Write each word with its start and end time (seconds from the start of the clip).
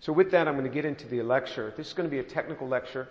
So 0.00 0.12
with 0.12 0.30
that, 0.30 0.48
I'm 0.48 0.54
going 0.54 0.64
to 0.64 0.74
get 0.74 0.84
into 0.84 1.06
the 1.06 1.22
lecture. 1.22 1.72
This 1.76 1.88
is 1.88 1.92
going 1.92 2.08
to 2.08 2.10
be 2.10 2.20
a 2.20 2.24
technical 2.24 2.66
lecture 2.66 3.08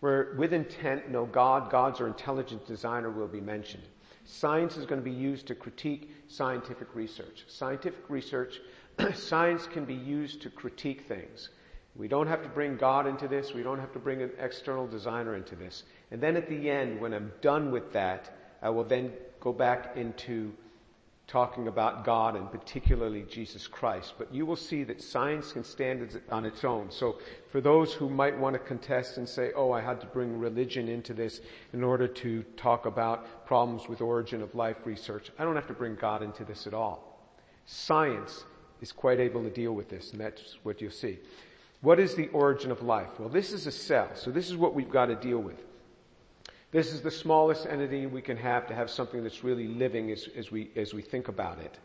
where 0.00 0.34
with 0.36 0.52
intent, 0.52 1.08
no 1.08 1.26
God, 1.26 1.70
gods 1.70 2.00
or 2.00 2.06
intelligent 2.06 2.66
designer 2.66 3.10
will 3.10 3.28
be 3.28 3.40
mentioned. 3.40 3.84
Science 4.24 4.76
is 4.76 4.84
going 4.84 5.00
to 5.00 5.04
be 5.04 5.16
used 5.16 5.46
to 5.46 5.54
critique 5.54 6.10
scientific 6.28 6.94
research. 6.94 7.44
Scientific 7.46 8.10
research, 8.10 8.60
science 9.14 9.66
can 9.66 9.84
be 9.84 9.94
used 9.94 10.42
to 10.42 10.50
critique 10.50 11.06
things. 11.06 11.50
We 11.94 12.08
don't 12.08 12.26
have 12.26 12.42
to 12.42 12.48
bring 12.48 12.76
God 12.76 13.06
into 13.06 13.28
this. 13.28 13.54
We 13.54 13.62
don't 13.62 13.78
have 13.78 13.92
to 13.92 14.00
bring 14.00 14.20
an 14.20 14.32
external 14.40 14.86
designer 14.86 15.36
into 15.36 15.54
this. 15.54 15.84
And 16.10 16.20
then 16.20 16.36
at 16.36 16.48
the 16.48 16.68
end, 16.68 17.00
when 17.00 17.14
I'm 17.14 17.32
done 17.40 17.70
with 17.70 17.92
that, 17.92 18.36
I 18.60 18.70
will 18.70 18.84
then 18.84 19.12
go 19.40 19.52
back 19.52 19.92
into 19.94 20.52
talking 21.26 21.68
about 21.68 22.04
God 22.04 22.36
and 22.36 22.50
particularly 22.50 23.22
Jesus 23.22 23.66
Christ. 23.66 24.14
But 24.18 24.32
you 24.32 24.44
will 24.44 24.56
see 24.56 24.84
that 24.84 25.00
science 25.00 25.52
can 25.52 25.64
stand 25.64 26.20
on 26.30 26.44
its 26.44 26.64
own. 26.64 26.90
So 26.90 27.18
for 27.50 27.60
those 27.60 27.92
who 27.94 28.10
might 28.10 28.38
want 28.38 28.54
to 28.54 28.58
contest 28.58 29.16
and 29.16 29.28
say, 29.28 29.50
oh, 29.56 29.72
I 29.72 29.80
had 29.80 30.00
to 30.02 30.06
bring 30.06 30.38
religion 30.38 30.88
into 30.88 31.14
this 31.14 31.40
in 31.72 31.82
order 31.82 32.06
to 32.06 32.42
talk 32.56 32.86
about 32.86 33.46
problems 33.46 33.88
with 33.88 34.00
origin 34.00 34.42
of 34.42 34.54
life 34.54 34.76
research, 34.84 35.30
I 35.38 35.44
don't 35.44 35.54
have 35.54 35.66
to 35.68 35.74
bring 35.74 35.94
God 35.94 36.22
into 36.22 36.44
this 36.44 36.66
at 36.66 36.74
all. 36.74 37.30
Science 37.64 38.44
is 38.82 38.92
quite 38.92 39.18
able 39.18 39.42
to 39.42 39.50
deal 39.50 39.72
with 39.72 39.88
this 39.88 40.12
and 40.12 40.20
that's 40.20 40.58
what 40.62 40.80
you'll 40.82 40.90
see. 40.90 41.18
What 41.80 41.98
is 41.98 42.14
the 42.14 42.28
origin 42.28 42.70
of 42.70 42.82
life? 42.82 43.18
Well, 43.18 43.28
this 43.28 43.52
is 43.52 43.66
a 43.66 43.72
cell. 43.72 44.10
So 44.14 44.30
this 44.30 44.50
is 44.50 44.56
what 44.56 44.74
we've 44.74 44.90
got 44.90 45.06
to 45.06 45.14
deal 45.14 45.38
with. 45.38 45.62
This 46.74 46.92
is 46.92 47.02
the 47.02 47.10
smallest 47.12 47.66
entity 47.66 48.06
we 48.06 48.20
can 48.20 48.36
have 48.36 48.66
to 48.66 48.74
have 48.74 48.90
something 48.90 49.22
that's 49.22 49.44
really 49.44 49.68
living 49.68 50.10
as, 50.10 50.28
as, 50.36 50.50
we, 50.50 50.72
as 50.74 50.92
we 50.92 51.02
think 51.02 51.28
about 51.28 51.60
it. 51.60 51.78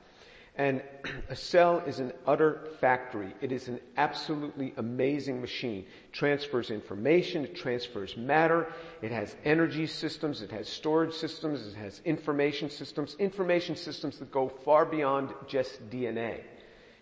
And 0.55 0.81
a 1.29 1.35
cell 1.35 1.83
is 1.85 1.99
an 1.99 2.11
utter 2.25 2.69
factory. 2.81 3.35
It 3.39 3.51
is 3.51 3.67
an 3.67 3.79
absolutely 3.97 4.73
amazing 4.77 5.41
machine. 5.41 5.81
It 5.81 6.13
transfers 6.13 6.71
information, 6.71 7.43
it 7.43 7.55
transfers 7.55 8.17
matter, 8.17 8.73
it 9.03 9.11
has 9.11 9.35
energy 9.45 9.85
systems, 9.85 10.41
it 10.41 10.49
has 10.49 10.67
storage 10.67 11.13
systems, 11.13 11.67
it 11.67 11.75
has 11.75 12.01
information 12.03 12.71
systems, 12.71 13.15
information 13.19 13.75
systems 13.75 14.17
that 14.17 14.31
go 14.31 14.49
far 14.49 14.87
beyond 14.87 15.35
just 15.47 15.87
DNA. 15.91 16.41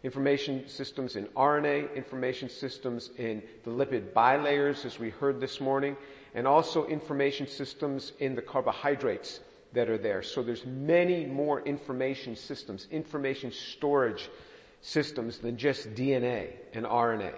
Information 0.08 0.70
systems 0.70 1.18
in 1.18 1.26
RNA, 1.36 1.94
information 1.94 2.48
systems 2.48 3.10
in 3.18 3.44
the 3.66 3.72
lipid 3.72 4.14
bilayers 4.14 4.86
as 4.86 4.98
we 4.98 5.10
heard 5.10 5.42
this 5.42 5.60
morning, 5.60 5.98
and 6.34 6.48
also 6.48 6.86
information 6.86 7.46
systems 7.46 8.14
in 8.20 8.34
the 8.34 8.42
carbohydrates 8.42 9.42
that 9.74 9.90
are 9.90 9.98
there. 9.98 10.24
So 10.24 10.42
there's 10.42 10.66
many 10.66 11.26
more 11.26 11.60
information 11.60 12.38
systems, 12.38 12.88
information 12.90 13.52
storage 13.52 14.30
systems 14.80 15.40
than 15.40 15.58
just 15.58 15.94
DNA 15.94 16.54
and 16.72 16.86
RNA. 16.86 17.34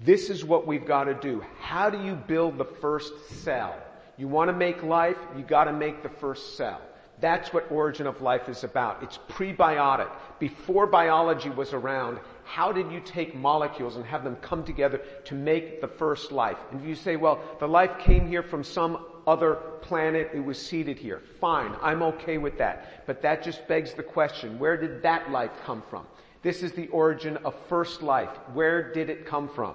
This 0.00 0.30
is 0.30 0.42
what 0.42 0.66
we've 0.66 0.86
got 0.86 1.04
to 1.04 1.14
do. 1.14 1.44
How 1.60 1.90
do 1.90 2.02
you 2.02 2.14
build 2.14 2.56
the 2.56 2.64
first 2.64 3.12
cell? 3.42 3.76
You 4.16 4.28
want 4.28 4.48
to 4.48 4.56
make 4.56 4.82
life, 4.82 5.18
you 5.36 5.42
got 5.42 5.64
to 5.64 5.74
make 5.74 6.02
the 6.02 6.08
first 6.08 6.56
cell. 6.56 6.80
That's 7.20 7.52
what 7.52 7.70
origin 7.70 8.06
of 8.06 8.20
life 8.20 8.48
is 8.48 8.62
about. 8.62 9.02
It's 9.02 9.18
prebiotic. 9.28 10.10
Before 10.38 10.86
biology 10.86 11.48
was 11.48 11.72
around, 11.72 12.18
how 12.44 12.72
did 12.72 12.92
you 12.92 13.00
take 13.00 13.34
molecules 13.34 13.96
and 13.96 14.04
have 14.04 14.22
them 14.22 14.36
come 14.36 14.64
together 14.64 15.00
to 15.24 15.34
make 15.34 15.80
the 15.80 15.88
first 15.88 16.30
life? 16.30 16.58
And 16.70 16.86
you 16.86 16.94
say, 16.94 17.16
well, 17.16 17.40
the 17.58 17.66
life 17.66 17.98
came 17.98 18.28
here 18.28 18.42
from 18.42 18.62
some 18.62 18.98
other 19.26 19.54
planet, 19.80 20.30
it 20.34 20.44
was 20.44 20.64
seeded 20.64 20.98
here. 20.98 21.20
Fine, 21.40 21.74
I'm 21.82 22.02
okay 22.02 22.38
with 22.38 22.58
that. 22.58 23.06
But 23.06 23.22
that 23.22 23.42
just 23.42 23.66
begs 23.66 23.94
the 23.94 24.02
question, 24.02 24.58
where 24.58 24.76
did 24.76 25.02
that 25.02 25.30
life 25.30 25.50
come 25.64 25.82
from? 25.90 26.06
This 26.42 26.62
is 26.62 26.72
the 26.72 26.86
origin 26.88 27.36
of 27.38 27.54
first 27.68 28.02
life. 28.02 28.30
Where 28.52 28.92
did 28.92 29.10
it 29.10 29.26
come 29.26 29.48
from? 29.48 29.74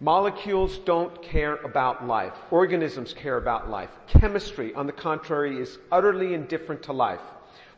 Molecules 0.00 0.76
don't 0.78 1.22
care 1.22 1.56
about 1.56 2.06
life. 2.06 2.34
Organisms 2.50 3.14
care 3.14 3.38
about 3.38 3.70
life. 3.70 3.88
Chemistry, 4.06 4.74
on 4.74 4.86
the 4.86 4.92
contrary, 4.92 5.58
is 5.58 5.78
utterly 5.90 6.34
indifferent 6.34 6.82
to 6.82 6.92
life. 6.92 7.20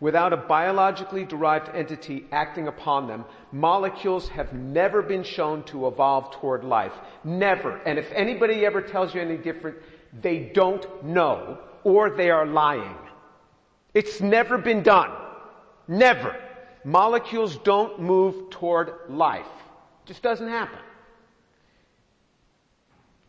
Without 0.01 0.33
a 0.33 0.37
biologically 0.37 1.25
derived 1.25 1.69
entity 1.77 2.27
acting 2.33 2.67
upon 2.67 3.07
them, 3.07 3.25
molecules 3.53 4.29
have 4.29 4.53
never 4.53 5.01
been 5.01 5.23
shown 5.23 5.63
to 5.65 5.87
evolve 5.87 6.33
toward 6.33 6.65
life. 6.65 6.93
Never. 7.23 7.77
And 7.79 7.99
if 8.01 8.11
anybody 8.13 8.67
ever 8.67 8.81
tells 8.81 9.15
you 9.15 9.21
any 9.21 9.37
different, 9.37 9.77
they 10.21 10.51
don't 10.55 11.05
know 11.05 11.59
or 11.85 12.11
they 12.11 12.31
are 12.31 12.47
lying. 12.47 12.97
It's 13.95 14.21
never 14.21 14.59
been 14.59 14.83
done. 14.83 15.11
Never. 15.87 16.37
Molecules 16.85 17.59
don't 17.59 18.01
move 18.01 18.51
toward 18.51 18.93
life. 19.09 19.47
It 20.05 20.09
just 20.09 20.23
doesn't 20.23 20.49
happen. 20.49 20.79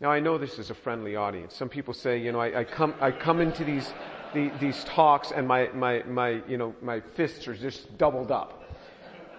Now 0.01 0.11
I 0.11 0.21
know 0.21 0.37
this 0.37 0.59
is 0.59 0.69
a 0.69 0.73
friendly 0.73 1.17
audience. 1.17 1.53
Some 1.53 1.67
people 1.67 1.93
say, 1.93 2.17
you 2.17 2.31
know, 2.31 2.39
I, 2.39 2.59
I 2.59 2.63
come, 2.63 2.93
I 3.01 3.11
come 3.11 3.41
into 3.41 3.65
these, 3.65 3.91
the, 4.33 4.49
these 4.59 4.85
talks 4.85 5.31
and 5.31 5.45
my, 5.45 5.69
my, 5.73 6.03
my, 6.03 6.41
you 6.47 6.57
know, 6.57 6.73
my 6.81 7.01
fists 7.01 7.47
are 7.49 7.55
just 7.55 7.97
doubled 7.97 8.31
up. 8.31 8.63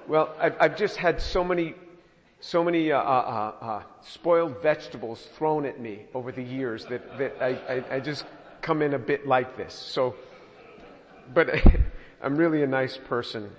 Well, 0.06 0.34
I've, 0.38 0.56
I've 0.60 0.76
just 0.76 0.96
had 0.96 1.20
so 1.20 1.42
many, 1.42 1.74
so 2.40 2.62
many 2.62 2.92
uh, 2.92 2.98
uh, 2.98 3.54
uh, 3.62 3.64
uh 3.64 3.82
spoiled 4.02 4.60
vegetables 4.62 5.26
thrown 5.36 5.64
at 5.64 5.80
me 5.80 6.04
over 6.12 6.30
the 6.30 6.42
years 6.42 6.84
that, 6.86 7.16
that 7.16 7.36
I, 7.40 7.48
I, 7.74 7.96
I 7.96 8.00
just 8.00 8.24
come 8.60 8.82
in 8.82 8.92
a 8.92 8.98
bit 8.98 9.26
like 9.26 9.56
this. 9.56 9.72
So, 9.72 10.14
but 11.32 11.48
I'm 12.22 12.36
really 12.36 12.62
a 12.62 12.66
nice 12.66 12.98
person 12.98 13.50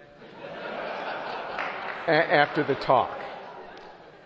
a- 2.08 2.12
after 2.12 2.64
the 2.64 2.76
talk. 2.76 3.18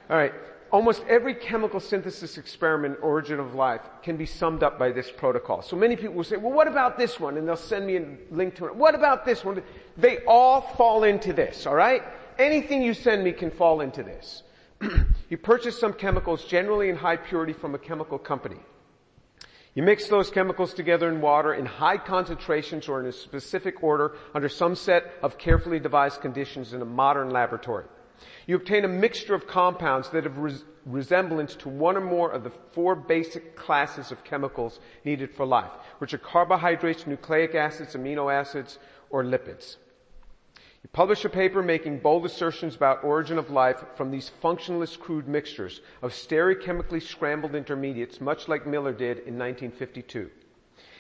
All 0.10 0.18
right 0.18 0.34
almost 0.76 1.06
every 1.08 1.34
chemical 1.34 1.80
synthesis 1.80 2.38
experiment, 2.38 2.98
origin 3.02 3.40
of 3.40 3.56
life, 3.56 3.80
can 4.04 4.18
be 4.18 4.26
summed 4.26 4.62
up 4.62 4.78
by 4.78 4.92
this 4.92 5.10
protocol. 5.10 5.62
So 5.62 5.78
many 5.78 5.96
people 5.96 6.16
will 6.16 6.26
say, 6.26 6.36
well, 6.36 6.52
what 6.52 6.68
about 6.68 6.98
this 6.98 7.18
one? 7.18 7.38
And 7.38 7.48
they'll 7.48 7.56
send 7.56 7.88
me 7.88 7.96
a 7.96 8.06
link 8.30 8.56
to 8.56 8.66
it. 8.66 8.76
What 8.76 8.94
about 8.94 9.26
this 9.26 9.46
one? 9.46 9.64
They 9.96 10.18
all 10.28 10.60
fall 10.60 11.06
into 11.06 11.32
this, 11.32 11.66
alright? 11.66 12.04
Anything 12.38 12.82
you 12.82 12.94
send 12.94 13.24
me 13.24 13.32
can 13.32 13.52
fall 13.52 13.80
into 13.80 14.04
this. 14.04 14.44
you 15.30 15.38
purchase 15.38 15.80
some 15.80 15.94
chemicals, 15.94 16.44
generally 16.44 16.90
in 16.90 16.98
high 16.98 17.16
purity 17.16 17.54
from 17.54 17.74
a 17.74 17.80
chemical 17.80 18.18
company. 18.18 18.60
You 19.76 19.84
mix 19.84 20.10
those 20.10 20.30
chemicals 20.30 20.74
together 20.74 21.08
in 21.08 21.22
water 21.22 21.54
in 21.54 21.66
high 21.66 21.98
concentrations 21.98 22.90
or 22.90 23.00
in 23.00 23.06
a 23.06 23.14
specific 23.14 23.82
order 23.82 24.18
under 24.34 24.50
some 24.50 24.76
set 24.76 25.14
of 25.24 25.38
carefully 25.38 25.80
devised 25.80 26.20
conditions 26.20 26.74
in 26.74 26.82
a 26.82 26.86
modern 26.86 27.30
laboratory. 27.30 27.86
You 28.48 28.56
obtain 28.56 28.86
a 28.86 28.90
mixture 28.90 29.34
of 29.34 29.48
compounds 29.48 30.10
that 30.10 30.24
have 30.24 30.38
res- 30.38 30.64
resemblance 30.86 31.56
to 31.56 31.70
one 31.70 31.98
or 31.98 32.02
more 32.02 32.32
of 32.32 32.44
the 32.44 32.52
four 32.74 32.96
basic 32.96 33.56
classes 33.56 34.12
of 34.12 34.24
chemicals 34.24 34.80
needed 35.04 35.32
for 35.32 35.46
life, 35.46 35.72
which 35.98 36.14
are 36.14 36.20
carbohydrates, 36.20 37.08
nucleic 37.08 37.56
acids, 37.56 37.96
amino 37.96 38.32
acids, 38.32 38.78
or 39.10 39.24
lipids. 39.24 39.78
You 40.84 40.90
publish 40.94 41.26
a 41.26 41.30
paper 41.30 41.64
making 41.64 42.00
bold 42.00 42.26
assertions 42.26 42.76
about 42.76 43.04
origin 43.04 43.40
of 43.40 43.50
life 43.50 43.84
from 43.96 44.12
these 44.12 44.30
functionless 44.42 44.96
crude 44.96 45.28
mixtures 45.28 45.82
of 46.04 46.12
stereochemically 46.12 47.02
scrambled 47.02 47.56
intermediates, 47.56 48.22
much 48.22 48.48
like 48.48 48.68
Miller 48.68 48.94
did 48.94 49.18
in 49.18 49.40
1952. 49.40 50.30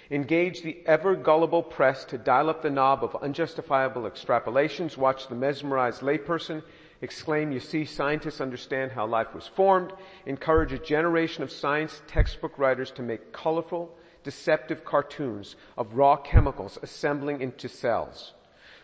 Engage 0.10 0.64
the 0.64 0.82
ever 0.88 1.16
gullible 1.16 1.62
press 1.62 2.04
to 2.06 2.18
dial 2.18 2.50
up 2.50 2.64
the 2.64 2.70
knob 2.70 3.04
of 3.04 3.16
unjustifiable 3.22 4.04
extrapolations, 4.04 4.98
watch 4.98 5.28
the 5.28 5.36
mesmerized 5.36 6.02
layperson 6.02 6.64
exclaim, 7.06 7.52
you 7.54 7.62
see, 7.62 7.86
scientists 7.86 8.42
understand 8.42 8.92
how 8.92 9.06
life 9.06 9.34
was 9.34 9.48
formed, 9.48 9.94
encourage 10.26 10.74
a 10.74 10.80
generation 10.80 11.44
of 11.44 11.52
science 11.52 12.02
textbook 12.08 12.58
writers 12.60 12.92
to 12.92 13.02
make 13.02 13.32
colorful, 13.32 13.96
deceptive 14.24 14.84
cartoons 14.84 15.56
of 15.78 15.94
raw 15.94 16.18
chemicals 16.18 16.78
assembling 16.82 17.40
into 17.40 17.70
cells, 17.70 18.34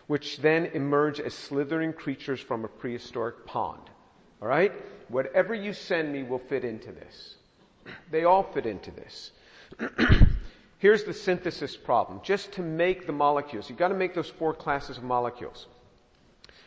which 0.06 0.38
then 0.38 0.66
emerge 0.66 1.20
as 1.20 1.34
slithering 1.34 1.92
creatures 1.92 2.40
from 2.40 2.64
a 2.64 2.68
prehistoric 2.68 3.44
pond. 3.44 3.82
Alright? 4.40 4.72
Whatever 5.08 5.54
you 5.54 5.72
send 5.72 6.12
me 6.12 6.22
will 6.22 6.38
fit 6.38 6.64
into 6.64 6.92
this. 6.92 7.34
They 8.10 8.24
all 8.24 8.44
fit 8.44 8.66
into 8.66 8.90
this. 8.92 9.32
Here's 10.78 11.04
the 11.04 11.14
synthesis 11.14 11.76
problem. 11.76 12.20
Just 12.22 12.52
to 12.52 12.62
make 12.62 13.06
the 13.06 13.12
molecules, 13.12 13.68
you've 13.68 13.78
got 13.78 13.88
to 13.88 13.94
make 13.94 14.14
those 14.14 14.30
four 14.30 14.54
classes 14.54 14.96
of 14.98 15.04
molecules. 15.04 15.66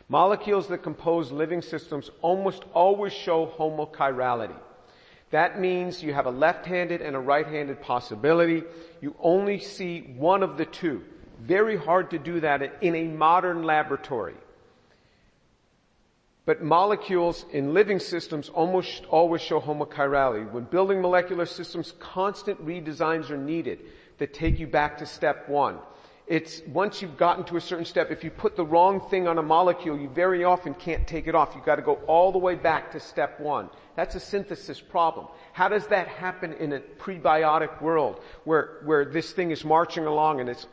Molecules 0.07 0.67
that 0.67 0.83
compose 0.83 1.31
living 1.31 1.61
systems 1.61 2.11
almost 2.21 2.63
always 2.73 3.11
show 3.11 3.47
homochirality. 3.47 4.55
That 5.31 5.59
means 5.59 6.03
you 6.03 6.13
have 6.13 6.27
a 6.27 6.31
left-handed 6.31 7.01
and 7.01 7.15
a 7.15 7.19
right-handed 7.19 7.81
possibility. 7.81 8.63
You 9.01 9.15
only 9.19 9.59
see 9.59 10.01
one 10.17 10.43
of 10.43 10.57
the 10.57 10.65
two. 10.65 11.03
Very 11.39 11.75
hard 11.75 12.11
to 12.11 12.19
do 12.19 12.39
that 12.41 12.83
in 12.83 12.95
a 12.95 13.07
modern 13.07 13.63
laboratory. 13.63 14.35
But 16.45 16.61
molecules 16.61 17.43
in 17.51 17.73
living 17.73 17.99
systems 17.99 18.49
almost 18.49 19.05
always 19.05 19.41
show 19.41 19.59
homochirality. 19.59 20.51
When 20.51 20.65
building 20.65 21.01
molecular 21.01 21.47
systems, 21.47 21.93
constant 21.99 22.63
redesigns 22.63 23.31
are 23.31 23.37
needed 23.37 23.79
that 24.19 24.35
take 24.35 24.59
you 24.59 24.67
back 24.67 24.99
to 24.99 25.07
step 25.07 25.49
one. 25.49 25.79
It's 26.27 26.61
once 26.67 27.01
you've 27.01 27.17
gotten 27.17 27.43
to 27.45 27.57
a 27.57 27.61
certain 27.61 27.85
step, 27.85 28.09
if 28.09 28.23
you 28.23 28.31
put 28.31 28.55
the 28.55 28.65
wrong 28.65 28.99
thing 29.09 29.27
on 29.27 29.37
a 29.37 29.43
molecule, 29.43 29.97
you 29.97 30.09
very 30.09 30.43
often 30.43 30.73
can't 30.73 31.05
take 31.07 31.27
it 31.27 31.35
off. 31.35 31.53
You've 31.55 31.65
got 31.65 31.75
to 31.75 31.83
go 31.83 31.95
all 32.07 32.31
the 32.31 32.39
way 32.39 32.55
back 32.55 32.91
to 32.93 32.99
step 32.99 33.39
one. 33.39 33.69
That's 33.95 34.15
a 34.15 34.19
synthesis 34.19 34.81
problem. 34.81 35.27
How 35.53 35.69
does 35.69 35.85
that 35.87 36.07
happen 36.07 36.53
in 36.53 36.73
a 36.73 36.79
prebiotic 36.79 37.81
world 37.81 38.21
where, 38.43 38.79
where 38.85 39.05
this 39.05 39.31
thing 39.33 39.51
is 39.51 39.63
marching 39.63 40.05
along 40.05 40.39
and 40.39 40.49
it's, 40.49 40.65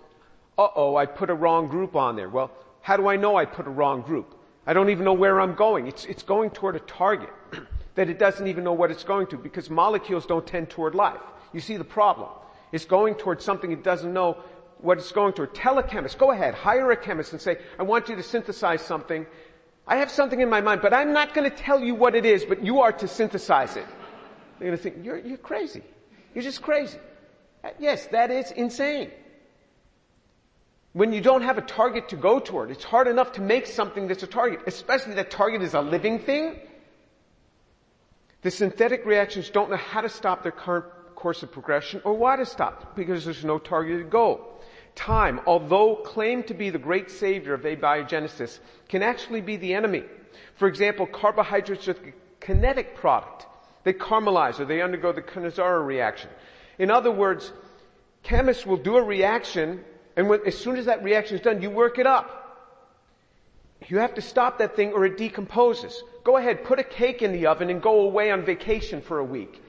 uh-oh, 0.57 0.97
I 0.97 1.05
put 1.07 1.29
a 1.29 1.35
wrong 1.35 1.69
group 1.69 1.97
on 1.97 2.17
there. 2.17 2.31
Well, 2.31 2.51
how 2.81 2.97
do 2.97 3.07
I 3.09 3.17
know 3.17 3.37
I 3.37 3.45
put 3.45 3.67
a 3.67 3.71
wrong 3.71 4.01
group? 4.01 4.35
I 4.67 4.73
don't 4.73 4.89
even 4.91 5.05
know 5.05 5.13
where 5.13 5.41
I'm 5.41 5.55
going. 5.55 5.87
It's, 5.87 6.05
it's 6.07 6.23
going 6.23 6.51
toward 6.51 6.77
a 6.77 6.81
target 6.81 7.31
that 7.95 8.09
it 8.09 8.19
doesn't 8.19 8.47
even 8.47 8.65
know 8.65 8.73
what 8.73 8.91
it's 8.91 9.05
going 9.05 9.27
to 9.29 9.37
because 9.37 9.69
molecules 9.69 10.25
don't 10.25 10.47
tend 10.47 10.71
toward 10.71 10.95
life. 10.95 11.21
You 11.53 11.61
see 11.61 11.77
the 11.77 11.85
problem. 11.85 12.29
It's 12.73 12.87
going 12.87 13.17
toward 13.17 13.43
something 13.43 13.71
it 13.71 13.85
doesn't 13.85 14.13
know 14.13 14.39
what 14.83 14.99
it's 14.99 15.13
going 15.13 15.33
to. 15.35 15.47
Tell 15.47 15.79
a 15.79 15.83
chemist, 15.83 16.19
go 16.19 16.31
ahead, 16.31 16.55
hire 16.55 16.91
a 16.91 16.97
chemist 16.97 17.33
and 17.33 17.41
say, 17.41 17.59
I 17.79 17.85
want 17.85 18.09
you 18.09 18.17
to 18.17 18.23
synthesize 18.23 18.83
something. 18.83 19.27
I 19.87 19.97
have 19.97 20.11
something 20.11 20.41
in 20.41 20.51
my 20.51 20.61
mind, 20.61 20.83
but 20.83 20.93
I'm 20.93 21.13
not 21.13 21.35
going 21.35 21.49
to 21.51 21.57
tell 21.57 21.81
you 21.81 21.95
what 21.95 22.15
it 22.15 22.27
is, 22.27 22.45
but 22.45 22.65
you 22.65 22.81
are 22.81 22.93
to 22.93 23.09
synthesize 23.09 23.77
it. 23.77 23.87
They're 24.59 24.69
going 24.69 24.77
to 24.77 24.83
think, 24.83 25.05
you're, 25.05 25.19
you're 25.19 25.39
crazy. 25.39 25.83
You're 26.35 26.45
just 26.45 26.63
crazy. 26.63 26.99
Uh, 27.65 27.71
yes, 27.79 28.07
that 28.09 28.31
is 28.31 28.51
insane. 28.51 29.11
When 30.93 31.13
you 31.13 31.21
don't 31.21 31.43
have 31.43 31.59
a 31.59 31.63
target 31.63 32.11
to 32.11 32.17
go 32.17 32.39
toward, 32.39 32.71
it's 32.71 32.85
hard 32.85 33.09
enough 33.09 33.33
to 33.33 33.41
make 33.41 33.67
something 33.67 34.09
that's 34.09 34.23
a 34.23 34.27
target, 34.27 34.61
especially 34.67 35.15
that 35.15 35.31
target 35.31 35.63
is 35.63 35.75
a 35.75 35.81
living 35.81 36.19
thing. 36.19 36.61
The 38.43 38.51
synthetic 38.51 39.07
reactions 39.07 39.49
don't 39.49 39.71
know 39.71 39.77
how 39.77 40.03
to 40.03 40.09
stop 40.09 40.43
their 40.43 40.53
current 40.53 40.87
course 41.15 41.43
of 41.43 41.53
progression 41.53 42.03
or 42.05 42.15
why 42.15 42.37
to 42.37 42.45
stop 42.45 42.97
because 42.97 43.25
there's 43.25 43.45
no 43.45 43.59
targeted 43.59 44.11
goal. 44.11 44.52
Time, 44.95 45.41
although 45.47 45.97
claimed 45.97 46.47
to 46.49 46.55
be 46.55 46.71
the 46.71 46.79
great 46.79 47.11
savior 47.11 47.55
of 47.55 47.63
abiogenesis, 47.63 48.59
can 48.89 49.03
actually 49.03 49.41
be 49.41 49.57
the 49.57 49.75
enemy. 49.75 50.05
For 50.57 50.69
example, 50.69 51.07
carbohydrates 51.07 51.89
are 51.89 51.95
the 51.95 52.13
kinetic 52.41 52.95
product. 52.97 53.47
They 53.85 53.93
caramelize 53.93 54.61
or 54.61 54.65
they 54.65 54.83
undergo 54.83 55.13
the 55.13 55.23
Cannizzaro 55.23 55.85
reaction. 55.85 56.31
In 56.79 56.91
other 56.91 57.11
words, 57.11 57.53
chemists 58.23 58.65
will 58.65 58.77
do 58.77 58.97
a 58.97 59.03
reaction 59.03 59.85
and 60.17 60.29
when, 60.29 60.41
as 60.47 60.57
soon 60.57 60.77
as 60.77 60.87
that 60.87 61.03
reaction 61.03 61.37
is 61.37 61.43
done, 61.43 61.63
you 61.63 61.71
work 61.71 61.99
it 61.99 62.07
up. 62.07 62.39
You 63.89 63.99
have 63.99 64.15
to 64.15 64.23
stop 64.23 64.59
that 64.59 64.77
thing 64.77 64.93
or 64.93 65.05
it 65.05 65.17
decomposes. 65.17 66.03
Go 66.23 66.37
ahead, 66.37 66.65
put 66.65 66.79
a 66.79 66.85
cake 66.85 67.23
in 67.23 67.33
the 67.33 67.47
oven 67.47 67.71
and 67.71 67.83
go 67.83 68.03
away 68.03 68.31
on 68.31 68.45
vacation 68.45 69.01
for 69.01 69.19
a 69.19 69.25
week. 69.25 69.61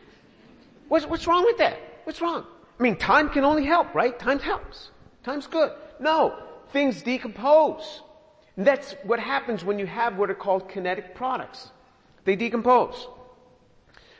What's, 0.89 1.05
what's 1.05 1.25
wrong 1.25 1.45
with 1.45 1.57
that? 1.57 1.79
What's 2.03 2.21
wrong? 2.21 2.45
I 2.79 2.83
mean, 2.83 2.97
time 2.97 3.29
can 3.29 3.43
only 3.43 3.65
help, 3.65 3.95
right? 3.95 4.17
Time 4.19 4.39
helps. 4.39 4.91
Time's 5.23 5.47
good. 5.47 5.71
No, 5.99 6.35
things 6.71 7.01
decompose. 7.01 8.01
And 8.57 8.67
that's 8.67 8.95
what 9.03 9.19
happens 9.19 9.63
when 9.63 9.79
you 9.79 9.87
have 9.87 10.17
what 10.17 10.29
are 10.29 10.35
called 10.35 10.69
kinetic 10.69 11.15
products. 11.15 11.71
They 12.25 12.35
decompose. 12.35 13.07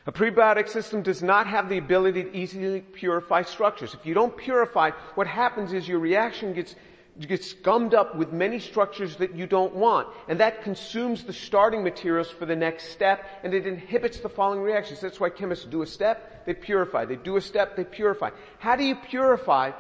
A 0.06 0.12
prebiotic 0.12 0.68
system 0.68 1.02
does 1.02 1.24
not 1.24 1.48
have 1.48 1.70
the 1.70 1.78
ability 1.78 2.24
to 2.24 2.36
easily 2.36 2.82
purify 2.82 3.44
structures. 3.44 3.94
If 3.94 4.06
you 4.06 4.14
don't 4.14 4.36
purify, 4.36 4.92
what 5.16 5.28
happens 5.28 5.72
is 5.72 5.88
your 5.88 6.00
reaction 6.00 6.54
gets, 6.54 6.76
gets 7.20 7.54
gummed 7.54 7.94
up 7.94 8.16
with 8.16 8.34
many 8.34 8.60
structures 8.60 9.16
that 9.18 9.34
you 9.34 9.48
don't 9.48 9.74
want. 9.74 10.10
And 10.28 10.42
that 10.42 10.62
consumes 10.64 11.24
the 11.24 11.32
starting 11.32 11.84
materials 11.84 12.30
for 12.30 12.46
the 12.46 12.56
next 12.56 12.90
step 12.90 13.24
and 13.44 13.54
it 13.54 13.66
inhibits 13.66 14.20
the 14.20 14.28
following 14.28 14.62
reactions. 14.62 15.00
That's 15.00 15.22
why 15.22 15.30
chemists 15.30 15.66
do 15.66 15.84
a 15.84 15.88
step, 15.88 16.46
they 16.46 16.54
purify. 16.54 17.06
They 17.06 17.16
do 17.16 17.38
a 17.38 17.42
step, 17.42 17.78
they 17.78 17.86
purify. 17.86 18.32
How 18.60 18.76
do 18.76 18.84
you 18.84 18.96
purify 18.96 19.72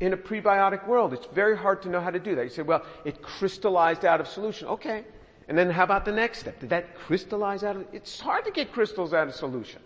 in 0.00 0.12
a 0.12 0.16
prebiotic 0.16 0.86
world? 0.86 1.12
It's 1.12 1.26
very 1.26 1.56
hard 1.56 1.82
to 1.82 1.88
know 1.88 2.00
how 2.00 2.10
to 2.10 2.18
do 2.18 2.34
that. 2.34 2.44
You 2.44 2.50
say, 2.50 2.62
well, 2.62 2.84
it 3.04 3.22
crystallized 3.22 4.04
out 4.04 4.20
of 4.20 4.26
solution. 4.28 4.68
Okay. 4.68 5.04
And 5.48 5.58
then 5.58 5.70
how 5.70 5.84
about 5.84 6.04
the 6.04 6.12
next 6.12 6.40
step? 6.40 6.60
Did 6.60 6.70
that 6.70 6.94
crystallize 6.94 7.64
out 7.64 7.76
of, 7.76 7.86
it's 7.92 8.20
hard 8.20 8.44
to 8.44 8.50
get 8.50 8.72
crystals 8.72 9.12
out 9.12 9.28
of 9.28 9.34
solution. 9.34 9.80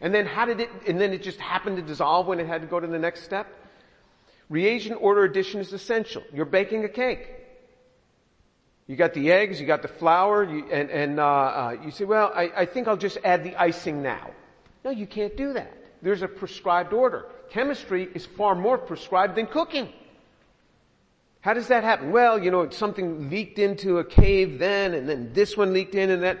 And 0.00 0.12
then 0.12 0.26
how 0.26 0.46
did 0.46 0.60
it, 0.60 0.70
and 0.88 1.00
then 1.00 1.12
it 1.12 1.22
just 1.22 1.38
happened 1.38 1.76
to 1.76 1.82
dissolve 1.82 2.26
when 2.26 2.40
it 2.40 2.46
had 2.46 2.60
to 2.62 2.66
go 2.66 2.80
to 2.80 2.86
the 2.86 2.98
next 2.98 3.22
step? 3.22 3.46
Reagent 4.48 4.98
order 5.00 5.24
addition 5.24 5.60
is 5.60 5.72
essential. 5.72 6.22
You're 6.32 6.44
baking 6.44 6.84
a 6.84 6.88
cake. 6.88 7.30
You 8.86 8.96
got 8.96 9.14
the 9.14 9.30
eggs, 9.30 9.60
you 9.60 9.66
got 9.66 9.82
the 9.82 9.88
flour, 9.88 10.44
you, 10.44 10.68
and, 10.70 10.90
and 10.90 11.20
uh, 11.20 11.24
uh, 11.24 11.76
you 11.84 11.90
say, 11.90 12.04
well, 12.04 12.32
I, 12.34 12.50
I 12.56 12.66
think 12.66 12.88
I'll 12.88 12.96
just 12.96 13.18
add 13.22 13.44
the 13.44 13.54
icing 13.56 14.02
now. 14.02 14.30
No, 14.84 14.90
you 14.90 15.06
can't 15.06 15.36
do 15.36 15.52
that. 15.52 15.72
There's 16.02 16.22
a 16.22 16.28
prescribed 16.28 16.92
order. 16.92 17.26
Chemistry 17.52 18.08
is 18.14 18.24
far 18.24 18.54
more 18.54 18.78
prescribed 18.78 19.34
than 19.34 19.46
cooking. 19.46 19.92
How 21.42 21.52
does 21.52 21.68
that 21.68 21.84
happen? 21.84 22.10
Well, 22.10 22.42
you 22.42 22.50
know, 22.50 22.70
something 22.70 23.28
leaked 23.28 23.58
into 23.58 23.98
a 23.98 24.04
cave 24.04 24.58
then, 24.58 24.94
and 24.94 25.06
then 25.06 25.34
this 25.34 25.54
one 25.54 25.74
leaked 25.74 25.94
in 25.94 26.08
and 26.08 26.22
that. 26.22 26.38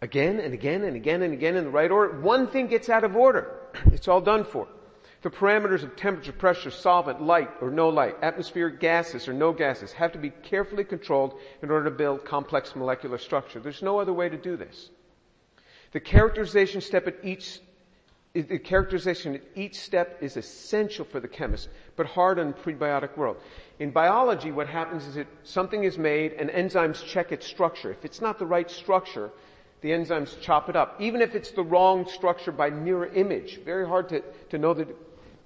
Again 0.00 0.40
and 0.40 0.54
again 0.54 0.84
and 0.84 0.96
again 0.96 1.22
and 1.22 1.34
again 1.34 1.56
in 1.56 1.64
the 1.64 1.70
right 1.70 1.90
order. 1.90 2.20
One 2.20 2.46
thing 2.46 2.68
gets 2.68 2.88
out 2.88 3.04
of 3.04 3.16
order. 3.16 3.54
It's 3.92 4.08
all 4.08 4.22
done 4.22 4.44
for. 4.44 4.66
The 5.20 5.30
parameters 5.30 5.82
of 5.82 5.94
temperature, 5.94 6.32
pressure, 6.32 6.70
solvent, 6.70 7.20
light 7.22 7.50
or 7.60 7.70
no 7.70 7.90
light, 7.90 8.16
atmospheric 8.22 8.80
gases 8.80 9.28
or 9.28 9.34
no 9.34 9.52
gases 9.52 9.92
have 9.92 10.12
to 10.12 10.18
be 10.18 10.30
carefully 10.30 10.84
controlled 10.84 11.38
in 11.62 11.70
order 11.70 11.84
to 11.84 11.90
build 11.90 12.24
complex 12.24 12.74
molecular 12.74 13.18
structure. 13.18 13.60
There's 13.60 13.82
no 13.82 13.98
other 13.98 14.12
way 14.12 14.30
to 14.30 14.36
do 14.38 14.56
this. 14.56 14.90
The 15.92 16.00
characterization 16.00 16.80
step 16.80 17.06
at 17.06 17.16
each 17.22 17.60
the 18.34 18.58
characterization 18.58 19.36
at 19.36 19.42
each 19.54 19.78
step 19.78 20.18
is 20.20 20.36
essential 20.36 21.04
for 21.04 21.20
the 21.20 21.28
chemist, 21.28 21.68
but 21.94 22.04
hard 22.04 22.40
on 22.40 22.48
the 22.48 22.52
prebiotic 22.52 23.16
world. 23.16 23.36
In 23.78 23.92
biology, 23.92 24.50
what 24.50 24.66
happens 24.66 25.06
is 25.06 25.14
that 25.14 25.28
something 25.44 25.84
is 25.84 25.96
made 25.98 26.32
and 26.32 26.50
enzymes 26.50 27.04
check 27.04 27.30
its 27.30 27.46
structure. 27.46 27.92
If 27.92 28.04
it's 28.04 28.20
not 28.20 28.40
the 28.40 28.46
right 28.46 28.68
structure, 28.68 29.30
the 29.82 29.90
enzymes 29.90 30.40
chop 30.40 30.68
it 30.68 30.74
up. 30.74 31.00
Even 31.00 31.22
if 31.22 31.36
it's 31.36 31.52
the 31.52 31.62
wrong 31.62 32.08
structure 32.08 32.50
by 32.50 32.70
mirror 32.70 33.06
image, 33.06 33.60
very 33.64 33.86
hard 33.86 34.08
to, 34.08 34.20
to 34.50 34.58
know 34.58 34.74
that 34.74 34.88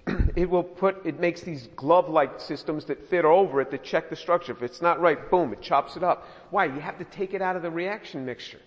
it 0.37 0.49
will 0.49 0.63
put, 0.63 1.05
it 1.05 1.21
makes 1.21 1.43
these 1.43 1.69
glove-like 1.77 2.41
systems 2.41 2.87
that 2.87 3.07
fit 3.11 3.27
over 3.27 3.61
it 3.61 3.71
that 3.71 3.85
check 3.85 4.09
the 4.09 4.17
structure. 4.17 4.53
If 4.53 4.63
it's 4.63 4.81
not 4.81 4.99
right, 4.99 5.31
boom, 5.31 5.53
it 5.53 5.61
chops 5.61 5.97
it 5.99 6.03
up. 6.03 6.27
Why? 6.49 6.65
You 6.65 6.81
have 6.81 6.97
to 6.99 7.05
take 7.05 7.35
it 7.35 7.43
out 7.43 7.55
of 7.55 7.61
the 7.61 7.71
reaction 7.71 8.25
mixture. 8.25 8.61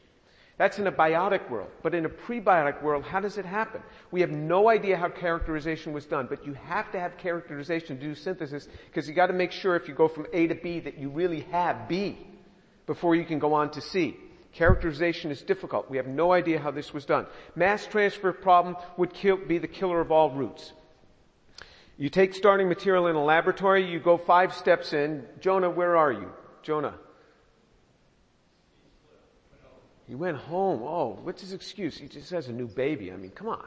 That's 0.62 0.78
in 0.78 0.86
a 0.86 0.92
biotic 0.92 1.50
world. 1.50 1.72
But 1.82 1.96
in 1.96 2.06
a 2.06 2.10
prebiotic 2.10 2.84
world, 2.84 3.04
how 3.04 3.20
does 3.20 3.40
it 3.40 3.46
happen? 3.46 3.82
We 4.12 4.22
have 4.22 4.30
no 4.30 4.70
idea 4.70 4.96
how 4.96 5.10
characterization 5.10 5.92
was 5.92 6.06
done, 6.06 6.28
but 6.30 6.46
you 6.46 6.54
have 6.54 6.92
to 6.92 7.00
have 7.00 7.18
characterization 7.18 7.98
to 7.98 8.04
do 8.04 8.14
synthesis 8.14 8.68
because 8.86 9.10
you 9.10 9.16
got 9.16 9.26
to 9.26 9.34
make 9.34 9.52
sure 9.52 9.76
if 9.76 9.88
you 9.88 9.96
go 9.96 10.08
from 10.08 10.28
A 10.34 10.46
to 10.46 10.54
B 10.54 10.80
that 10.82 11.00
you 11.00 11.10
really 11.10 11.48
have 11.52 11.90
B 11.90 12.16
before 12.86 13.16
you 13.16 13.26
can 13.26 13.40
go 13.40 13.56
on 13.56 13.72
to 13.72 13.82
C. 13.82 14.16
Characterization 14.54 15.32
is 15.32 15.42
difficult. 15.42 15.90
We 15.90 15.98
have 15.98 16.06
no 16.06 16.32
idea 16.32 16.60
how 16.60 16.70
this 16.70 16.94
was 16.94 17.06
done. 17.06 17.26
Mass 17.56 17.88
transfer 17.88 18.32
problem 18.32 18.76
would 18.98 19.16
kill, 19.16 19.38
be 19.38 19.58
the 19.58 19.68
killer 19.68 20.00
of 20.00 20.12
all 20.12 20.30
roots. 20.30 20.74
You 21.98 22.10
take 22.10 22.36
starting 22.36 22.70
material 22.70 23.08
in 23.08 23.16
a 23.16 23.24
laboratory, 23.24 23.92
you 23.92 24.00
go 24.00 24.16
five 24.16 24.54
steps 24.54 24.94
in. 24.94 25.26
Jonah, 25.40 25.72
where 25.72 25.98
are 25.98 26.12
you? 26.12 26.32
Jonah. 26.62 26.94
He 30.12 30.16
went 30.16 30.36
home. 30.36 30.84
Oh, 30.84 31.18
what's 31.24 31.40
his 31.40 31.54
excuse? 31.54 31.98
He 31.98 32.10
just 32.10 32.32
has 32.32 32.50
a 32.50 32.52
new 32.52 32.68
baby. 32.68 33.14
I 33.14 33.16
mean, 33.16 33.32
come 33.32 33.48
on. 33.48 33.66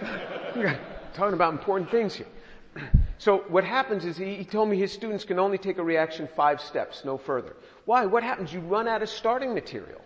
talking 1.14 1.34
about 1.34 1.52
important 1.52 1.90
things 1.90 2.14
here. 2.14 2.28
So 3.18 3.38
what 3.48 3.64
happens 3.64 4.04
is 4.04 4.16
he, 4.16 4.34
he, 4.34 4.44
told 4.44 4.68
me 4.68 4.76
his 4.76 4.92
students 4.92 5.24
can 5.24 5.38
only 5.38 5.56
take 5.56 5.78
a 5.78 5.82
reaction 5.82 6.28
five 6.36 6.60
steps, 6.60 7.04
no 7.04 7.16
further. 7.16 7.56
Why? 7.86 8.06
What 8.06 8.22
happens? 8.22 8.52
You 8.52 8.60
run 8.60 8.86
out 8.86 9.02
of 9.02 9.08
starting 9.08 9.54
material. 9.54 10.00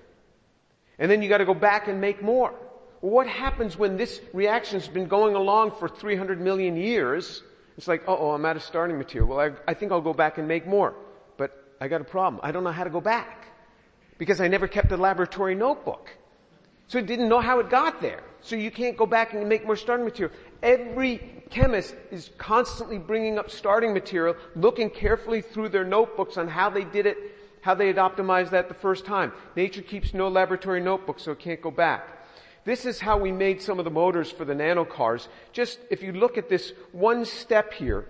And 0.98 1.10
then 1.10 1.20
you 1.20 1.28
gotta 1.28 1.46
go 1.46 1.54
back 1.54 1.88
and 1.88 2.00
make 2.00 2.22
more. 2.22 2.54
Well, 3.00 3.12
what 3.12 3.26
happens 3.26 3.76
when 3.76 3.96
this 3.96 4.20
reaction's 4.32 4.86
been 4.88 5.08
going 5.08 5.34
along 5.34 5.72
for 5.72 5.88
300 5.88 6.40
million 6.40 6.76
years? 6.76 7.42
It's 7.76 7.88
like, 7.88 8.04
oh, 8.06 8.30
I'm 8.30 8.44
out 8.44 8.56
of 8.56 8.62
starting 8.62 8.98
material. 8.98 9.28
Well, 9.28 9.40
I, 9.40 9.70
I 9.70 9.74
think 9.74 9.90
I'll 9.90 10.00
go 10.00 10.14
back 10.14 10.38
and 10.38 10.46
make 10.46 10.66
more. 10.66 10.94
But 11.36 11.50
I 11.80 11.88
got 11.88 12.00
a 12.00 12.04
problem. 12.04 12.40
I 12.44 12.52
don't 12.52 12.62
know 12.62 12.72
how 12.72 12.84
to 12.84 12.90
go 12.90 13.00
back 13.00 13.37
because 14.18 14.40
I 14.40 14.48
never 14.48 14.68
kept 14.68 14.92
a 14.92 14.96
laboratory 14.96 15.54
notebook. 15.54 16.10
So 16.88 16.98
I 16.98 17.02
didn't 17.02 17.28
know 17.28 17.40
how 17.40 17.60
it 17.60 17.70
got 17.70 18.00
there. 18.00 18.22
So 18.40 18.56
you 18.56 18.70
can't 18.70 18.96
go 18.96 19.06
back 19.06 19.32
and 19.32 19.48
make 19.48 19.64
more 19.64 19.76
starting 19.76 20.04
material. 20.04 20.34
Every 20.62 21.42
chemist 21.50 21.94
is 22.10 22.30
constantly 22.38 22.98
bringing 22.98 23.38
up 23.38 23.50
starting 23.50 23.92
material, 23.92 24.36
looking 24.56 24.90
carefully 24.90 25.40
through 25.40 25.70
their 25.70 25.84
notebooks 25.84 26.36
on 26.36 26.48
how 26.48 26.70
they 26.70 26.84
did 26.84 27.06
it, 27.06 27.16
how 27.62 27.74
they 27.74 27.86
had 27.86 27.96
optimized 27.96 28.50
that 28.50 28.68
the 28.68 28.74
first 28.74 29.04
time. 29.04 29.32
Nature 29.56 29.82
keeps 29.82 30.14
no 30.14 30.28
laboratory 30.28 30.80
notebook, 30.80 31.18
so 31.18 31.32
it 31.32 31.38
can't 31.38 31.60
go 31.60 31.70
back. 31.70 32.18
This 32.64 32.84
is 32.84 33.00
how 33.00 33.18
we 33.18 33.32
made 33.32 33.62
some 33.62 33.78
of 33.78 33.84
the 33.84 33.90
motors 33.90 34.30
for 34.30 34.44
the 34.44 34.54
nano 34.54 34.84
cars. 34.84 35.28
Just 35.52 35.78
if 35.90 36.02
you 36.02 36.12
look 36.12 36.38
at 36.38 36.48
this 36.48 36.72
one 36.92 37.24
step 37.24 37.72
here, 37.72 38.06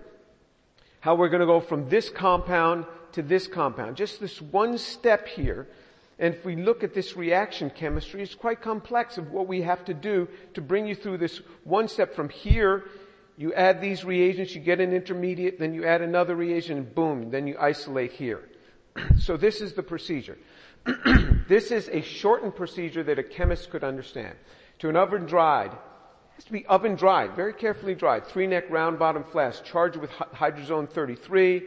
how 1.01 1.15
we're 1.15 1.29
going 1.29 1.41
to 1.41 1.45
go 1.45 1.59
from 1.59 1.89
this 1.89 2.09
compound 2.09 2.85
to 3.13 3.21
this 3.21 3.47
compound. 3.47 3.95
Just 3.95 4.19
this 4.19 4.41
one 4.41 4.77
step 4.77 5.27
here 5.27 5.67
and 6.19 6.35
if 6.35 6.43
we 6.43 6.57
look 6.57 6.83
at 6.83 6.93
this 6.93 7.15
reaction 7.15 7.69
chemistry, 7.69 8.21
it's 8.21 8.35
quite 8.35 8.61
complex 8.61 9.17
of 9.17 9.31
what 9.31 9.47
we 9.47 9.61
have 9.61 9.85
to 9.85 9.93
do 9.93 10.27
to 10.53 10.61
bring 10.61 10.85
you 10.85 10.93
through 10.93 11.17
this 11.17 11.41
one 11.63 11.87
step 11.87 12.13
from 12.13 12.27
here. 12.27 12.85
You 13.37 13.53
add 13.53 13.79
these 13.79 14.03
reagents, 14.03 14.53
you 14.53 14.59
get 14.59 14.81
an 14.81 14.91
intermediate, 14.91 15.59
then 15.59 15.73
you 15.73 15.85
add 15.85 16.01
another 16.01 16.35
reagent, 16.35 16.77
and 16.77 16.93
boom, 16.93 17.31
then 17.31 17.47
you 17.47 17.55
isolate 17.57 18.11
here. 18.11 18.49
so 19.19 19.37
this 19.37 19.61
is 19.61 19.73
the 19.73 19.83
procedure. 19.83 20.37
this 21.47 21.71
is 21.71 21.87
a 21.89 22.01
shortened 22.01 22.55
procedure 22.55 23.03
that 23.03 23.17
a 23.17 23.23
chemist 23.23 23.69
could 23.69 23.85
understand. 23.85 24.35
To 24.79 24.89
an 24.89 24.97
oven 24.97 25.25
dried, 25.25 25.71
has 26.35 26.43
to 26.43 26.51
be 26.51 26.65
oven 26.65 26.95
dried, 26.95 27.33
very 27.33 27.53
carefully 27.53 27.95
dried, 27.95 28.25
three 28.25 28.47
neck 28.47 28.69
round 28.69 28.99
bottom 28.99 29.23
flask, 29.23 29.63
charged 29.63 29.95
with 29.95 30.09
hydrazone 30.11 30.89
33, 30.89 31.63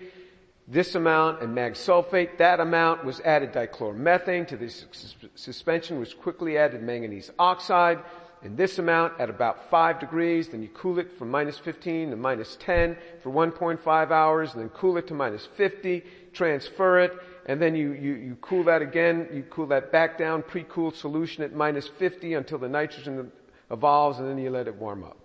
this 0.68 0.94
amount 0.94 1.42
and 1.42 1.54
mag 1.54 1.74
sulfate, 1.74 2.38
that 2.38 2.60
amount 2.60 3.04
was 3.04 3.20
added 3.20 3.52
dichloromethane 3.52 4.46
to 4.48 4.56
this 4.56 4.86
suspension 5.34 5.98
was 5.98 6.14
quickly 6.14 6.56
added 6.56 6.82
manganese 6.82 7.30
oxide, 7.38 7.98
and 8.42 8.56
this 8.56 8.78
amount 8.78 9.20
at 9.20 9.30
about 9.30 9.70
5 9.70 10.00
degrees, 10.00 10.48
then 10.48 10.62
you 10.62 10.68
cool 10.74 10.98
it 10.98 11.16
from 11.18 11.30
minus 11.30 11.58
15 11.58 12.10
to 12.10 12.16
minus 12.16 12.56
10 12.56 12.96
for 13.22 13.30
1.5 13.30 14.10
hours, 14.10 14.52
and 14.52 14.62
then 14.62 14.68
cool 14.70 14.96
it 14.96 15.06
to 15.08 15.14
minus 15.14 15.46
50, 15.56 16.04
transfer 16.32 17.00
it, 17.00 17.12
and 17.46 17.60
then 17.60 17.74
you, 17.74 17.92
you, 17.92 18.14
you 18.14 18.36
cool 18.40 18.64
that 18.64 18.82
again, 18.82 19.28
you 19.32 19.44
cool 19.50 19.66
that 19.66 19.92
back 19.92 20.18
down, 20.18 20.42
pre-cooled 20.42 20.96
solution 20.96 21.42
at 21.44 21.52
minus 21.52 21.88
50 21.88 22.34
until 22.34 22.58
the 22.58 22.68
nitrogen 22.68 23.30
evolves, 23.70 24.18
and 24.18 24.28
then 24.28 24.38
you 24.38 24.50
let 24.50 24.66
it 24.66 24.74
warm 24.76 25.04
up. 25.04 25.18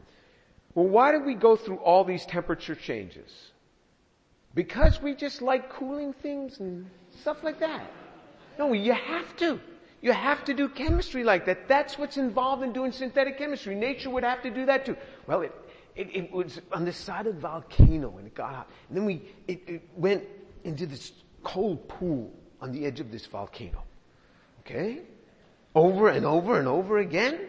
Well, 0.75 0.87
why 0.87 1.11
do 1.11 1.19
we 1.19 1.33
go 1.33 1.55
through 1.55 1.77
all 1.77 2.03
these 2.03 2.25
temperature 2.25 2.75
changes? 2.75 3.51
Because 4.57 4.99
we 5.03 5.13
just 5.13 5.43
like 5.43 5.69
cooling 5.69 6.13
things 6.13 6.61
and 6.61 6.89
stuff 7.21 7.43
like 7.43 7.59
that. 7.59 7.91
No, 8.57 8.73
you 8.73 8.91
have 8.91 9.37
to. 9.37 9.59
You 10.01 10.13
have 10.13 10.43
to 10.45 10.53
do 10.55 10.67
chemistry 10.67 11.23
like 11.23 11.45
that. 11.45 11.67
That's 11.67 11.99
what's 11.99 12.17
involved 12.17 12.63
in 12.63 12.73
doing 12.73 12.91
synthetic 12.91 13.37
chemistry. 13.37 13.75
Nature 13.75 14.09
would 14.09 14.23
have 14.23 14.41
to 14.41 14.49
do 14.49 14.65
that 14.65 14.83
too. 14.83 14.97
Well, 15.27 15.41
it, 15.41 15.53
it, 15.95 16.07
it 16.11 16.31
was 16.31 16.59
on 16.71 16.85
the 16.85 16.91
side 16.91 17.27
of 17.27 17.35
the 17.35 17.41
volcano 17.41 18.17
and 18.17 18.25
it 18.25 18.33
got 18.33 18.51
hot. 18.51 18.69
And 18.87 18.97
then 18.97 19.05
we, 19.05 19.21
it, 19.47 19.61
it 19.67 19.89
went 19.95 20.23
into 20.63 20.87
this 20.87 21.11
cold 21.43 21.87
pool 21.87 22.33
on 22.59 22.71
the 22.71 22.83
edge 22.83 22.99
of 22.99 23.11
this 23.11 23.27
volcano. 23.27 23.83
Okay? 24.61 25.03
Over 25.75 26.09
and 26.09 26.25
over 26.25 26.57
and 26.57 26.67
over 26.67 26.97
again. 26.97 27.41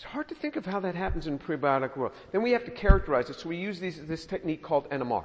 It's 0.00 0.06
hard 0.06 0.28
to 0.28 0.34
think 0.34 0.56
of 0.56 0.64
how 0.64 0.80
that 0.80 0.94
happens 0.94 1.26
in 1.26 1.38
prebiotic 1.38 1.94
world. 1.94 2.12
Then 2.32 2.40
we 2.40 2.52
have 2.52 2.64
to 2.64 2.70
characterize 2.70 3.28
it. 3.28 3.38
So 3.38 3.50
we 3.50 3.58
use 3.58 3.78
these, 3.78 4.00
this 4.06 4.24
technique 4.24 4.62
called 4.62 4.88
NMR. 4.88 5.24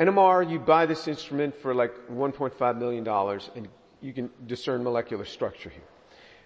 NMR, 0.00 0.50
you 0.50 0.58
buy 0.58 0.86
this 0.86 1.06
instrument 1.06 1.54
for 1.54 1.74
like 1.74 1.92
$1.5 2.08 2.78
million 2.78 3.06
and 3.06 3.68
you 4.00 4.14
can 4.14 4.30
discern 4.46 4.82
molecular 4.82 5.26
structure 5.26 5.68
here. 5.68 5.84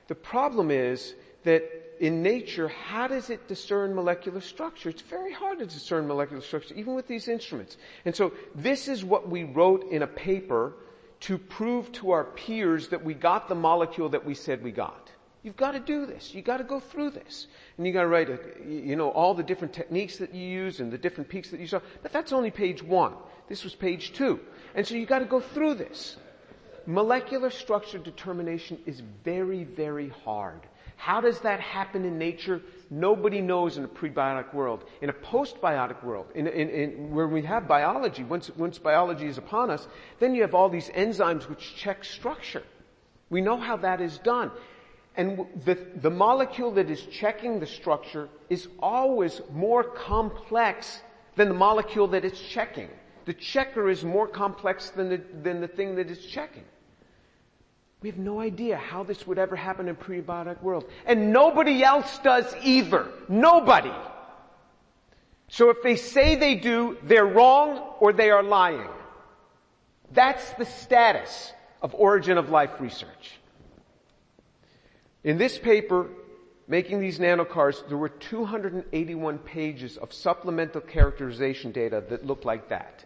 The 0.08 0.16
problem 0.16 0.72
is 0.72 1.14
that 1.44 1.62
in 2.00 2.20
nature, 2.20 2.66
how 2.66 3.06
does 3.06 3.30
it 3.30 3.46
discern 3.46 3.94
molecular 3.94 4.40
structure? 4.40 4.88
It's 4.88 5.02
very 5.02 5.32
hard 5.32 5.60
to 5.60 5.66
discern 5.66 6.08
molecular 6.08 6.42
structure, 6.42 6.74
even 6.74 6.96
with 6.96 7.06
these 7.06 7.28
instruments. 7.28 7.76
And 8.06 8.16
so 8.16 8.32
this 8.56 8.88
is 8.88 9.04
what 9.04 9.28
we 9.28 9.44
wrote 9.44 9.88
in 9.92 10.02
a 10.02 10.08
paper 10.08 10.72
to 11.20 11.38
prove 11.38 11.92
to 11.92 12.10
our 12.10 12.24
peers 12.24 12.88
that 12.88 13.04
we 13.04 13.14
got 13.14 13.48
the 13.48 13.54
molecule 13.54 14.08
that 14.08 14.24
we 14.24 14.34
said 14.34 14.64
we 14.64 14.72
got. 14.72 15.12
You've 15.42 15.56
got 15.56 15.72
to 15.72 15.80
do 15.80 16.04
this. 16.04 16.34
You've 16.34 16.44
got 16.44 16.56
to 16.58 16.64
go 16.64 16.80
through 16.80 17.10
this. 17.10 17.46
And 17.76 17.86
you've 17.86 17.94
got 17.94 18.02
to 18.02 18.08
write, 18.08 18.28
a, 18.28 18.38
you 18.66 18.96
know, 18.96 19.10
all 19.10 19.34
the 19.34 19.42
different 19.42 19.72
techniques 19.72 20.18
that 20.18 20.34
you 20.34 20.46
use 20.46 20.80
and 20.80 20.92
the 20.92 20.98
different 20.98 21.30
peaks 21.30 21.50
that 21.50 21.60
you 21.60 21.66
saw. 21.66 21.80
But 22.02 22.12
that's 22.12 22.32
only 22.32 22.50
page 22.50 22.82
one. 22.82 23.14
This 23.48 23.64
was 23.64 23.74
page 23.74 24.12
two. 24.12 24.40
And 24.74 24.86
so 24.86 24.94
you've 24.94 25.08
got 25.08 25.20
to 25.20 25.24
go 25.24 25.40
through 25.40 25.74
this. 25.74 26.16
Molecular 26.86 27.50
structure 27.50 27.98
determination 27.98 28.78
is 28.86 29.02
very, 29.24 29.64
very 29.64 30.08
hard. 30.24 30.60
How 30.96 31.20
does 31.20 31.38
that 31.40 31.60
happen 31.60 32.04
in 32.04 32.18
nature? 32.18 32.60
Nobody 32.90 33.40
knows 33.40 33.76
in 33.78 33.84
a 33.84 33.88
prebiotic 33.88 34.52
world. 34.52 34.84
In 35.00 35.10
a 35.10 35.12
postbiotic 35.12 36.02
world, 36.02 36.26
in, 36.34 36.48
in, 36.48 36.68
in, 36.68 37.14
where 37.14 37.28
we 37.28 37.42
have 37.42 37.68
biology, 37.68 38.24
once, 38.24 38.50
once 38.56 38.78
biology 38.78 39.26
is 39.26 39.38
upon 39.38 39.70
us, 39.70 39.86
then 40.18 40.34
you 40.34 40.42
have 40.42 40.54
all 40.54 40.68
these 40.68 40.88
enzymes 40.88 41.48
which 41.48 41.76
check 41.76 42.04
structure. 42.04 42.64
We 43.30 43.40
know 43.40 43.58
how 43.58 43.76
that 43.76 44.00
is 44.00 44.18
done. 44.18 44.50
And 45.18 45.46
the, 45.64 45.76
the 45.96 46.10
molecule 46.10 46.70
that 46.70 46.88
is 46.88 47.02
checking 47.06 47.58
the 47.58 47.66
structure 47.66 48.28
is 48.48 48.68
always 48.78 49.42
more 49.52 49.82
complex 49.82 51.00
than 51.34 51.48
the 51.48 51.54
molecule 51.54 52.06
that 52.08 52.24
it's 52.24 52.40
checking. 52.40 52.88
The 53.24 53.34
checker 53.34 53.90
is 53.90 54.04
more 54.04 54.28
complex 54.28 54.90
than 54.90 55.08
the, 55.08 55.20
than 55.42 55.60
the 55.60 55.66
thing 55.66 55.96
that 55.96 56.08
it's 56.08 56.24
checking. 56.24 56.62
We 58.00 58.08
have 58.10 58.18
no 58.18 58.38
idea 58.38 58.76
how 58.76 59.02
this 59.02 59.26
would 59.26 59.38
ever 59.38 59.56
happen 59.56 59.88
in 59.88 59.96
prebiotic 59.96 60.62
world. 60.62 60.84
And 61.04 61.32
nobody 61.32 61.82
else 61.82 62.18
does 62.18 62.54
either. 62.62 63.08
Nobody. 63.28 63.92
So 65.48 65.70
if 65.70 65.82
they 65.82 65.96
say 65.96 66.36
they 66.36 66.54
do, 66.54 66.96
they're 67.02 67.26
wrong 67.26 67.94
or 67.98 68.12
they 68.12 68.30
are 68.30 68.44
lying. 68.44 68.88
That's 70.12 70.48
the 70.52 70.64
status 70.64 71.52
of 71.82 71.92
origin 71.96 72.38
of 72.38 72.50
life 72.50 72.80
research. 72.80 73.40
In 75.24 75.38
this 75.38 75.58
paper, 75.58 76.08
making 76.66 77.00
these 77.00 77.18
nanocars, 77.18 77.86
there 77.88 77.96
were 77.96 78.08
281 78.08 79.38
pages 79.38 79.96
of 79.96 80.12
supplemental 80.12 80.80
characterization 80.80 81.72
data 81.72 82.02
that 82.08 82.24
looked 82.24 82.44
like 82.44 82.68
that. 82.68 83.04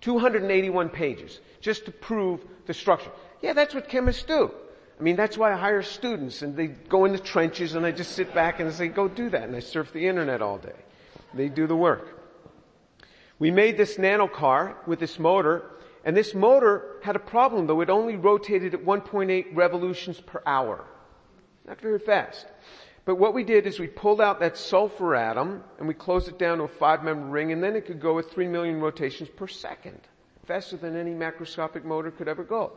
281 0.00 0.88
pages, 0.88 1.40
just 1.60 1.84
to 1.84 1.90
prove 1.90 2.40
the 2.66 2.74
structure. 2.74 3.10
Yeah, 3.42 3.52
that's 3.52 3.74
what 3.74 3.88
chemists 3.88 4.22
do. 4.22 4.50
I 4.98 5.02
mean, 5.02 5.16
that's 5.16 5.38
why 5.38 5.52
I 5.52 5.56
hire 5.56 5.82
students 5.82 6.42
and 6.42 6.54
they 6.54 6.66
go 6.66 7.06
in 7.06 7.12
the 7.12 7.18
trenches 7.18 7.74
and 7.74 7.86
I 7.86 7.90
just 7.90 8.12
sit 8.12 8.34
back 8.34 8.60
and 8.60 8.70
say, 8.72 8.88
go 8.88 9.08
do 9.08 9.30
that. 9.30 9.44
And 9.44 9.56
I 9.56 9.60
surf 9.60 9.92
the 9.94 10.06
internet 10.06 10.42
all 10.42 10.58
day. 10.58 10.76
They 11.32 11.48
do 11.48 11.66
the 11.66 11.76
work. 11.76 12.18
We 13.38 13.50
made 13.50 13.78
this 13.78 13.96
nanocar 13.96 14.74
with 14.86 15.00
this 15.00 15.18
motor 15.18 15.70
and 16.04 16.14
this 16.14 16.34
motor 16.34 16.96
had 17.02 17.16
a 17.16 17.20
problem 17.20 17.66
though. 17.66 17.80
It 17.80 17.88
only 17.88 18.16
rotated 18.16 18.74
at 18.74 18.84
1.8 18.84 19.56
revolutions 19.56 20.20
per 20.20 20.42
hour. 20.44 20.84
Not 21.70 21.80
very 21.80 22.00
fast. 22.00 22.46
But 23.04 23.14
what 23.14 23.32
we 23.32 23.44
did 23.44 23.64
is 23.64 23.78
we 23.78 23.86
pulled 23.86 24.20
out 24.20 24.40
that 24.40 24.56
sulfur 24.56 25.14
atom 25.14 25.62
and 25.78 25.86
we 25.86 25.94
closed 25.94 26.26
it 26.26 26.36
down 26.36 26.58
to 26.58 26.64
a 26.64 26.68
five 26.68 27.04
member 27.04 27.26
ring 27.26 27.52
and 27.52 27.62
then 27.62 27.76
it 27.76 27.86
could 27.86 28.00
go 28.00 28.18
at 28.18 28.28
three 28.28 28.48
million 28.48 28.80
rotations 28.80 29.28
per 29.28 29.46
second. 29.46 30.00
Faster 30.46 30.76
than 30.76 30.96
any 30.96 31.12
macroscopic 31.12 31.84
motor 31.84 32.10
could 32.10 32.26
ever 32.26 32.42
go. 32.42 32.72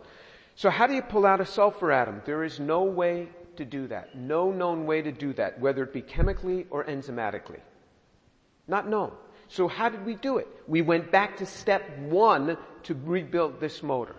So 0.54 0.70
how 0.70 0.86
do 0.86 0.94
you 0.94 1.02
pull 1.02 1.26
out 1.26 1.42
a 1.42 1.46
sulfur 1.46 1.92
atom? 1.92 2.22
There 2.24 2.44
is 2.44 2.60
no 2.60 2.84
way 2.84 3.30
to 3.56 3.66
do 3.66 3.88
that. 3.88 4.16
No 4.16 4.52
known 4.52 4.86
way 4.86 5.02
to 5.02 5.12
do 5.12 5.34
that, 5.34 5.60
whether 5.60 5.82
it 5.82 5.92
be 5.92 6.04
chemically 6.04 6.68
or 6.70 6.84
enzymatically. 6.84 7.62
Not 8.68 8.88
known. 8.88 9.12
So 9.48 9.68
how 9.68 9.90
did 9.90 10.06
we 10.06 10.14
do 10.14 10.38
it? 10.38 10.48
We 10.68 10.84
went 10.84 11.12
back 11.12 11.38
to 11.38 11.48
step 11.48 11.98
one 11.98 12.58
to 12.84 12.94
rebuild 12.94 13.60
this 13.60 13.82
motor. 13.82 14.16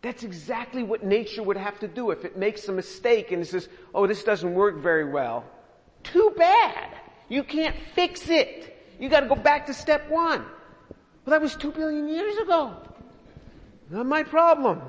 That's 0.00 0.22
exactly 0.22 0.82
what 0.82 1.04
nature 1.04 1.42
would 1.42 1.56
have 1.56 1.80
to 1.80 1.88
do 1.88 2.10
if 2.10 2.24
it 2.24 2.36
makes 2.36 2.68
a 2.68 2.72
mistake 2.72 3.32
and 3.32 3.42
it 3.42 3.46
says, 3.46 3.68
oh, 3.94 4.06
this 4.06 4.22
doesn't 4.22 4.54
work 4.54 4.78
very 4.78 5.10
well. 5.10 5.44
Too 6.04 6.32
bad. 6.36 6.96
You 7.28 7.42
can't 7.42 7.76
fix 7.94 8.28
it. 8.28 8.76
You 9.00 9.08
gotta 9.08 9.26
go 9.26 9.34
back 9.34 9.66
to 9.66 9.74
step 9.74 10.08
one. 10.08 10.44
Well, 11.24 11.32
that 11.32 11.42
was 11.42 11.56
two 11.56 11.72
billion 11.72 12.08
years 12.08 12.36
ago. 12.38 12.76
Not 13.90 14.06
my 14.06 14.22
problem. 14.22 14.82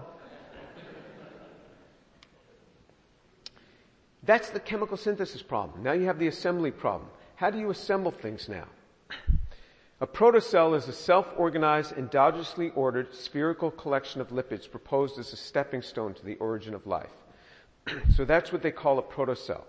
That's 4.23 4.49
the 4.51 4.59
chemical 4.59 4.95
synthesis 4.95 5.41
problem. 5.41 5.81
Now 5.83 5.93
you 5.93 6.05
have 6.05 6.19
the 6.19 6.27
assembly 6.27 6.71
problem. 6.71 7.09
How 7.35 7.49
do 7.49 7.57
you 7.57 7.71
assemble 7.71 8.11
things 8.11 8.47
now? 8.47 8.65
A 10.01 10.07
protocell 10.07 10.77
is 10.77 10.87
a 10.87 10.93
self-organized, 10.93 11.93
endogenously 11.95 12.71
ordered 12.73 13.13
spherical 13.13 13.69
collection 13.69 14.21
of 14.21 14.29
lipids 14.29 14.69
proposed 14.69 15.19
as 15.19 15.33
a 15.33 15.35
stepping 15.35 15.81
stone 15.81 16.13
to 16.13 16.25
the 16.25 16.35
origin 16.35 16.73
of 16.73 16.87
life. 16.87 17.11
so 18.15 18.23
that's 18.23 18.53
what 18.53 18.61
they 18.61 18.71
call 18.71 18.97
a 18.97 19.03
protocell. 19.03 19.63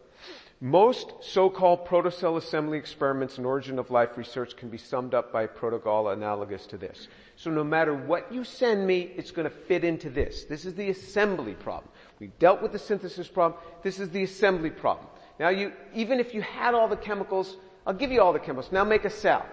Most 0.61 1.15
so-called 1.21 1.85
protocell 1.85 2.37
assembly 2.37 2.79
experiments 2.79 3.39
in 3.39 3.45
origin 3.45 3.77
of 3.77 3.91
life 3.91 4.17
research 4.17 4.57
can 4.57 4.69
be 4.69 4.79
summed 4.79 5.15
up 5.15 5.33
by 5.33 5.45
a 5.45 5.49
protocol 5.49 6.11
analogous 6.11 6.65
to 6.67 6.77
this. 6.77 7.09
So 7.35 7.51
no 7.51 7.65
matter 7.65 7.95
what 7.95 8.33
you 8.33 8.45
send 8.45 8.87
me, 8.87 9.11
it's 9.17 9.33
going 9.33 9.51
to 9.51 9.57
fit 9.67 9.83
into 9.83 10.11
this. 10.11 10.45
This 10.45 10.65
is 10.65 10.75
the 10.75 10.91
assembly 10.91 11.55
problem. 11.55 11.91
We 12.21 12.29
dealt 12.39 12.63
with 12.63 12.71
the 12.71 12.79
synthesis 12.79 13.27
problem. 13.27 13.61
This 13.83 13.99
is 13.99 14.11
the 14.11 14.23
assembly 14.23 14.71
problem. 14.71 15.09
Now 15.41 15.49
you, 15.49 15.73
even 15.93 16.21
if 16.21 16.35
you 16.35 16.43
had 16.43 16.75
all 16.75 16.87
the 16.87 16.97
chemicals, 16.97 17.57
I'll 17.85 17.95
give 17.95 18.13
you 18.13 18.21
all 18.21 18.33
the 18.33 18.39
chemicals. 18.39 18.71
Now 18.71 18.85
make 18.85 19.05
a 19.05 19.11
cell. 19.11 19.45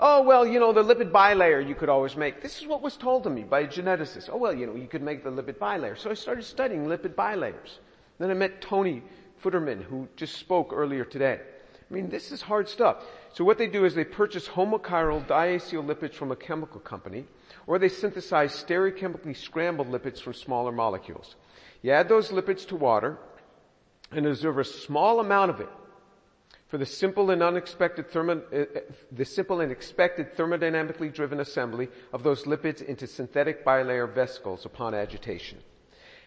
Oh, 0.00 0.22
well, 0.22 0.46
you 0.46 0.60
know, 0.60 0.72
the 0.72 0.82
lipid 0.82 1.10
bilayer 1.10 1.66
you 1.66 1.74
could 1.74 1.88
always 1.88 2.16
make. 2.16 2.40
This 2.40 2.60
is 2.60 2.66
what 2.66 2.82
was 2.82 2.96
told 2.96 3.24
to 3.24 3.30
me 3.30 3.42
by 3.42 3.60
a 3.60 3.66
geneticist. 3.66 4.30
Oh, 4.32 4.36
well, 4.36 4.54
you 4.54 4.66
know, 4.66 4.76
you 4.76 4.86
could 4.86 5.02
make 5.02 5.24
the 5.24 5.30
lipid 5.30 5.56
bilayer. 5.56 5.98
So 5.98 6.10
I 6.10 6.14
started 6.14 6.44
studying 6.44 6.86
lipid 6.86 7.14
bilayers. 7.14 7.78
Then 8.18 8.30
I 8.30 8.34
met 8.34 8.60
Tony 8.60 9.02
Futerman, 9.42 9.82
who 9.82 10.08
just 10.16 10.36
spoke 10.36 10.72
earlier 10.72 11.04
today. 11.04 11.40
I 11.90 11.94
mean, 11.94 12.10
this 12.10 12.30
is 12.30 12.42
hard 12.42 12.68
stuff. 12.68 13.02
So 13.32 13.42
what 13.42 13.58
they 13.58 13.66
do 13.66 13.84
is 13.84 13.94
they 13.94 14.04
purchase 14.04 14.46
homochiral 14.46 15.26
diacyl 15.26 15.84
lipids 15.84 16.14
from 16.14 16.30
a 16.30 16.36
chemical 16.36 16.80
company, 16.80 17.24
or 17.66 17.78
they 17.78 17.88
synthesize 17.88 18.52
stereochemically 18.52 19.36
scrambled 19.36 19.88
lipids 19.88 20.20
from 20.20 20.34
smaller 20.34 20.70
molecules. 20.70 21.34
You 21.82 21.92
add 21.92 22.08
those 22.08 22.30
lipids 22.30 22.66
to 22.68 22.76
water, 22.76 23.18
and 24.10 24.26
observe 24.26 24.58
a 24.58 24.64
small 24.64 25.20
amount 25.20 25.50
of 25.50 25.60
it 25.60 25.68
For 26.68 26.76
the 26.76 26.86
simple 26.86 27.30
and 27.30 27.42
unexpected 27.42 28.10
thermo, 28.10 28.42
uh, 28.52 28.80
the 29.10 29.24
simple 29.24 29.62
and 29.62 29.72
expected 29.72 30.36
thermodynamically 30.36 31.12
driven 31.14 31.40
assembly 31.40 31.88
of 32.12 32.22
those 32.22 32.44
lipids 32.44 32.82
into 32.82 33.06
synthetic 33.06 33.64
bilayer 33.64 34.12
vesicles 34.12 34.66
upon 34.66 34.94
agitation. 34.94 35.58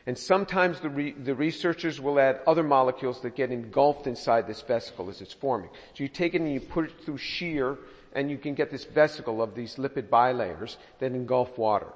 And 0.07 0.17
sometimes 0.17 0.79
the, 0.79 0.89
re- 0.89 1.11
the, 1.11 1.35
researchers 1.35 2.01
will 2.01 2.19
add 2.19 2.39
other 2.47 2.63
molecules 2.63 3.21
that 3.21 3.35
get 3.35 3.51
engulfed 3.51 4.07
inside 4.07 4.47
this 4.47 4.61
vesicle 4.61 5.11
as 5.11 5.21
it's 5.21 5.33
forming. 5.33 5.69
So 5.93 6.03
you 6.03 6.07
take 6.07 6.33
it 6.33 6.41
and 6.41 6.51
you 6.51 6.59
put 6.59 6.85
it 6.85 7.01
through 7.05 7.19
shear 7.19 7.77
and 8.13 8.31
you 8.31 8.39
can 8.39 8.55
get 8.55 8.71
this 8.71 8.85
vesicle 8.85 9.43
of 9.43 9.53
these 9.53 9.75
lipid 9.75 10.09
bilayers 10.09 10.77
that 10.97 11.11
engulf 11.11 11.55
water. 11.59 11.93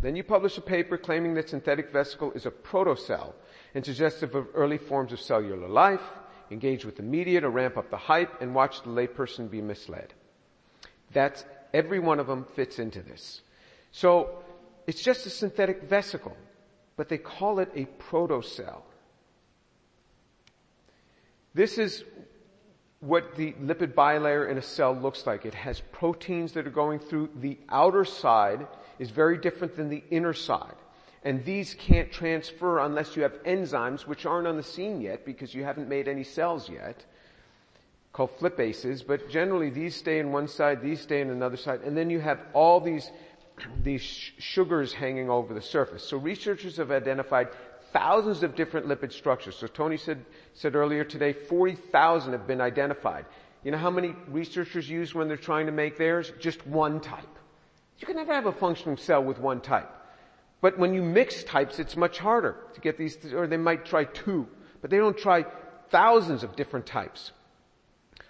Then 0.00 0.14
you 0.14 0.22
publish 0.22 0.56
a 0.56 0.60
paper 0.60 0.96
claiming 0.96 1.34
that 1.34 1.48
synthetic 1.48 1.92
vesicle 1.92 2.30
is 2.32 2.46
a 2.46 2.50
protocell 2.52 3.34
and 3.74 3.84
suggestive 3.84 4.36
of 4.36 4.46
early 4.54 4.78
forms 4.78 5.12
of 5.12 5.20
cellular 5.20 5.68
life, 5.68 6.00
engage 6.50 6.84
with 6.84 6.96
the 6.96 7.02
media 7.02 7.40
to 7.40 7.48
ramp 7.48 7.76
up 7.76 7.90
the 7.90 7.96
hype, 7.96 8.40
and 8.40 8.54
watch 8.54 8.82
the 8.82 8.88
layperson 8.88 9.50
be 9.50 9.60
misled. 9.60 10.12
That's, 11.12 11.44
every 11.72 11.98
one 11.98 12.20
of 12.20 12.26
them 12.26 12.44
fits 12.56 12.78
into 12.78 13.02
this. 13.02 13.42
So, 13.92 14.42
it's 14.86 15.02
just 15.02 15.26
a 15.26 15.30
synthetic 15.30 15.82
vesicle 15.82 16.36
but 16.98 17.08
they 17.08 17.16
call 17.16 17.60
it 17.60 17.70
a 17.76 17.86
protocell. 18.10 18.82
This 21.54 21.78
is 21.78 22.02
what 22.98 23.36
the 23.36 23.52
lipid 23.52 23.94
bilayer 23.94 24.50
in 24.50 24.58
a 24.58 24.62
cell 24.62 24.92
looks 24.92 25.24
like. 25.24 25.46
It 25.46 25.54
has 25.54 25.80
proteins 25.92 26.52
that 26.52 26.66
are 26.66 26.70
going 26.70 26.98
through. 26.98 27.30
The 27.36 27.56
outer 27.68 28.04
side 28.04 28.66
is 28.98 29.10
very 29.10 29.38
different 29.38 29.76
than 29.76 29.88
the 29.88 30.02
inner 30.10 30.34
side. 30.34 30.74
And 31.24 31.44
these 31.44 31.74
can't 31.74 32.10
transfer 32.12 32.78
unless 32.78 33.16
you 33.16 33.22
have 33.22 33.42
enzymes 33.44 34.06
which 34.06 34.24
aren't 34.24 34.46
on 34.46 34.56
the 34.56 34.62
scene 34.62 35.00
yet 35.00 35.24
because 35.24 35.54
you 35.54 35.64
haven't 35.64 35.88
made 35.88 36.08
any 36.08 36.24
cells 36.24 36.68
yet 36.68 37.04
called 38.12 38.36
flippases, 38.38 39.06
but 39.06 39.28
generally 39.30 39.70
these 39.70 39.94
stay 39.94 40.18
in 40.18 40.32
one 40.32 40.48
side, 40.48 40.82
these 40.82 41.00
stay 41.00 41.20
in 41.20 41.30
another 41.30 41.56
side, 41.56 41.80
and 41.82 41.96
then 41.96 42.10
you 42.10 42.20
have 42.20 42.40
all 42.52 42.80
these 42.80 43.10
these 43.82 44.02
sugars 44.02 44.92
hanging 44.92 45.28
over 45.28 45.52
the 45.52 45.60
surface. 45.60 46.04
So 46.04 46.16
researchers 46.16 46.76
have 46.76 46.90
identified 46.92 47.48
thousands 47.92 48.42
of 48.42 48.54
different 48.54 48.86
lipid 48.86 49.12
structures. 49.12 49.56
So 49.56 49.66
Tony 49.66 49.96
said, 49.96 50.24
said 50.54 50.76
earlier 50.76 51.04
today, 51.04 51.32
40,000 51.32 52.32
have 52.32 52.46
been 52.46 52.60
identified. 52.60 53.24
You 53.64 53.72
know 53.72 53.78
how 53.78 53.90
many 53.90 54.14
researchers 54.28 54.88
use 54.88 55.14
when 55.14 55.28
they're 55.28 55.36
trying 55.36 55.66
to 55.66 55.72
make 55.72 55.98
theirs? 55.98 56.32
Just 56.38 56.66
one 56.66 57.00
type. 57.00 57.24
You 57.98 58.06
can 58.06 58.16
never 58.16 58.32
have 58.32 58.46
a 58.46 58.52
functioning 58.52 58.96
cell 58.96 59.24
with 59.24 59.38
one 59.38 59.60
type. 59.60 59.90
But 60.60 60.78
when 60.78 60.94
you 60.94 61.02
mix 61.02 61.44
types, 61.44 61.78
it's 61.78 61.96
much 61.96 62.18
harder 62.18 62.56
to 62.74 62.80
get 62.80 62.98
these, 62.98 63.16
or 63.32 63.46
they 63.46 63.56
might 63.56 63.84
try 63.84 64.04
two, 64.04 64.48
but 64.80 64.90
they 64.90 64.96
don't 64.96 65.16
try 65.16 65.44
thousands 65.90 66.42
of 66.42 66.56
different 66.56 66.86
types. 66.86 67.32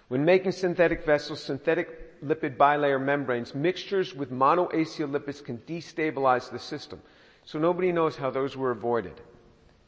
When 0.09 0.25
making 0.25 0.51
synthetic 0.51 1.05
vesicles, 1.05 1.43
synthetic 1.43 2.23
lipid 2.23 2.57
bilayer 2.57 3.01
membranes, 3.01 3.55
mixtures 3.55 4.13
with 4.13 4.31
monoacyl 4.31 5.09
lipids 5.09 5.43
can 5.43 5.57
destabilize 5.59 6.51
the 6.51 6.59
system. 6.59 7.01
So 7.45 7.57
nobody 7.59 7.91
knows 7.91 8.15
how 8.15 8.29
those 8.29 8.55
were 8.55 8.71
avoided 8.71 9.19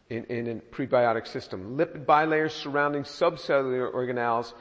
in, 0.09 0.25
in 0.25 0.47
a 0.47 0.55
prebiotic 0.75 1.27
system. 1.27 1.77
Lipid 1.77 2.05
bilayers 2.05 2.51
surrounding 2.51 3.03
subcellular 3.03 3.93
organelles 3.93 4.53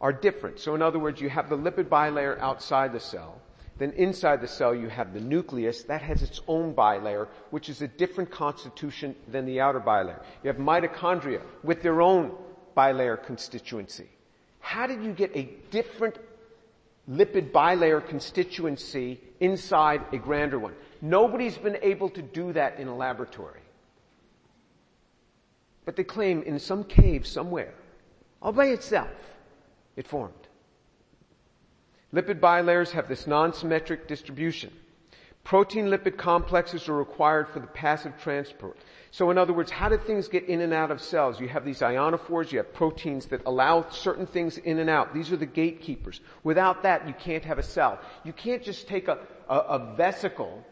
are 0.00 0.12
different. 0.12 0.60
So 0.60 0.74
in 0.74 0.82
other 0.82 0.98
words, 0.98 1.20
you 1.20 1.28
have 1.30 1.48
the 1.48 1.56
lipid 1.56 1.88
bilayer 1.88 2.38
outside 2.38 2.92
the 2.92 3.00
cell. 3.00 3.40
Then 3.76 3.90
inside 3.92 4.40
the 4.40 4.48
cell 4.48 4.74
you 4.74 4.88
have 4.88 5.12
the 5.12 5.20
nucleus 5.20 5.82
that 5.84 6.02
has 6.02 6.22
its 6.22 6.40
own 6.46 6.74
bilayer, 6.74 7.28
which 7.50 7.68
is 7.68 7.82
a 7.82 7.88
different 7.88 8.30
constitution 8.30 9.16
than 9.28 9.46
the 9.46 9.60
outer 9.60 9.80
bilayer. 9.80 10.22
You 10.42 10.48
have 10.48 10.58
mitochondria 10.58 11.40
with 11.62 11.82
their 11.82 12.00
own 12.00 12.32
bilayer 12.76 13.22
constituency. 13.22 14.08
How 14.60 14.86
did 14.86 15.02
you 15.02 15.12
get 15.12 15.36
a 15.36 15.48
different 15.70 16.16
lipid 17.10 17.52
bilayer 17.52 18.06
constituency 18.06 19.20
inside 19.40 20.02
a 20.12 20.18
grander 20.18 20.58
one. 20.58 20.74
Nobody's 21.02 21.58
been 21.58 21.78
able 21.82 22.08
to 22.10 22.22
do 22.22 22.52
that 22.52 22.78
in 22.78 22.88
a 22.88 22.96
laboratory. 22.96 23.60
But 25.84 25.96
they 25.96 26.04
claim 26.04 26.42
in 26.42 26.58
some 26.58 26.84
cave 26.84 27.26
somewhere, 27.26 27.74
all 28.40 28.52
by 28.52 28.66
itself, 28.66 29.10
it 29.96 30.06
formed. 30.06 30.43
Lipid 32.14 32.38
bilayers 32.38 32.92
have 32.92 33.08
this 33.08 33.26
non-symmetric 33.26 34.06
distribution. 34.06 34.70
Protein 35.42 35.86
lipid 35.86 36.16
complexes 36.16 36.88
are 36.88 36.96
required 36.96 37.48
for 37.48 37.58
the 37.58 37.66
passive 37.66 38.12
transport. 38.22 38.78
So 39.10 39.30
in 39.30 39.36
other 39.36 39.52
words, 39.52 39.70
how 39.70 39.88
do 39.88 39.98
things 39.98 40.28
get 40.28 40.44
in 40.44 40.60
and 40.60 40.72
out 40.72 40.90
of 40.90 41.02
cells? 41.02 41.40
You 41.40 41.48
have 41.48 41.64
these 41.64 41.80
ionophores, 41.80 42.52
you 42.52 42.58
have 42.58 42.72
proteins 42.72 43.26
that 43.26 43.42
allow 43.44 43.88
certain 43.90 44.26
things 44.26 44.58
in 44.58 44.78
and 44.78 44.88
out. 44.88 45.12
These 45.12 45.32
are 45.32 45.36
the 45.36 45.44
gatekeepers. 45.44 46.20
Without 46.44 46.84
that, 46.84 47.06
you 47.06 47.14
can't 47.14 47.44
have 47.44 47.58
a 47.58 47.62
cell. 47.62 47.98
You 48.24 48.32
can't 48.32 48.62
just 48.62 48.86
take 48.88 49.08
a, 49.08 49.18
a, 49.48 49.56
a 49.56 49.94
vesicle, 49.96 50.64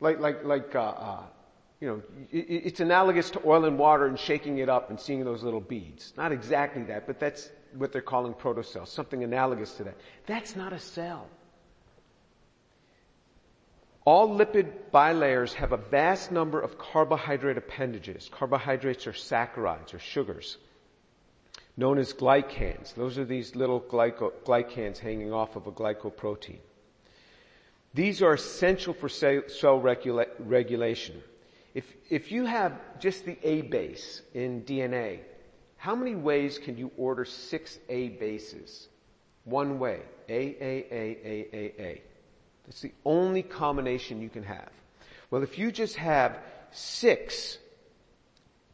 like, 0.00 0.18
like, 0.18 0.44
like, 0.44 0.74
uh, 0.74 0.80
uh, 0.80 1.22
you 1.80 1.88
know, 1.88 2.02
it, 2.30 2.66
it's 2.66 2.80
analogous 2.80 3.30
to 3.30 3.40
oil 3.46 3.64
and 3.64 3.78
water 3.78 4.06
and 4.06 4.18
shaking 4.18 4.58
it 4.58 4.68
up 4.68 4.90
and 4.90 5.00
seeing 5.00 5.24
those 5.24 5.42
little 5.42 5.60
beads. 5.60 6.12
Not 6.16 6.32
exactly 6.32 6.82
that, 6.84 7.06
but 7.06 7.18
that's 7.18 7.50
what 7.74 7.92
they're 7.92 8.02
calling 8.02 8.34
protocells, 8.34 8.88
something 8.88 9.24
analogous 9.24 9.72
to 9.74 9.84
that. 9.84 9.96
That's 10.26 10.56
not 10.56 10.72
a 10.72 10.78
cell. 10.78 11.26
All 14.04 14.38
lipid 14.38 14.72
bilayers 14.90 15.52
have 15.52 15.72
a 15.72 15.76
vast 15.76 16.32
number 16.32 16.60
of 16.60 16.78
carbohydrate 16.78 17.58
appendages. 17.58 18.30
Carbohydrates 18.32 19.06
are 19.06 19.12
saccharides 19.12 19.92
or 19.92 19.98
sugars, 19.98 20.56
known 21.76 21.98
as 21.98 22.14
glycans. 22.14 22.94
Those 22.94 23.18
are 23.18 23.26
these 23.26 23.54
little 23.54 23.80
glyco- 23.82 24.32
glycans 24.46 24.96
hanging 24.98 25.32
off 25.32 25.56
of 25.56 25.66
a 25.66 25.72
glycoprotein. 25.72 26.60
These 27.92 28.22
are 28.22 28.32
essential 28.32 28.94
for 28.94 29.10
cell 29.10 29.78
regula- 29.78 30.26
regulation. 30.38 31.22
If, 31.74 31.84
if 32.08 32.32
you 32.32 32.46
have 32.46 32.80
just 33.00 33.26
the 33.26 33.36
A 33.42 33.60
base 33.60 34.22
in 34.32 34.62
DNA, 34.62 35.20
how 35.78 35.94
many 35.94 36.14
ways 36.14 36.58
can 36.58 36.76
you 36.76 36.90
order 36.96 37.24
six 37.24 37.78
A 37.88 38.10
bases? 38.10 38.88
One 39.44 39.78
way. 39.78 40.02
A, 40.28 40.32
A, 40.32 40.86
A, 40.90 41.18
A, 41.24 41.48
A, 41.52 41.82
A. 41.82 42.02
It's 42.68 42.82
the 42.82 42.92
only 43.04 43.42
combination 43.42 44.20
you 44.20 44.28
can 44.28 44.42
have. 44.42 44.68
Well, 45.30 45.42
if 45.42 45.58
you 45.58 45.72
just 45.72 45.96
have 45.96 46.38
six 46.70 47.58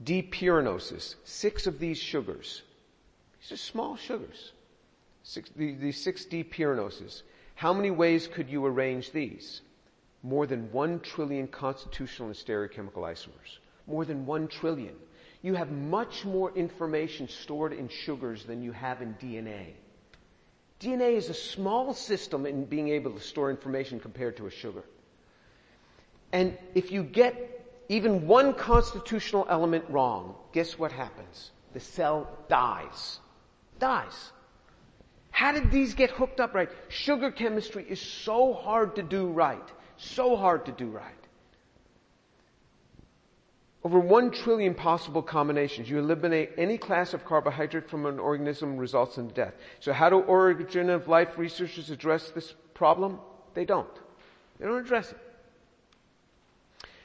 D-pyranoses, 0.02 1.16
six 1.24 1.66
of 1.66 1.78
these 1.78 1.98
sugars, 1.98 2.62
these 3.40 3.52
are 3.52 3.56
small 3.56 3.96
sugars, 3.96 4.52
six, 5.22 5.50
the, 5.54 5.74
these 5.74 6.02
six 6.02 6.24
D-pyranoses, 6.24 7.22
how 7.54 7.72
many 7.72 7.90
ways 7.90 8.26
could 8.26 8.48
you 8.48 8.66
arrange 8.66 9.12
these? 9.12 9.60
More 10.22 10.46
than 10.46 10.72
one 10.72 11.00
trillion 11.00 11.46
constitutional 11.46 12.28
and 12.28 12.36
stereochemical 12.36 13.02
isomers. 13.02 13.58
More 13.86 14.04
than 14.04 14.26
one 14.26 14.48
trillion. 14.48 14.94
You 15.44 15.52
have 15.56 15.70
much 15.70 16.24
more 16.24 16.50
information 16.56 17.28
stored 17.28 17.74
in 17.74 17.88
sugars 17.88 18.44
than 18.44 18.62
you 18.62 18.72
have 18.72 19.02
in 19.02 19.12
DNA. 19.20 19.74
DNA 20.80 21.18
is 21.18 21.28
a 21.28 21.34
small 21.34 21.92
system 21.92 22.46
in 22.46 22.64
being 22.64 22.88
able 22.88 23.12
to 23.12 23.20
store 23.20 23.50
information 23.50 24.00
compared 24.00 24.38
to 24.38 24.46
a 24.46 24.50
sugar. 24.50 24.82
And 26.32 26.56
if 26.74 26.90
you 26.90 27.02
get 27.02 27.36
even 27.90 28.26
one 28.26 28.54
constitutional 28.54 29.46
element 29.50 29.84
wrong, 29.90 30.34
guess 30.52 30.78
what 30.78 30.92
happens? 30.92 31.50
The 31.74 31.80
cell 31.80 32.26
dies. 32.48 33.20
Dies. 33.78 34.32
How 35.30 35.52
did 35.52 35.70
these 35.70 35.92
get 35.92 36.10
hooked 36.10 36.40
up 36.40 36.54
right? 36.54 36.70
Sugar 36.88 37.30
chemistry 37.30 37.84
is 37.86 38.00
so 38.00 38.54
hard 38.54 38.96
to 38.96 39.02
do 39.02 39.26
right. 39.26 39.68
So 39.98 40.36
hard 40.36 40.64
to 40.64 40.72
do 40.72 40.86
right. 40.86 41.23
Over 43.84 43.98
one 43.98 44.30
trillion 44.30 44.74
possible 44.74 45.22
combinations. 45.22 45.90
You 45.90 45.98
eliminate 45.98 46.52
any 46.56 46.78
class 46.78 47.12
of 47.12 47.26
carbohydrate 47.26 47.88
from 47.88 48.06
an 48.06 48.18
organism 48.18 48.78
results 48.78 49.18
in 49.18 49.28
death. 49.28 49.52
So 49.80 49.92
how 49.92 50.08
do 50.08 50.20
origin 50.20 50.88
of 50.88 51.06
life 51.06 51.36
researchers 51.36 51.90
address 51.90 52.30
this 52.30 52.54
problem? 52.72 53.20
They 53.52 53.66
don't. 53.66 53.86
They 54.58 54.64
don't 54.64 54.82
address 54.82 55.12
it. 55.12 55.18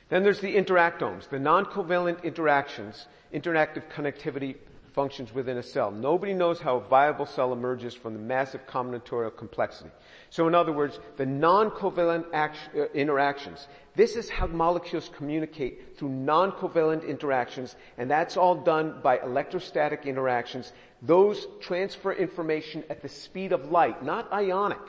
Then 0.08 0.24
there's 0.24 0.40
the 0.40 0.56
interactomes, 0.56 1.30
the 1.30 1.38
non-covalent 1.38 2.24
interactions, 2.24 3.08
interactive 3.34 3.84
connectivity 3.92 4.56
functions 5.00 5.34
within 5.34 5.58
a 5.58 5.64
cell. 5.64 5.92
Nobody 5.92 6.34
knows 6.34 6.60
how 6.60 6.76
a 6.76 6.82
viable 6.82 7.26
cell 7.26 7.54
emerges 7.54 7.94
from 7.94 8.12
the 8.12 8.20
massive 8.20 8.68
combinatorial 8.68 9.34
complexity. 9.44 9.92
So 10.30 10.46
in 10.50 10.54
other 10.54 10.74
words, 10.74 11.00
the 11.16 11.26
non-covalent 11.26 12.26
act- 12.34 12.76
uh, 12.76 12.88
interactions. 12.94 13.66
This 13.96 14.18
is 14.18 14.30
how 14.30 14.48
molecules 14.48 15.10
communicate 15.16 15.98
through 15.98 16.10
non-covalent 16.10 17.08
interactions, 17.08 17.78
and 17.98 18.12
that's 18.12 18.36
all 18.36 18.56
done 18.56 19.00
by 19.02 19.20
electrostatic 19.20 20.06
interactions. 20.06 20.74
Those 21.02 21.48
transfer 21.62 22.12
information 22.12 22.84
at 22.90 23.02
the 23.02 23.08
speed 23.08 23.54
of 23.54 23.72
light, 23.72 24.04
not 24.04 24.30
ionic. 24.34 24.86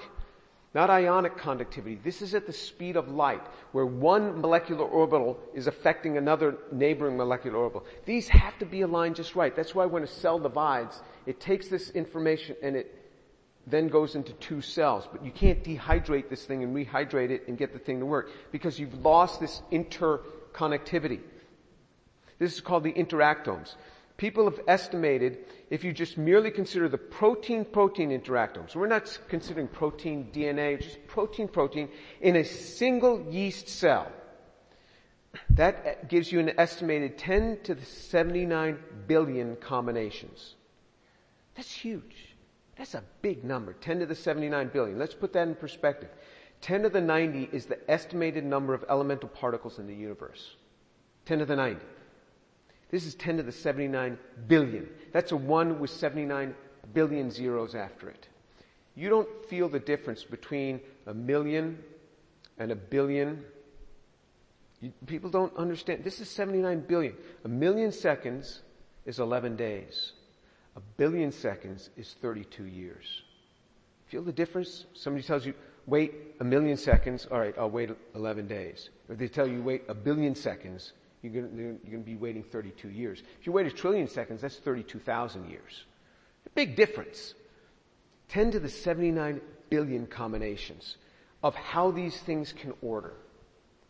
Not 0.72 0.88
ionic 0.88 1.36
conductivity. 1.36 1.96
This 1.96 2.22
is 2.22 2.34
at 2.34 2.46
the 2.46 2.52
speed 2.52 2.96
of 2.96 3.08
light, 3.08 3.42
where 3.72 3.86
one 3.86 4.40
molecular 4.40 4.84
orbital 4.84 5.38
is 5.52 5.66
affecting 5.66 6.16
another 6.16 6.58
neighboring 6.70 7.16
molecular 7.16 7.58
orbital. 7.58 7.86
These 8.06 8.28
have 8.28 8.56
to 8.58 8.66
be 8.66 8.82
aligned 8.82 9.16
just 9.16 9.34
right. 9.34 9.54
That's 9.54 9.74
why 9.74 9.86
when 9.86 10.04
a 10.04 10.06
cell 10.06 10.38
divides, 10.38 11.02
it 11.26 11.40
takes 11.40 11.68
this 11.68 11.90
information 11.90 12.56
and 12.62 12.76
it 12.76 12.96
then 13.66 13.88
goes 13.88 14.14
into 14.14 14.32
two 14.34 14.60
cells. 14.60 15.08
But 15.10 15.24
you 15.24 15.32
can't 15.32 15.62
dehydrate 15.64 16.28
this 16.28 16.44
thing 16.44 16.62
and 16.62 16.74
rehydrate 16.74 17.30
it 17.30 17.48
and 17.48 17.58
get 17.58 17.72
the 17.72 17.78
thing 17.78 17.98
to 18.00 18.06
work 18.06 18.30
because 18.52 18.78
you've 18.78 18.94
lost 19.04 19.40
this 19.40 19.62
interconnectivity. 19.72 21.20
This 22.38 22.54
is 22.54 22.60
called 22.60 22.84
the 22.84 22.92
interactomes. 22.92 23.74
People 24.20 24.44
have 24.44 24.60
estimated 24.68 25.38
if 25.70 25.82
you 25.82 25.94
just 25.94 26.18
merely 26.18 26.50
consider 26.50 26.90
the 26.90 26.98
protein-protein 26.98 28.10
interactomes, 28.10 28.76
we're 28.76 28.86
not 28.86 29.18
considering 29.28 29.66
protein 29.66 30.28
DNA, 30.30 30.78
just 30.78 31.06
protein-protein 31.06 31.88
in 32.20 32.36
a 32.36 32.44
single 32.44 33.26
yeast 33.30 33.66
cell. 33.66 34.12
That 35.48 35.86
uh, 35.86 36.06
gives 36.06 36.30
you 36.30 36.38
an 36.38 36.52
estimated 36.60 37.16
10 37.16 37.60
to 37.62 37.74
the 37.74 37.86
79 37.86 38.78
billion 39.06 39.56
combinations. 39.56 40.56
That's 41.54 41.72
huge. 41.72 42.36
That's 42.76 42.92
a 42.92 43.02
big 43.22 43.42
number, 43.42 43.72
10 43.72 44.00
to 44.00 44.06
the 44.06 44.14
79 44.14 44.68
billion. 44.68 44.98
Let's 44.98 45.14
put 45.14 45.32
that 45.32 45.48
in 45.48 45.54
perspective. 45.54 46.10
10 46.60 46.82
to 46.82 46.90
the 46.90 47.00
90 47.00 47.48
is 47.52 47.64
the 47.64 47.90
estimated 47.90 48.44
number 48.44 48.74
of 48.74 48.84
elemental 48.90 49.30
particles 49.30 49.78
in 49.78 49.86
the 49.86 49.94
universe. 49.94 50.56
10 51.24 51.38
to 51.38 51.46
the 51.46 51.56
90. 51.56 51.80
This 52.90 53.06
is 53.06 53.14
10 53.14 53.38
to 53.38 53.42
the 53.42 53.52
79 53.52 54.18
billion. 54.48 54.88
That's 55.12 55.32
a 55.32 55.36
1 55.36 55.78
with 55.78 55.90
79 55.90 56.54
billion 56.92 57.30
zeros 57.30 57.74
after 57.74 58.08
it. 58.08 58.28
You 58.94 59.08
don't 59.08 59.28
feel 59.46 59.68
the 59.68 59.78
difference 59.78 60.24
between 60.24 60.80
a 61.06 61.14
million 61.14 61.78
and 62.58 62.72
a 62.72 62.76
billion. 62.76 63.44
You, 64.80 64.92
people 65.06 65.30
don't 65.30 65.54
understand. 65.56 66.02
This 66.04 66.20
is 66.20 66.28
79 66.28 66.80
billion. 66.80 67.14
A 67.44 67.48
million 67.48 67.92
seconds 67.92 68.62
is 69.06 69.20
11 69.20 69.56
days. 69.56 70.12
A 70.76 70.80
billion 70.96 71.32
seconds 71.32 71.90
is 71.96 72.14
32 72.20 72.64
years. 72.64 73.22
Feel 74.06 74.22
the 74.22 74.32
difference? 74.32 74.86
Somebody 74.94 75.24
tells 75.24 75.46
you, 75.46 75.54
wait 75.86 76.12
a 76.40 76.44
million 76.44 76.76
seconds. 76.76 77.26
All 77.30 77.38
right, 77.38 77.54
I'll 77.56 77.70
wait 77.70 77.90
11 78.14 78.48
days. 78.48 78.90
If 79.08 79.18
they 79.18 79.28
tell 79.28 79.46
you 79.46 79.62
wait 79.62 79.84
a 79.88 79.94
billion 79.94 80.34
seconds, 80.34 80.92
you're 81.22 81.32
going, 81.32 81.50
to, 81.50 81.62
you're 81.62 81.72
going 81.92 82.04
to 82.04 82.10
be 82.10 82.16
waiting 82.16 82.42
32 82.42 82.88
years. 82.88 83.22
If 83.40 83.46
you 83.46 83.52
wait 83.52 83.66
a 83.66 83.70
trillion 83.70 84.08
seconds, 84.08 84.40
that's 84.40 84.56
32,000 84.56 85.50
years. 85.50 85.84
A 86.46 86.50
big 86.50 86.76
difference. 86.76 87.34
10 88.28 88.52
to 88.52 88.60
the 88.60 88.68
79 88.68 89.40
billion 89.68 90.06
combinations 90.06 90.96
of 91.42 91.54
how 91.54 91.90
these 91.90 92.18
things 92.20 92.52
can 92.52 92.72
order. 92.80 93.12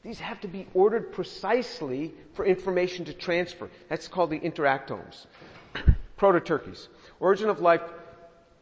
These 0.02 0.20
have 0.20 0.40
to 0.40 0.48
be 0.48 0.66
ordered 0.72 1.12
precisely 1.12 2.14
for 2.32 2.44
information 2.44 3.04
to 3.04 3.12
transfer. 3.12 3.68
That's 3.88 4.08
called 4.08 4.30
the 4.30 4.40
interactomes. 4.40 5.26
Prototurkeys. 6.18 6.88
Origin 7.20 7.48
of 7.48 7.60
life 7.60 7.82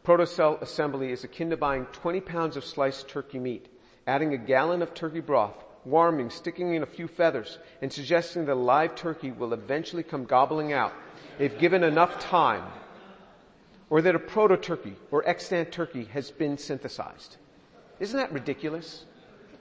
protocell 0.05 0.61
assembly 0.61 1.11
is 1.11 1.23
akin 1.23 1.49
to 1.51 1.57
buying 1.57 1.85
20 1.85 2.21
pounds 2.21 2.57
of 2.57 2.65
sliced 2.65 3.07
turkey 3.07 3.39
meat, 3.39 3.67
adding 4.05 4.33
a 4.33 4.37
gallon 4.37 4.81
of 4.81 4.93
turkey 4.93 5.19
broth, 5.21 5.63
warming, 5.85 6.29
sticking 6.29 6.73
in 6.75 6.83
a 6.83 6.85
few 6.85 7.07
feathers, 7.07 7.57
and 7.81 7.91
suggesting 7.91 8.45
that 8.45 8.53
a 8.53 8.55
live 8.55 8.95
turkey 8.95 9.31
will 9.31 9.53
eventually 9.53 10.03
come 10.03 10.25
gobbling 10.25 10.73
out 10.73 10.93
if 11.39 11.57
given 11.59 11.83
enough 11.83 12.19
time, 12.19 12.63
or 13.89 14.01
that 14.01 14.15
a 14.15 14.19
proto-turkey 14.19 14.95
or 15.11 15.27
extant 15.27 15.71
turkey 15.71 16.05
has 16.05 16.29
been 16.31 16.57
synthesized. 16.57 17.37
Isn't 17.99 18.17
that 18.17 18.31
ridiculous? 18.31 19.05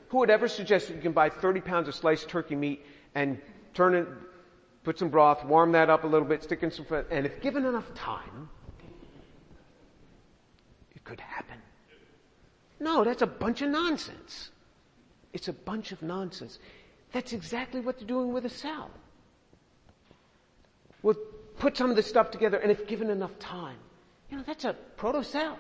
Who 0.09 0.19
would 0.19 0.31
ever 0.31 0.49
suggest 0.49 0.89
that 0.89 0.95
you 0.95 1.01
can 1.03 1.13
buy 1.13 1.29
30 1.29 1.61
pounds 1.61 1.89
of 1.89 1.95
sliced 1.95 2.29
turkey 2.29 2.57
meat 2.57 2.85
and 3.15 3.39
turn 3.75 3.95
it, 3.95 4.07
put 4.85 4.99
some 4.99 5.09
broth, 5.09 5.45
warm 5.45 5.73
that 5.73 5.91
up 5.91 6.05
a 6.05 6.07
little 6.07 6.27
bit, 6.27 6.43
stick 6.43 6.63
in 6.63 6.71
some 6.71 6.87
and 7.11 7.27
if 7.27 7.41
given 7.41 7.65
enough 7.65 7.93
time, 7.95 8.49
it 10.95 11.05
could 11.05 11.21
happen. 11.21 11.59
No, 12.81 13.05
that's 13.05 13.23
a 13.23 13.27
bunch 13.27 13.63
of 13.63 13.71
nonsense. 13.71 14.51
It's 15.33 15.49
a 15.49 15.53
bunch 15.53 15.93
of 15.93 16.03
nonsense. 16.03 16.59
That's 17.13 17.33
exactly 17.33 17.81
what 17.81 17.99
they're 17.99 18.09
doing 18.09 18.33
with 18.33 18.45
a 18.45 18.51
cell. 18.51 18.91
We'll 21.03 21.17
put 21.59 21.77
some 21.77 21.91
of 21.91 21.97
this 21.97 22.07
stuff 22.07 22.31
together 22.31 22.59
and 22.59 22.71
if 22.71 22.87
given 22.87 23.11
enough 23.11 23.39
time, 23.39 23.77
you 24.31 24.37
know, 24.37 24.45
that's 24.47 24.65
a 24.65 24.75
proto-cell. 24.97 25.59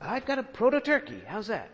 I've 0.00 0.26
got 0.26 0.38
a 0.38 0.42
proto-turkey. 0.42 1.22
How's 1.26 1.46
that? 1.48 1.70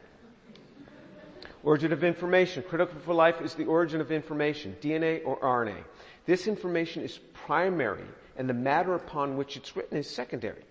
Origin 1.65 1.93
of 1.93 2.03
information. 2.03 2.63
Critical 2.63 2.99
for 3.01 3.15
life 3.15 3.41
is 3.41 3.55
the 3.55 3.65
origin 3.65 4.01
of 4.01 4.11
information, 4.11 4.77
DNA 4.81 5.23
or 5.25 5.39
RNA. 5.41 5.85
This 6.27 6.47
information 6.47 7.03
is 7.03 7.19
primary 7.33 8.05
and 8.37 8.49
the 8.49 8.55
matter 8.55 8.95
upon 8.95 9.37
which 9.37 9.57
it's 9.57 9.77
written 9.77 9.99
is 9.99 10.09
secondary. 10.09 10.65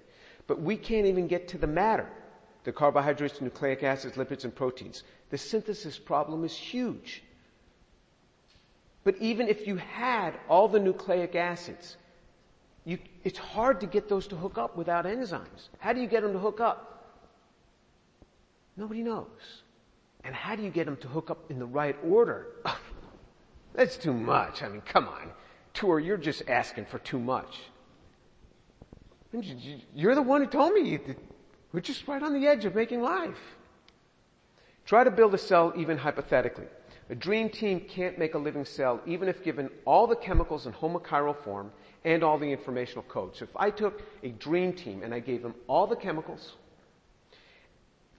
But 0.48 0.62
we 0.62 0.76
can't 0.76 1.06
even 1.06 1.28
get 1.28 1.48
to 1.50 1.58
the 1.58 1.68
matter. 1.68 2.10
The 2.64 2.72
carbohydrates, 2.72 3.42
nucleic 3.42 3.84
acids, 3.84 4.16
lipids, 4.18 4.44
and 4.44 4.54
proteins. 4.54 5.04
The 5.30 5.38
synthesis 5.38 5.98
problem 5.98 6.44
is 6.44 6.56
huge. 6.56 7.24
But 9.04 9.18
even 9.20 9.48
if 9.48 9.66
you 9.66 9.78
had 9.78 10.36
all 10.48 10.68
the 10.68 10.80
nucleic 10.80 11.36
acids, 11.36 11.98
you, 12.86 13.00
it's 13.24 13.40
hard 13.40 13.80
to 13.82 13.88
get 13.88 14.10
those 14.10 14.28
to 14.28 14.36
hook 14.36 14.58
up 14.58 14.78
without 14.78 15.06
enzymes. 15.06 15.70
How 15.80 15.94
do 15.94 16.02
you 16.02 16.08
get 16.08 16.22
them 16.22 16.34
to 16.34 16.40
hook 16.40 16.60
up? 16.60 16.88
Nobody 18.78 19.02
knows. 19.02 19.28
And 20.24 20.36
how 20.36 20.56
do 20.56 20.64
you 20.64 20.70
get 20.70 20.86
them 20.86 20.98
to 20.98 21.08
hook 21.08 21.32
up 21.32 21.50
in 21.50 21.58
the 21.58 21.66
right 21.66 21.96
order? 22.04 22.48
That's 23.74 23.98
too 23.98 24.14
much. 24.14 24.62
I 24.62 24.70
mean, 24.70 24.82
come 24.82 25.08
on. 25.08 25.32
Tour, 25.74 26.00
you're 26.00 26.18
just 26.18 26.44
asking 26.48 26.86
for 26.86 27.00
too 27.00 27.20
much. 27.20 27.60
You're 29.96 30.16
the 30.16 30.22
one 30.22 30.42
who 30.42 30.48
told 30.48 30.74
me 30.74 31.00
we're 31.74 31.80
just 31.82 32.08
right 32.08 32.22
on 32.22 32.34
the 32.34 32.48
edge 32.48 32.66
of 32.66 32.76
making 32.76 33.02
life. 33.02 33.58
Try 34.86 35.04
to 35.04 35.12
build 35.12 35.34
a 35.34 35.38
cell 35.38 35.74
even 35.78 35.98
hypothetically. 35.98 36.66
A 37.10 37.16
dream 37.16 37.50
team 37.50 37.82
can't 37.82 38.18
make 38.18 38.36
a 38.36 38.38
living 38.38 38.66
cell 38.66 39.02
even 39.06 39.28
if 39.28 39.44
given 39.44 39.70
all 39.86 40.08
the 40.08 40.16
chemicals 40.16 40.66
in 40.66 40.74
homochiral 40.74 41.36
form 41.44 41.72
and 42.04 42.24
all 42.24 42.38
the 42.38 42.52
informational 42.52 43.04
code. 43.04 43.36
So 43.36 43.44
if 43.44 43.56
I 43.56 43.70
took 43.70 44.02
a 44.24 44.30
dream 44.30 44.74
team 44.74 45.04
and 45.04 45.14
I 45.14 45.20
gave 45.20 45.42
them 45.42 45.54
all 45.68 45.88
the 45.88 45.96
chemicals, 45.96 46.54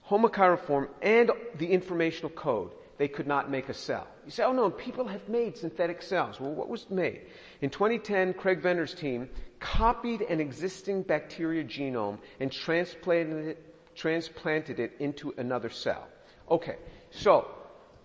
homochiral 0.07 0.59
form, 0.59 0.89
and 1.01 1.31
the 1.57 1.67
informational 1.67 2.29
code, 2.29 2.71
they 2.97 3.07
could 3.07 3.27
not 3.27 3.49
make 3.49 3.69
a 3.69 3.73
cell. 3.73 4.07
You 4.25 4.31
say, 4.31 4.43
oh 4.43 4.53
no, 4.53 4.69
people 4.69 5.07
have 5.07 5.27
made 5.27 5.57
synthetic 5.57 6.01
cells. 6.01 6.39
Well, 6.39 6.51
what 6.51 6.69
was 6.69 6.89
made? 6.89 7.21
In 7.61 7.69
2010, 7.69 8.33
Craig 8.33 8.61
Venter's 8.61 8.93
team 8.93 9.29
copied 9.59 10.21
an 10.21 10.39
existing 10.39 11.03
bacteria 11.03 11.63
genome 11.63 12.19
and 12.39 12.51
transplanted 12.51 13.47
it, 13.47 13.95
transplanted 13.95 14.79
it 14.79 14.93
into 14.99 15.33
another 15.37 15.69
cell. 15.69 16.07
Okay, 16.49 16.77
so 17.09 17.47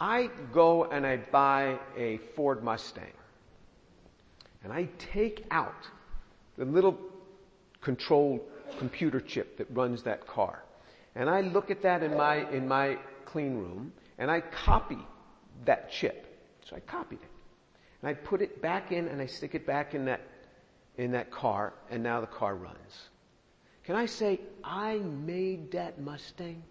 I 0.01 0.31
go 0.53 0.85
and 0.85 1.07
I 1.07 1.17
buy 1.17 1.79
a 1.97 2.19
Ford 2.35 2.63
Mustang. 2.63 3.13
And 4.65 4.73
I 4.73 4.89
take 5.13 5.45
out 5.51 5.89
the 6.57 6.65
little 6.65 6.99
control 7.81 8.41
computer 8.79 9.21
chip 9.21 9.59
that 9.59 9.67
runs 9.71 10.03
that 10.05 10.27
car. 10.27 10.63
And 11.15 11.29
I 11.29 11.41
look 11.41 11.71
at 11.71 11.83
that 11.83 12.03
in 12.03 12.17
my, 12.17 12.49
in 12.51 12.69
my 12.69 12.99
clean 13.25 13.57
room 13.57 13.93
and 14.19 14.31
I 14.31 14.41
copy 14.41 14.99
that 15.65 15.91
chip. 15.91 16.27
So 16.69 16.77
I 16.77 16.81
copied 16.81 17.21
it. 17.23 17.29
And 18.03 18.11
I 18.11 18.15
put 18.15 18.43
it 18.43 18.61
back 18.61 18.93
in 18.93 19.09
and 19.09 19.21
I 19.21 19.27
stick 19.27 19.55
it 19.55 19.67
back 19.67 19.95
in 19.95 20.05
that, 20.07 20.21
in 20.97 21.13
that 21.13 21.31
car 21.31 21.73
and 21.91 22.03
now 22.03 22.21
the 22.21 22.27
car 22.27 22.55
runs. 22.55 23.09
Can 23.85 23.97
I 23.97 24.07
say, 24.07 24.41
I 24.63 24.99
made 24.99 25.73
that 25.73 26.01
Mustang? 26.01 26.63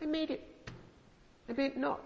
I 0.00 0.06
made 0.06 0.30
it. 0.30 0.48
I 1.48 1.52
mean, 1.52 1.72
no. 1.76 1.98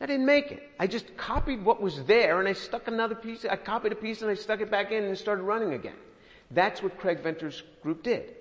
I 0.00 0.06
didn't 0.06 0.26
make 0.26 0.50
it. 0.50 0.62
I 0.78 0.86
just 0.86 1.16
copied 1.16 1.64
what 1.64 1.80
was 1.80 2.02
there 2.04 2.40
and 2.40 2.48
I 2.48 2.54
stuck 2.54 2.88
another 2.88 3.14
piece, 3.14 3.44
I 3.44 3.56
copied 3.56 3.92
a 3.92 3.96
piece 3.96 4.22
and 4.22 4.30
I 4.30 4.34
stuck 4.34 4.60
it 4.60 4.70
back 4.70 4.92
in 4.92 5.04
and 5.04 5.16
started 5.16 5.42
running 5.42 5.74
again. 5.74 5.96
That's 6.50 6.82
what 6.82 6.98
Craig 6.98 7.20
Venter's 7.22 7.62
group 7.82 8.02
did. 8.02 8.34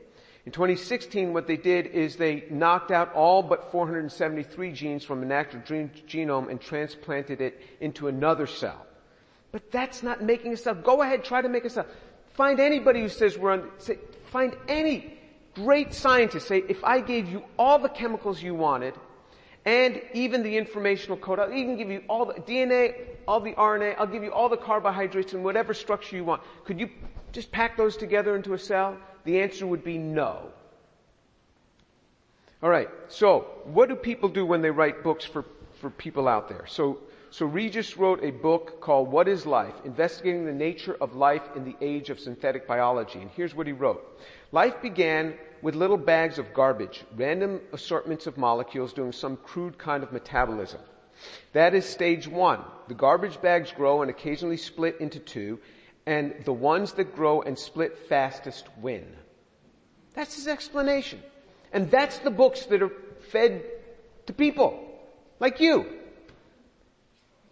In 0.49 0.53
2016, 0.53 1.31
what 1.31 1.45
they 1.45 1.57
did 1.57 1.85
is 1.85 2.15
they 2.15 2.45
knocked 2.49 2.89
out 2.89 3.13
all 3.13 3.43
but 3.43 3.71
473 3.71 4.71
genes 4.71 5.05
from 5.05 5.21
an 5.21 5.31
active 5.31 5.63
genome 5.63 6.49
and 6.49 6.59
transplanted 6.59 7.39
it 7.39 7.61
into 7.81 8.07
another 8.07 8.47
cell. 8.47 8.83
But 9.51 9.69
that's 9.69 10.01
not 10.01 10.23
making 10.23 10.53
a 10.53 10.57
cell. 10.57 10.73
Go 10.73 11.03
ahead, 11.03 11.23
try 11.23 11.43
to 11.43 11.49
make 11.49 11.65
a 11.65 11.69
cell. 11.69 11.85
Find 12.33 12.59
anybody 12.59 12.99
who 13.01 13.09
says 13.09 13.37
we're 13.37 13.51
on, 13.51 13.69
say, 13.77 13.99
find 14.31 14.57
any 14.67 15.19
great 15.53 15.93
scientist, 15.93 16.47
say, 16.47 16.63
if 16.67 16.83
I 16.83 17.01
gave 17.01 17.29
you 17.29 17.43
all 17.59 17.77
the 17.77 17.87
chemicals 17.87 18.41
you 18.41 18.55
wanted, 18.55 18.95
and 19.65 20.01
even 20.15 20.41
the 20.41 20.57
informational 20.57 21.17
code. 21.17 21.37
I'll 21.37 21.53
even 21.53 21.77
give 21.77 21.91
you 21.91 22.01
all 22.09 22.25
the 22.25 22.33
DNA, 22.33 22.95
all 23.27 23.39
the 23.39 23.53
RNA, 23.53 23.97
I'll 23.99 24.07
give 24.07 24.23
you 24.23 24.31
all 24.31 24.49
the 24.49 24.57
carbohydrates 24.57 25.33
and 25.33 25.43
whatever 25.43 25.75
structure 25.75 26.15
you 26.15 26.23
want. 26.23 26.41
Could 26.65 26.79
you 26.79 26.89
just 27.33 27.51
pack 27.51 27.77
those 27.77 27.95
together 27.97 28.35
into 28.35 28.55
a 28.55 28.57
cell? 28.57 28.97
The 29.29 29.41
answer 29.41 29.67
would 29.67 29.83
be 29.83 29.99
no. 29.99 30.49
Alright, 32.63 32.89
so 33.09 33.41
what 33.65 33.87
do 33.87 33.95
people 33.95 34.27
do 34.27 34.43
when 34.43 34.63
they 34.63 34.71
write 34.71 35.03
books 35.03 35.23
for, 35.23 35.45
for 35.79 35.91
people 35.91 36.27
out 36.27 36.49
there? 36.49 36.65
So, 36.65 36.97
so 37.29 37.45
Regis 37.45 37.95
wrote 37.95 38.23
a 38.23 38.31
book 38.31 38.81
called 38.81 39.11
What 39.11 39.27
is 39.27 39.45
Life? 39.45 39.75
Investigating 39.85 40.47
the 40.47 40.51
Nature 40.51 40.97
of 40.99 41.15
Life 41.15 41.43
in 41.55 41.63
the 41.63 41.75
Age 41.79 42.09
of 42.09 42.19
Synthetic 42.19 42.67
Biology. 42.67 43.19
And 43.19 43.29
here's 43.29 43.53
what 43.53 43.67
he 43.67 43.71
wrote. 43.71 44.03
Life 44.51 44.81
began 44.81 45.35
with 45.61 45.75
little 45.75 45.97
bags 45.97 46.39
of 46.39 46.51
garbage, 46.51 47.03
random 47.15 47.61
assortments 47.71 48.25
of 48.25 48.35
molecules 48.35 48.93
doing 48.93 49.11
some 49.11 49.37
crude 49.37 49.77
kind 49.77 50.01
of 50.01 50.11
metabolism. 50.11 50.81
That 51.53 51.75
is 51.75 51.85
stage 51.85 52.27
one. 52.27 52.61
The 52.87 52.95
garbage 52.95 53.39
bags 53.43 53.71
grow 53.71 54.01
and 54.01 54.09
occasionally 54.09 54.57
split 54.57 54.99
into 54.99 55.19
two, 55.19 55.59
and 56.09 56.33
the 56.43 56.53
ones 56.53 56.93
that 56.93 57.15
grow 57.15 57.43
and 57.43 57.59
split 57.59 57.95
fastest 58.09 58.67
win. 58.81 59.05
That's 60.13 60.35
his 60.35 60.47
explanation. 60.47 61.21
And 61.71 61.91
that's 61.91 62.19
the 62.19 62.31
books 62.31 62.65
that 62.67 62.81
are 62.81 62.91
fed 63.31 63.63
to 64.25 64.33
people, 64.33 64.83
like 65.39 65.59
you, 65.59 65.85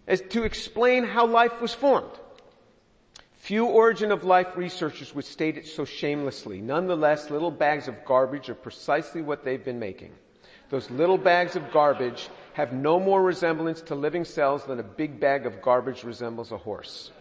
as 0.07 0.21
to 0.29 0.43
explain 0.43 1.03
how 1.03 1.27
life 1.27 1.61
was 1.61 1.73
formed. 1.73 2.11
Few 3.35 3.65
origin 3.65 4.11
of 4.11 4.23
life 4.23 4.57
researchers 4.57 5.13
would 5.15 5.25
state 5.25 5.57
it 5.57 5.67
so 5.67 5.85
shamelessly. 5.85 6.59
Nonetheless, 6.59 7.29
little 7.29 7.51
bags 7.51 7.87
of 7.87 8.03
garbage 8.05 8.49
are 8.49 8.55
precisely 8.55 9.21
what 9.21 9.45
they've 9.45 9.63
been 9.63 9.79
making. 9.79 10.11
Those 10.69 10.89
little 10.91 11.17
bags 11.17 11.55
of 11.55 11.71
garbage 11.71 12.27
have 12.53 12.73
no 12.73 12.99
more 12.99 13.23
resemblance 13.23 13.81
to 13.83 13.95
living 13.95 14.25
cells 14.25 14.65
than 14.65 14.79
a 14.79 14.83
big 14.83 15.19
bag 15.19 15.45
of 15.45 15.61
garbage 15.61 16.03
resembles 16.03 16.51
a 16.51 16.57
horse. 16.57 17.11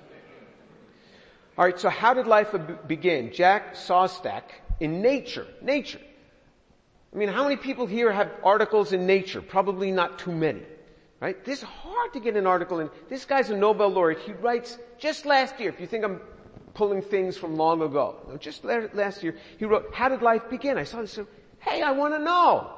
Alright, 1.56 1.78
so 1.78 1.88
how 1.88 2.14
did 2.14 2.26
life 2.26 2.54
begin? 2.88 3.32
Jack 3.32 3.74
Szostak 3.74 4.42
in 4.80 5.02
Nature, 5.02 5.46
Nature. 5.62 6.00
I 7.14 7.18
mean, 7.18 7.28
how 7.28 7.44
many 7.44 7.56
people 7.56 7.86
here 7.86 8.12
have 8.12 8.30
articles 8.44 8.92
in 8.92 9.06
Nature? 9.06 9.40
Probably 9.40 9.90
not 9.90 10.18
too 10.18 10.32
many. 10.32 10.62
Right? 11.18 11.42
This 11.44 11.60
is 11.60 11.64
hard 11.64 12.12
to 12.12 12.20
get 12.20 12.36
an 12.36 12.46
article 12.46 12.80
in. 12.80 12.90
This 13.08 13.24
guy's 13.24 13.48
a 13.48 13.56
Nobel 13.56 13.88
laureate. 13.88 14.20
He 14.20 14.32
writes 14.32 14.78
just 14.98 15.24
last 15.24 15.58
year, 15.58 15.70
if 15.70 15.80
you 15.80 15.86
think 15.86 16.04
I'm 16.04 16.20
pulling 16.74 17.00
things 17.00 17.38
from 17.38 17.56
long 17.56 17.80
ago, 17.80 18.16
no, 18.28 18.36
just 18.36 18.64
last 18.64 19.22
year, 19.22 19.34
he 19.58 19.64
wrote, 19.64 19.94
how 19.94 20.10
did 20.10 20.20
life 20.20 20.42
begin? 20.50 20.76
I 20.76 20.84
saw 20.84 21.00
this, 21.00 21.12
so, 21.12 21.26
hey, 21.60 21.80
I 21.80 21.92
want 21.92 22.12
to 22.12 22.18
know. 22.18 22.70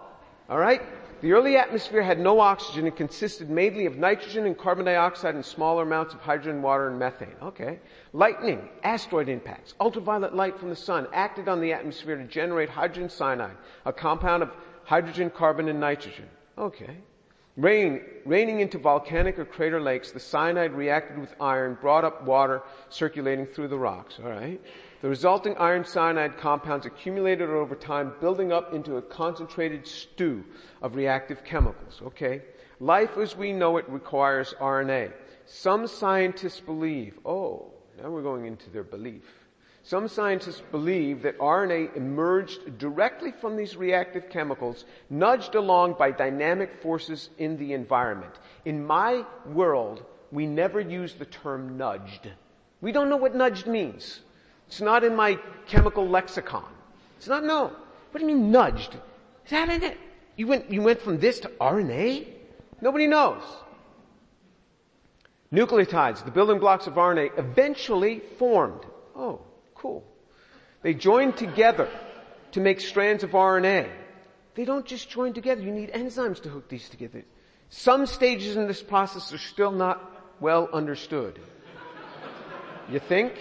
Alright? 0.49 0.83
The 1.21 1.33
early 1.33 1.57
atmosphere 1.57 2.03
had 2.03 2.21
no 2.21 2.39
oxygen 2.39 2.87
and 2.87 2.95
consisted 2.95 3.51
mainly 3.51 3.87
of 3.87 3.97
nitrogen 3.97 4.47
and 4.47 4.57
carbon 4.57 4.85
dioxide 4.85 5.35
and 5.35 5.45
smaller 5.45 5.83
amounts 5.83 6.15
of 6.15 6.21
hydrogen, 6.21 6.63
water, 6.63 6.89
and 6.89 6.99
methane. 6.99 7.35
Okay. 7.43 7.81
Lightning, 8.13 8.69
asteroid 8.85 9.29
impacts, 9.29 9.75
ultraviolet 9.81 10.37
light 10.37 10.57
from 10.61 10.69
the 10.69 10.77
sun 10.77 11.09
acted 11.13 11.49
on 11.49 11.61
the 11.61 11.73
atmosphere 11.73 12.17
to 12.17 12.25
generate 12.25 12.69
hydrogen 12.69 13.11
cyanide, 13.11 13.57
a 13.85 13.93
compound 13.93 14.45
of 14.45 14.53
hydrogen, 14.85 15.29
carbon, 15.29 15.69
and 15.69 15.81
nitrogen. 15.81 16.29
Okay. 16.57 16.97
Rain, 17.57 18.01
raining 18.25 18.61
into 18.61 18.79
volcanic 18.79 19.41
or 19.41 19.45
crater 19.45 19.81
lakes, 19.81 20.13
the 20.13 20.21
cyanide 20.21 20.73
reacted 20.73 21.19
with 21.19 21.35
iron, 21.41 21.77
brought 21.81 22.05
up 22.05 22.23
water 22.23 22.63
circulating 22.91 23.47
through 23.47 23.67
the 23.67 23.79
rocks. 23.79 24.21
Alright. 24.23 24.61
The 25.01 25.09
resulting 25.09 25.57
iron 25.59 25.85
cyanide 25.85 26.39
compounds 26.39 26.85
accumulated 26.85 27.49
over 27.49 27.77
time, 27.77 28.15
building 28.21 28.53
up 28.53 28.75
into 28.75 28.97
a 28.97 29.03
concentrated 29.03 29.87
stew 29.87 30.45
of 30.83 30.97
reactive 30.97 31.45
chemicals. 31.45 32.01
Okay? 32.05 32.43
Life 32.81 33.17
as 33.17 33.37
we 33.37 33.53
know 33.53 33.77
it 33.77 33.89
requires 33.89 34.55
RNA. 34.61 35.13
Some 35.47 35.87
scientists 35.87 36.61
believe, 36.61 37.17
oh, 37.25 37.71
now 38.03 38.11
we're 38.11 38.23
going 38.23 38.47
into 38.47 38.71
their 38.71 38.83
belief. 38.83 39.23
Some 39.85 40.09
scientists 40.09 40.63
believe 40.71 41.23
that 41.23 41.39
RNA 41.39 41.97
emerged 41.97 42.77
directly 42.79 43.33
from 43.33 43.57
these 43.57 43.77
reactive 43.77 44.29
chemicals, 44.29 44.85
nudged 45.09 45.55
along 45.55 45.95
by 45.99 46.11
dynamic 46.11 46.83
forces 46.83 47.31
in 47.39 47.57
the 47.57 47.73
environment. 47.73 48.35
In 48.65 48.85
my 48.85 49.25
world, 49.47 50.05
we 50.31 50.47
never 50.47 50.81
use 50.81 51.15
the 51.15 51.25
term 51.25 51.79
nudged. 51.79 52.29
We 52.81 52.93
don't 52.93 53.09
know 53.09 53.17
what 53.17 53.35
nudged 53.35 53.67
means. 53.67 54.21
It's 54.69 54.81
not 54.81 55.03
in 55.03 55.17
my 55.17 55.39
chemical 55.67 56.07
lexicon. 56.07 56.65
It's 57.17 57.27
not, 57.27 57.43
no. 57.43 57.73
What 58.11 58.21
do 58.21 58.21
you 58.21 58.27
mean 58.27 58.53
nudged? 58.53 58.95
Is 59.45 59.51
that 59.51 59.69
in 59.69 59.83
it? 59.83 59.99
You 60.37 60.47
went, 60.47 60.71
you 60.71 60.83
went 60.83 61.01
from 61.01 61.19
this 61.19 61.41
to 61.41 61.49
RNA? 61.49 62.29
Nobody 62.81 63.07
knows. 63.07 63.43
Nucleotides, 65.53 66.25
the 66.25 66.31
building 66.31 66.59
blocks 66.59 66.87
of 66.87 66.95
RNA, 66.95 67.39
eventually 67.39 68.21
formed. 68.39 68.85
Oh, 69.17 69.41
cool. 69.75 70.05
They 70.83 70.95
joined 70.95 71.37
together 71.39 71.89
to 72.53 72.61
make 72.61 72.81
strands 72.81 73.25
of 73.25 73.31
RNA. 73.31 73.91
They 74.55 74.65
don't 74.65 74.85
just 74.85 75.09
join 75.09 75.33
together. 75.33 75.63
You 75.63 75.73
need 75.73 75.93
enzymes 75.93 76.43
to 76.43 76.51
hook 76.51 76.69
these 76.69 76.89
together. 76.89 77.25
Some 77.71 78.07
stages 78.07 78.57
in 78.57 78.67
this 78.67 78.83
process 78.83 79.33
are 79.33 79.39
still 79.39 79.73
not 79.73 80.41
well 80.41 80.69
understood. 80.73 81.41
You 82.91 82.99
think? 82.99 83.33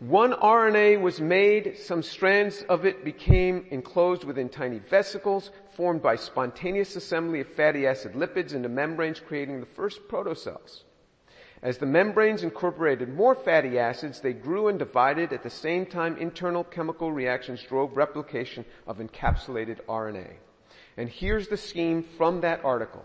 One 0.00 0.32
RNA 0.32 1.00
was 1.00 1.20
made, 1.20 1.78
some 1.78 2.02
strands 2.02 2.62
of 2.68 2.84
it 2.84 3.04
became 3.04 3.66
enclosed 3.70 4.24
within 4.24 4.48
tiny 4.48 4.80
vesicles 4.80 5.50
formed 5.76 6.02
by 6.02 6.16
spontaneous 6.16 6.96
assembly 6.96 7.40
of 7.40 7.48
fatty 7.48 7.86
acid 7.86 8.14
lipids 8.14 8.54
into 8.54 8.68
membranes 8.68 9.20
creating 9.20 9.60
the 9.60 9.66
first 9.66 10.08
protocells. 10.08 10.82
As 11.62 11.78
the 11.78 11.86
membranes 11.86 12.42
incorporated 12.42 13.08
more 13.08 13.34
fatty 13.34 13.78
acids, 13.78 14.20
they 14.20 14.34
grew 14.34 14.68
and 14.68 14.78
divided. 14.78 15.32
At 15.32 15.42
the 15.42 15.48
same 15.48 15.86
time, 15.86 16.18
internal 16.18 16.64
chemical 16.64 17.10
reactions 17.10 17.62
drove 17.62 17.96
replication 17.96 18.66
of 18.86 18.98
encapsulated 18.98 19.82
RNA. 19.86 20.30
And 20.96 21.08
here's 21.08 21.48
the 21.48 21.56
scheme 21.56 22.02
from 22.18 22.42
that 22.42 22.62
article. 22.64 23.04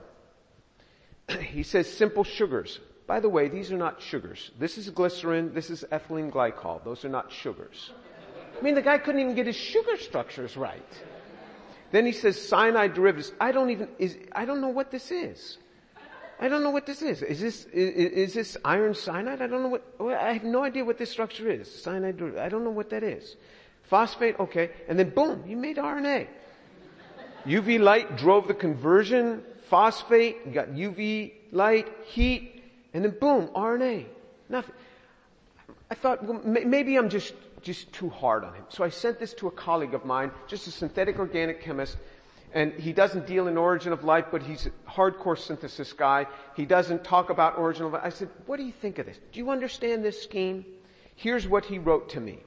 he 1.40 1.64
says 1.64 1.92
simple 1.92 2.26
sugars, 2.26 2.80
by 3.10 3.20
the 3.20 3.28
way, 3.28 3.50
these 3.50 3.72
are 3.72 3.78
not 3.78 4.00
sugars. 4.00 4.52
This 4.60 4.78
is 4.78 4.88
glycerin, 4.92 5.52
this 5.56 5.72
is 5.72 5.84
ethylene 5.92 6.30
glycol. 6.32 6.84
Those 6.84 7.04
are 7.04 7.10
not 7.10 7.32
sugars. 7.32 7.90
I 8.56 8.62
mean, 8.62 8.76
the 8.76 8.84
guy 8.84 9.00
couldn't 9.00 9.20
even 9.20 9.34
get 9.34 9.48
his 9.48 9.56
sugar 9.56 9.98
structures 9.98 10.56
right. 10.56 10.94
Then 11.90 12.06
he 12.06 12.12
says 12.12 12.40
cyanide 12.40 12.94
derivatives. 12.94 13.34
I 13.42 13.52
don't 13.52 13.72
even, 13.72 13.88
is, 13.98 14.16
I 14.34 14.46
don't 14.46 14.62
know 14.62 14.70
what 14.70 14.92
this 14.92 15.10
is. 15.10 15.58
I 16.40 16.50
don't 16.50 16.62
know 16.62 16.70
what 16.70 16.86
this 16.86 17.02
is. 17.02 17.24
Is 17.24 17.42
this, 17.42 17.66
is, 17.74 18.12
is 18.12 18.34
this 18.36 18.58
iron 18.64 18.94
cyanide? 18.94 19.42
I 19.42 19.48
don't 19.48 19.64
know 19.64 19.80
what, 19.98 20.14
I 20.14 20.32
have 20.34 20.44
no 20.44 20.64
idea 20.64 20.86
what 20.86 21.00
this 21.00 21.10
structure 21.10 21.50
is. 21.50 21.68
Cyanide. 21.82 22.38
I 22.38 22.48
don't 22.48 22.64
know 22.64 22.70
what 22.70 22.92
that 22.92 23.02
is. 23.02 23.38
Phosphate, 23.90 24.40
okay. 24.40 24.70
And 24.88 25.00
then 25.00 25.10
boom, 25.10 25.44
you 25.48 25.58
made 25.58 25.78
RNA. 25.78 26.28
UV 27.44 27.80
light 27.80 28.18
drove 28.18 28.48
the 28.48 28.54
conversion. 28.54 29.42
Phosphate, 29.68 30.38
you 30.46 30.52
got 30.52 30.68
UV 30.68 31.34
light, 31.52 31.88
heat, 32.06 32.59
and 32.94 33.04
then 33.04 33.16
boom, 33.20 33.48
RNA. 33.56 34.06
Nothing. 34.50 34.76
I 35.92 35.96
thought, 35.96 36.24
well, 36.24 36.42
maybe 36.44 36.98
I'm 36.98 37.10
just, 37.10 37.34
just 37.62 37.92
too 37.94 38.10
hard 38.10 38.44
on 38.44 38.54
him. 38.54 38.64
So 38.70 38.84
I 38.84 38.90
sent 38.90 39.20
this 39.20 39.34
to 39.36 39.48
a 39.48 39.52
colleague 39.52 39.94
of 39.94 40.06
mine, 40.06 40.32
just 40.48 40.68
a 40.68 40.72
synthetic 40.72 41.18
organic 41.18 41.62
chemist, 41.62 41.98
and 42.54 42.74
he 42.74 42.94
doesn't 42.94 43.28
deal 43.28 43.48
in 43.48 43.58
origin 43.58 43.94
of 43.94 44.04
life, 44.04 44.26
but 44.32 44.42
he's 44.42 44.66
a 44.66 44.72
hardcore 44.90 45.38
synthesis 45.38 45.94
guy. 45.94 46.26
He 46.56 46.66
doesn't 46.66 47.04
talk 47.04 47.30
about 47.30 47.58
origin 47.58 47.86
of 47.86 47.94
life. 47.94 48.02
I 48.04 48.10
said, 48.10 48.30
what 48.46 48.58
do 48.58 48.64
you 48.64 48.72
think 48.72 48.98
of 48.98 49.06
this? 49.06 49.20
Do 49.32 49.40
you 49.40 49.52
understand 49.52 50.04
this 50.04 50.22
scheme? 50.22 50.66
Here's 51.16 51.48
what 51.48 51.66
he 51.66 51.78
wrote 51.80 52.10
to 52.10 52.20
me. 52.20 52.40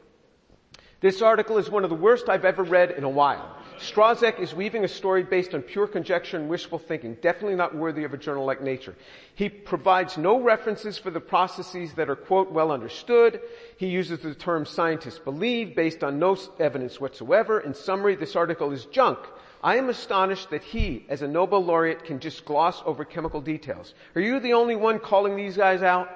This 1.00 1.20
article 1.20 1.58
is 1.58 1.68
one 1.68 1.84
of 1.84 1.90
the 1.90 1.96
worst 1.96 2.28
I've 2.28 2.44
ever 2.44 2.62
read 2.62 2.92
in 2.92 3.04
a 3.04 3.08
while. 3.08 3.56
Szostak 3.78 4.38
is 4.38 4.54
weaving 4.54 4.84
a 4.84 4.88
story 4.88 5.22
based 5.22 5.54
on 5.54 5.62
pure 5.62 5.86
conjecture 5.86 6.36
and 6.36 6.48
wishful 6.48 6.78
thinking, 6.78 7.14
definitely 7.22 7.56
not 7.56 7.74
worthy 7.74 8.04
of 8.04 8.14
a 8.14 8.16
journal 8.16 8.44
like 8.44 8.62
Nature. 8.62 8.94
He 9.34 9.48
provides 9.48 10.16
no 10.16 10.40
references 10.40 10.98
for 10.98 11.10
the 11.10 11.20
processes 11.20 11.94
that 11.94 12.08
are, 12.08 12.16
quote, 12.16 12.50
well 12.50 12.70
understood. 12.70 13.40
He 13.76 13.88
uses 13.88 14.20
the 14.20 14.34
term 14.34 14.66
scientists 14.66 15.18
believe 15.18 15.74
based 15.74 16.04
on 16.04 16.18
no 16.18 16.36
evidence 16.60 17.00
whatsoever. 17.00 17.60
In 17.60 17.74
summary, 17.74 18.14
this 18.14 18.36
article 18.36 18.72
is 18.72 18.84
junk. 18.86 19.18
I 19.62 19.76
am 19.76 19.88
astonished 19.88 20.50
that 20.50 20.62
he, 20.62 21.04
as 21.08 21.22
a 21.22 21.28
Nobel 21.28 21.64
laureate, 21.64 22.04
can 22.04 22.20
just 22.20 22.44
gloss 22.44 22.82
over 22.84 23.04
chemical 23.04 23.40
details. 23.40 23.94
Are 24.14 24.20
you 24.20 24.40
the 24.40 24.54
only 24.54 24.76
one 24.76 24.98
calling 24.98 25.36
these 25.36 25.56
guys 25.56 25.82
out? 25.82 26.08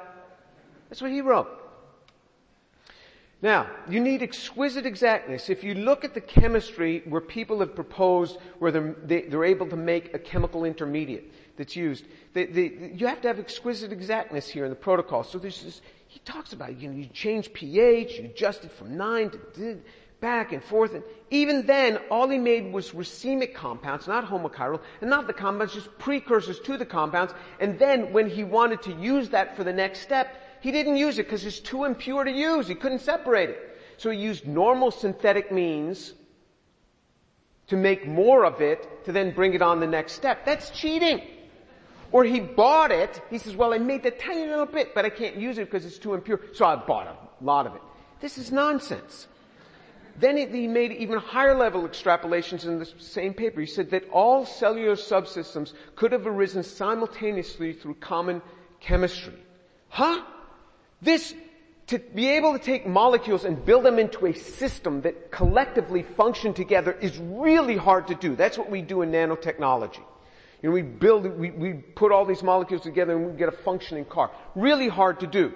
That's 0.88 1.00
what 1.00 1.10
he 1.10 1.20
wrote. 1.20 1.65
Now, 3.42 3.66
you 3.88 4.00
need 4.00 4.22
exquisite 4.22 4.86
exactness. 4.86 5.50
If 5.50 5.62
you 5.62 5.74
look 5.74 6.04
at 6.04 6.14
the 6.14 6.22
chemistry 6.22 7.02
where 7.04 7.20
people 7.20 7.60
have 7.60 7.74
proposed 7.74 8.38
where 8.58 8.72
they're, 8.72 8.96
they, 9.04 9.24
are 9.24 9.44
able 9.44 9.68
to 9.68 9.76
make 9.76 10.14
a 10.14 10.18
chemical 10.18 10.64
intermediate 10.64 11.30
that's 11.56 11.76
used, 11.76 12.06
they, 12.32 12.46
they, 12.46 12.92
you 12.94 13.06
have 13.06 13.20
to 13.22 13.28
have 13.28 13.38
exquisite 13.38 13.92
exactness 13.92 14.48
here 14.48 14.64
in 14.64 14.70
the 14.70 14.76
protocol. 14.76 15.22
So 15.22 15.38
there's 15.38 15.62
this, 15.62 15.82
he 16.08 16.18
talks 16.20 16.54
about, 16.54 16.80
you 16.80 16.88
know, 16.88 16.96
you 16.96 17.06
change 17.06 17.52
pH, 17.52 18.18
you 18.18 18.24
adjust 18.24 18.64
it 18.64 18.72
from 18.72 18.96
9 18.96 19.30
to 19.30 19.82
back 20.20 20.52
and 20.52 20.64
forth. 20.64 20.94
And 20.94 21.04
even 21.30 21.66
then, 21.66 21.98
all 22.10 22.28
he 22.28 22.38
made 22.38 22.72
was 22.72 22.92
racemic 22.92 23.54
compounds, 23.54 24.08
not 24.08 24.24
homochiral, 24.24 24.80
and 25.02 25.10
not 25.10 25.26
the 25.26 25.34
compounds, 25.34 25.74
just 25.74 25.98
precursors 25.98 26.58
to 26.60 26.78
the 26.78 26.86
compounds. 26.86 27.34
And 27.60 27.78
then 27.78 28.14
when 28.14 28.30
he 28.30 28.44
wanted 28.44 28.82
to 28.82 28.92
use 28.92 29.28
that 29.30 29.56
for 29.56 29.64
the 29.64 29.74
next 29.74 30.00
step, 30.00 30.34
he 30.66 30.72
didn't 30.72 30.96
use 30.96 31.20
it 31.20 31.26
because 31.26 31.46
it's 31.46 31.60
too 31.60 31.84
impure 31.84 32.24
to 32.24 32.30
use. 32.32 32.66
He 32.66 32.74
couldn't 32.74 32.98
separate 32.98 33.50
it. 33.50 33.78
So 33.98 34.10
he 34.10 34.18
used 34.18 34.48
normal 34.48 34.90
synthetic 34.90 35.52
means 35.52 36.12
to 37.68 37.76
make 37.76 38.04
more 38.04 38.44
of 38.44 38.60
it 38.60 39.04
to 39.04 39.12
then 39.12 39.32
bring 39.32 39.54
it 39.54 39.62
on 39.62 39.78
the 39.78 39.86
next 39.86 40.14
step. 40.14 40.44
That's 40.44 40.70
cheating. 40.70 41.22
Or 42.10 42.24
he 42.24 42.40
bought 42.40 42.90
it, 42.90 43.22
he 43.30 43.38
says, 43.38 43.54
well, 43.54 43.72
I 43.72 43.78
made 43.78 44.02
that 44.02 44.18
tiny 44.18 44.48
little 44.48 44.66
bit, 44.66 44.92
but 44.92 45.04
I 45.04 45.08
can't 45.08 45.36
use 45.36 45.56
it 45.58 45.70
because 45.70 45.86
it's 45.86 45.98
too 45.98 46.14
impure, 46.14 46.40
so 46.52 46.64
I 46.64 46.74
bought 46.74 47.06
a 47.06 47.44
lot 47.44 47.68
of 47.68 47.76
it. 47.76 47.82
This 48.18 48.36
is 48.36 48.50
nonsense. 48.50 49.28
Then 50.18 50.36
he 50.36 50.66
made 50.66 50.90
even 50.90 51.20
higher 51.20 51.56
level 51.56 51.82
extrapolations 51.82 52.64
in 52.64 52.80
the 52.80 52.86
same 52.98 53.34
paper. 53.34 53.60
He 53.60 53.66
said 53.68 53.90
that 53.90 54.10
all 54.10 54.44
cellular 54.44 54.96
subsystems 54.96 55.74
could 55.94 56.10
have 56.10 56.26
arisen 56.26 56.64
simultaneously 56.64 57.72
through 57.72 57.94
common 57.94 58.42
chemistry. 58.80 59.38
Huh? 59.90 60.24
This, 61.02 61.34
to 61.88 61.98
be 61.98 62.28
able 62.30 62.52
to 62.52 62.58
take 62.58 62.86
molecules 62.86 63.44
and 63.44 63.64
build 63.64 63.84
them 63.84 63.98
into 63.98 64.26
a 64.26 64.34
system 64.34 65.02
that 65.02 65.30
collectively 65.30 66.02
function 66.02 66.54
together 66.54 66.92
is 66.92 67.16
really 67.18 67.76
hard 67.76 68.08
to 68.08 68.14
do. 68.14 68.34
That's 68.34 68.58
what 68.58 68.70
we 68.70 68.82
do 68.82 69.02
in 69.02 69.12
nanotechnology. 69.12 70.02
You 70.62 70.70
know, 70.70 70.74
we 70.74 70.82
build, 70.82 71.26
we, 71.38 71.50
we 71.50 71.74
put 71.74 72.12
all 72.12 72.24
these 72.24 72.42
molecules 72.42 72.82
together 72.82 73.16
and 73.16 73.32
we 73.32 73.38
get 73.38 73.48
a 73.48 73.52
functioning 73.52 74.04
car. 74.04 74.30
Really 74.54 74.88
hard 74.88 75.20
to 75.20 75.26
do. 75.26 75.52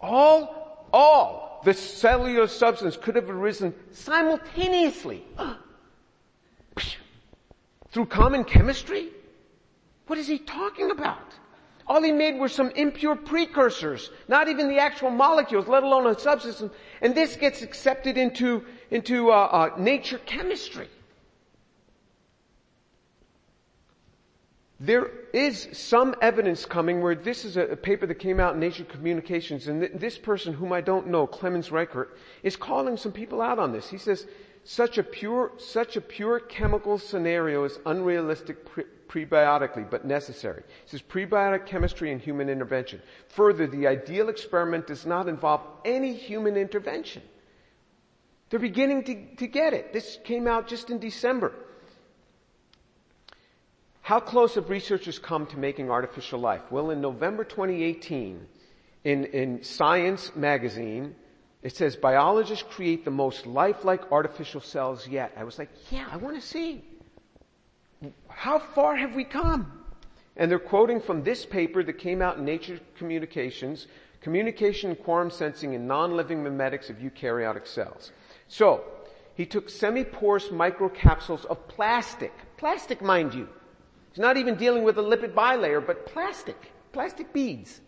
All, 0.00 0.86
all 0.92 1.60
the 1.64 1.74
cellular 1.74 2.46
substance 2.46 2.96
could 2.96 3.16
have 3.16 3.30
arisen 3.30 3.74
simultaneously. 3.92 5.24
Through 7.90 8.06
common 8.06 8.44
chemistry? 8.44 9.08
What 10.06 10.18
is 10.18 10.28
he 10.28 10.38
talking 10.38 10.90
about? 10.90 11.32
All 11.88 12.02
he 12.02 12.10
made 12.10 12.38
were 12.38 12.48
some 12.48 12.70
impure 12.70 13.14
precursors, 13.14 14.10
not 14.26 14.48
even 14.48 14.68
the 14.68 14.78
actual 14.78 15.10
molecules, 15.10 15.68
let 15.68 15.84
alone 15.84 16.06
a 16.06 16.18
substance. 16.18 16.62
And 17.00 17.14
this 17.14 17.36
gets 17.36 17.62
accepted 17.62 18.18
into, 18.18 18.64
into 18.90 19.30
uh, 19.30 19.34
uh, 19.34 19.70
nature 19.78 20.18
chemistry. 20.18 20.88
There 24.78 25.10
is 25.32 25.68
some 25.72 26.14
evidence 26.20 26.66
coming 26.66 27.00
where 27.00 27.14
this 27.14 27.44
is 27.44 27.56
a, 27.56 27.76
paper 27.76 28.06
that 28.06 28.16
came 28.16 28.40
out 28.40 28.54
in 28.54 28.60
Nature 28.60 28.84
Communications 28.84 29.68
and 29.68 29.80
th- 29.80 29.92
this 29.94 30.18
person 30.18 30.52
whom 30.52 30.72
I 30.72 30.82
don't 30.82 31.06
know, 31.06 31.26
Clemens 31.26 31.70
Richert, 31.70 32.08
is 32.42 32.56
calling 32.56 32.98
some 32.98 33.12
people 33.12 33.40
out 33.40 33.58
on 33.58 33.72
this. 33.72 33.88
He 33.88 33.96
says, 33.96 34.26
such 34.64 34.98
a 34.98 35.02
pure, 35.02 35.52
such 35.56 35.96
a 35.96 36.00
pure 36.00 36.40
chemical 36.40 36.98
scenario 36.98 37.64
is 37.64 37.78
unrealistic 37.86 38.66
pre- 38.66 38.84
prebiotically, 39.08 39.88
but 39.88 40.04
necessary. 40.04 40.62
He 40.84 40.90
says 40.90 41.02
prebiotic 41.02 41.66
chemistry 41.66 42.12
and 42.12 42.20
human 42.20 42.48
intervention. 42.48 43.00
Further, 43.28 43.66
the 43.66 43.86
ideal 43.86 44.28
experiment 44.28 44.86
does 44.86 45.06
not 45.06 45.28
involve 45.28 45.62
any 45.84 46.14
human 46.14 46.56
intervention. 46.56 47.22
They're 48.50 48.60
beginning 48.60 49.04
to, 49.04 49.36
to 49.36 49.46
get 49.46 49.74
it. 49.74 49.92
This 49.92 50.18
came 50.24 50.46
out 50.46 50.68
just 50.68 50.90
in 50.90 50.98
December. 50.98 51.52
How 54.02 54.20
close 54.20 54.54
have 54.54 54.70
researchers 54.70 55.18
come 55.18 55.46
to 55.46 55.58
making 55.58 55.90
artificial 55.90 56.38
life? 56.38 56.62
Well, 56.70 56.90
in 56.90 57.00
November 57.00 57.42
2018, 57.42 58.46
in, 59.02 59.24
in 59.24 59.64
Science 59.64 60.30
magazine, 60.36 61.16
it 61.62 61.74
says 61.74 61.96
biologists 61.96 62.64
create 62.70 63.04
the 63.04 63.10
most 63.10 63.46
lifelike 63.46 64.12
artificial 64.12 64.60
cells 64.60 65.08
yet. 65.08 65.32
I 65.36 65.42
was 65.42 65.58
like, 65.58 65.70
yeah, 65.90 66.06
I 66.12 66.16
want 66.16 66.40
to 66.40 66.46
see. 66.46 66.84
How 68.36 68.58
far 68.58 68.96
have 68.96 69.14
we 69.14 69.24
come? 69.24 69.72
And 70.36 70.50
they're 70.50 70.58
quoting 70.58 71.00
from 71.00 71.24
this 71.24 71.44
paper 71.44 71.82
that 71.82 71.94
came 71.94 72.20
out 72.20 72.38
in 72.38 72.44
Nature 72.44 72.78
Communications, 72.96 73.86
Communication 74.20 74.90
and 74.90 74.98
Quorum 74.98 75.30
Sensing 75.30 75.72
in 75.72 75.86
Non-Living 75.86 76.42
Mimetics 76.42 76.90
of 76.90 76.96
Eukaryotic 76.96 77.66
Cells. 77.66 78.12
So, 78.46 78.84
he 79.34 79.46
took 79.46 79.68
semi-porous 79.68 80.48
microcapsules 80.48 81.44
of 81.46 81.66
plastic, 81.68 82.32
plastic 82.56 83.02
mind 83.02 83.34
you, 83.34 83.48
He's 84.16 84.22
not 84.22 84.38
even 84.38 84.54
dealing 84.54 84.82
with 84.82 84.96
a 84.96 85.02
lipid 85.02 85.34
bilayer, 85.34 85.86
but 85.86 86.06
plastic, 86.06 86.72
plastic 86.94 87.34
beads. 87.34 87.82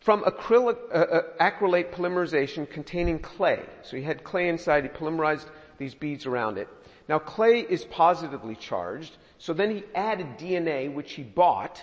From 0.00 0.22
acrylic, 0.24 0.76
uh, 0.92 0.98
uh, 0.98 1.22
acrylate 1.40 1.90
polymerization 1.90 2.68
containing 2.68 3.18
clay. 3.18 3.62
So 3.82 3.96
he 3.96 4.02
had 4.02 4.24
clay 4.24 4.50
inside, 4.50 4.84
he 4.84 4.90
polymerized 4.90 5.46
these 5.78 5.94
beads 5.94 6.26
around 6.26 6.58
it. 6.58 6.68
Now 7.08 7.18
clay 7.18 7.60
is 7.60 7.84
positively 7.84 8.54
charged, 8.54 9.16
so 9.38 9.52
then 9.52 9.70
he 9.70 9.84
added 9.94 10.38
DNA, 10.38 10.92
which 10.92 11.12
he 11.12 11.22
bought, 11.22 11.82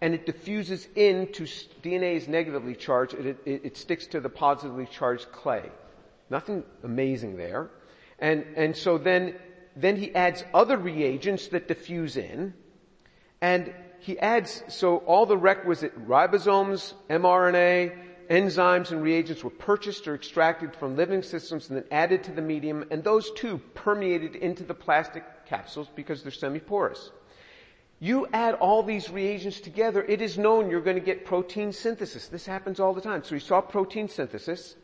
and 0.00 0.14
it 0.14 0.26
diffuses 0.26 0.88
into, 0.94 1.44
DNA 1.82 2.14
is 2.14 2.28
negatively 2.28 2.74
charged, 2.74 3.14
it, 3.14 3.38
it, 3.44 3.60
it 3.64 3.76
sticks 3.76 4.06
to 4.08 4.20
the 4.20 4.28
positively 4.28 4.86
charged 4.86 5.30
clay. 5.32 5.70
Nothing 6.30 6.64
amazing 6.84 7.36
there. 7.36 7.70
And, 8.18 8.44
and 8.56 8.76
so 8.76 8.98
then 8.98 9.34
then 9.76 9.96
he 9.96 10.14
adds 10.14 10.44
other 10.52 10.76
reagents 10.76 11.48
that 11.48 11.68
diffuse 11.68 12.16
in, 12.16 12.54
and 13.40 13.72
he 14.00 14.18
adds, 14.18 14.62
so 14.68 14.98
all 14.98 15.26
the 15.26 15.36
requisite 15.36 16.06
ribosomes, 16.06 16.94
mRNA, 17.08 17.96
enzymes 18.30 18.92
and 18.92 19.02
reagents 19.02 19.42
were 19.42 19.50
purchased 19.50 20.06
or 20.06 20.14
extracted 20.14 20.74
from 20.76 20.96
living 20.96 21.22
systems 21.22 21.68
and 21.68 21.76
then 21.76 21.84
added 21.90 22.24
to 22.24 22.32
the 22.32 22.40
medium, 22.40 22.84
and 22.90 23.02
those 23.02 23.30
too 23.32 23.58
permeated 23.74 24.36
into 24.36 24.62
the 24.62 24.72
plastic 24.72 25.24
capsules 25.46 25.88
because 25.96 26.22
they're 26.22 26.30
semi-porous. 26.30 27.10
You 27.98 28.28
add 28.32 28.54
all 28.54 28.82
these 28.82 29.10
reagents 29.10 29.60
together, 29.60 30.02
it 30.02 30.22
is 30.22 30.38
known 30.38 30.70
you're 30.70 30.80
going 30.80 30.96
to 30.96 31.04
get 31.04 31.26
protein 31.26 31.72
synthesis. 31.72 32.28
This 32.28 32.46
happens 32.46 32.80
all 32.80 32.94
the 32.94 33.00
time. 33.00 33.24
So 33.24 33.34
we 33.34 33.40
saw 33.40 33.60
protein 33.60 34.08
synthesis, 34.08 34.76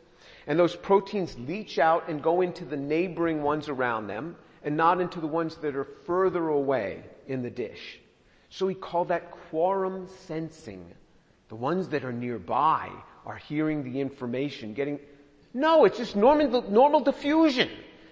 and 0.45 0.59
those 0.59 0.75
proteins 0.75 1.35
leach 1.39 1.79
out 1.79 2.09
and 2.09 2.21
go 2.21 2.41
into 2.41 2.65
the 2.65 2.77
neighboring 2.77 3.41
ones 3.41 3.69
around 3.69 4.07
them, 4.07 4.35
and 4.63 4.75
not 4.75 4.99
into 4.99 5.21
the 5.21 5.27
ones 5.27 5.55
that 5.57 5.75
are 5.75 5.87
further 6.05 6.49
away 6.49 7.03
in 7.27 7.41
the 7.41 7.49
dish. 7.49 7.99
So 8.49 8.67
he 8.67 8.75
called 8.75 9.07
that 9.07 9.31
quorum 9.31 10.07
sensing. 10.27 10.85
The 11.49 11.55
ones 11.55 11.87
that 11.89 12.03
are 12.03 12.11
nearby 12.11 12.91
are 13.27 13.35
hearing 13.35 13.83
the 13.83 13.99
information, 13.99 14.73
getting, 14.73 14.99
no, 15.53 15.83
it's 15.83 15.97
just 15.97 16.15
normal, 16.15 16.63
normal 16.71 17.01
diffusion. 17.01 17.69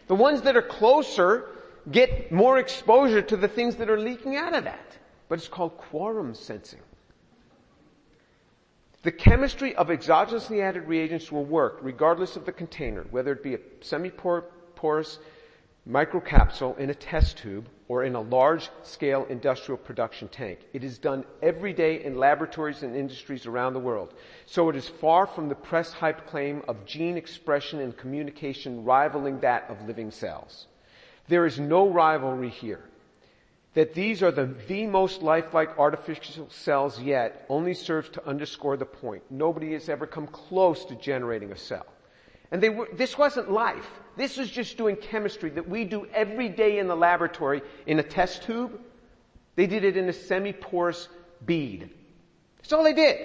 The 0.08 0.16
ones 0.16 0.42
that 0.42 0.58
are 0.58 0.62
closer 0.62 1.48
get 1.90 2.32
more 2.32 2.60
exposure 2.60 3.22
to 3.22 3.38
the 3.38 3.48
things 3.48 3.78
that 3.78 3.90
are 3.90 4.00
leaking 4.00 4.36
out 4.36 4.54
of 4.54 4.66
that. 4.66 4.98
But 5.30 5.40
it's 5.40 5.48
called 5.48 5.78
quorum 5.78 6.36
sensing. 6.36 6.82
The 9.04 9.12
chemistry 9.12 9.74
of 9.76 9.88
exogenously 9.88 10.62
added 10.62 10.88
reagents 10.88 11.32
will 11.32 11.46
work 11.46 11.80
regardless 11.82 12.36
of 12.36 12.46
the 12.46 12.52
container, 12.52 13.06
whether 13.10 13.32
it 13.32 13.42
be 13.42 13.54
a 13.54 13.60
semi-porous 13.82 15.20
microcapsule 15.90 16.78
in 16.80 16.90
a 16.90 16.96
test 16.96 17.38
tube 17.38 17.70
or 17.88 18.04
in 18.04 18.16
a 18.16 18.22
large 18.22 18.70
scale 18.82 19.26
industrial 19.30 19.78
production 19.78 20.28
tank. 20.28 20.60
It 20.74 20.84
is 20.84 20.98
done 20.98 21.24
every 21.44 21.74
day 21.74 22.04
in 22.04 22.18
laboratories 22.18 22.82
and 22.82 22.96
industries 22.96 23.46
around 23.46 23.74
the 23.74 23.80
world. 23.80 24.14
So 24.48 24.70
it 24.70 24.76
is 24.76 24.88
far 24.88 25.28
from 25.28 25.48
the 25.48 25.56
press 25.56 25.94
hype 25.94 26.26
claim 26.28 26.64
of 26.68 26.86
gene 26.86 27.18
expression 27.18 27.80
and 27.80 27.96
communication 27.96 28.84
rivaling 28.84 29.42
that 29.42 29.70
of 29.70 29.86
living 29.86 30.10
cells. 30.10 30.66
There 31.28 31.46
is 31.46 31.60
no 31.60 31.90
rivalry 31.90 32.50
here. 32.50 32.84
That 33.76 33.94
these 33.94 34.24
are 34.24 34.32
the, 34.32 34.56
the 34.68 34.88
most 34.88 35.22
lifelike 35.22 35.78
artificial 35.78 36.50
cells 36.50 37.00
yet 37.00 37.46
only 37.50 37.74
serves 37.74 38.10
to 38.12 38.26
underscore 38.26 38.78
the 38.78 38.86
point. 38.86 39.24
Nobody 39.30 39.74
has 39.74 39.90
ever 39.90 40.08
come 40.08 40.28
close 40.28 40.86
to 40.86 40.96
generating 40.96 41.52
a 41.52 41.58
cell. 41.58 41.86
And 42.52 42.62
they 42.62 42.70
were, 42.70 42.88
this 42.94 43.18
wasn't 43.18 43.52
life. 43.52 43.90
This 44.18 44.38
was 44.38 44.50
just 44.50 44.78
doing 44.78 44.96
chemistry 44.96 45.50
that 45.52 45.68
we 45.68 45.84
do 45.84 46.08
every 46.14 46.50
day 46.50 46.80
in 46.80 46.88
the 46.88 46.96
laboratory 46.96 47.62
in 47.86 48.00
a 48.00 48.04
test 48.04 48.44
tube. 48.44 48.80
They 49.56 49.68
did 49.68 49.84
it 49.84 49.98
in 49.98 50.08
a 50.10 50.14
semi-porous 50.14 51.08
bead. 51.46 51.90
That's 52.58 52.74
all 52.74 52.84
they 52.84 52.94
did. 52.94 53.18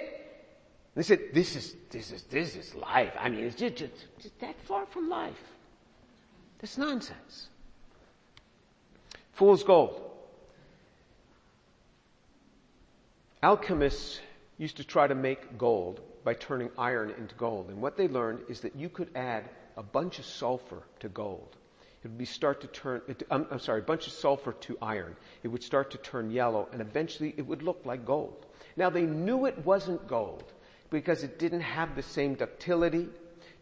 They 0.95 1.03
said, 1.03 1.19
this 1.33 1.55
is, 1.55 1.75
this 1.89 2.11
is, 2.11 2.23
this 2.23 2.55
is 2.55 2.75
life. 2.75 3.13
I 3.17 3.29
mean, 3.29 3.45
it's 3.45 3.55
just, 3.55 3.77
just, 3.77 3.93
just 4.19 4.39
that 4.41 4.55
far 4.65 4.85
from 4.87 5.09
life. 5.09 5.41
That's 6.59 6.77
nonsense. 6.77 7.47
Fool's 9.33 9.63
gold. 9.63 10.09
Alchemists 13.41 14.19
used 14.57 14.77
to 14.77 14.83
try 14.83 15.07
to 15.07 15.15
make 15.15 15.57
gold 15.57 16.01
by 16.23 16.33
turning 16.33 16.69
iron 16.77 17.11
into 17.17 17.35
gold. 17.35 17.69
And 17.69 17.81
what 17.81 17.97
they 17.97 18.07
learned 18.07 18.39
is 18.49 18.61
that 18.61 18.75
you 18.75 18.89
could 18.89 19.09
add 19.15 19.49
a 19.77 19.83
bunch 19.83 20.19
of 20.19 20.25
sulfur 20.25 20.83
to 20.99 21.09
gold. 21.09 21.55
It 22.03 22.11
would 22.11 22.27
start 22.27 22.61
to 22.61 22.67
turn, 22.67 23.01
uh, 23.07 23.11
it, 23.11 23.23
I'm, 23.29 23.41
um, 23.41 23.47
I'm 23.51 23.59
sorry, 23.59 23.81
a 23.81 23.83
bunch 23.83 24.07
of 24.07 24.13
sulfur 24.13 24.53
to 24.53 24.77
iron. 24.81 25.15
It 25.43 25.49
would 25.49 25.63
start 25.63 25.91
to 25.91 25.97
turn 25.97 26.31
yellow 26.31 26.67
and 26.71 26.81
eventually 26.81 27.33
it 27.37 27.45
would 27.45 27.61
look 27.61 27.81
like 27.85 28.05
gold. 28.05 28.45
Now 28.75 28.89
they 28.89 29.03
knew 29.03 29.45
it 29.45 29.63
wasn't 29.65 30.07
gold 30.07 30.51
because 30.89 31.23
it 31.23 31.37
didn't 31.37 31.61
have 31.61 31.95
the 31.95 32.03
same 32.03 32.33
ductility, 32.35 33.07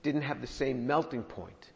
didn't 0.04 0.22
have 0.22 0.42
the 0.42 0.48
same 0.48 0.88
melting 0.88 1.24
point. 1.24 1.70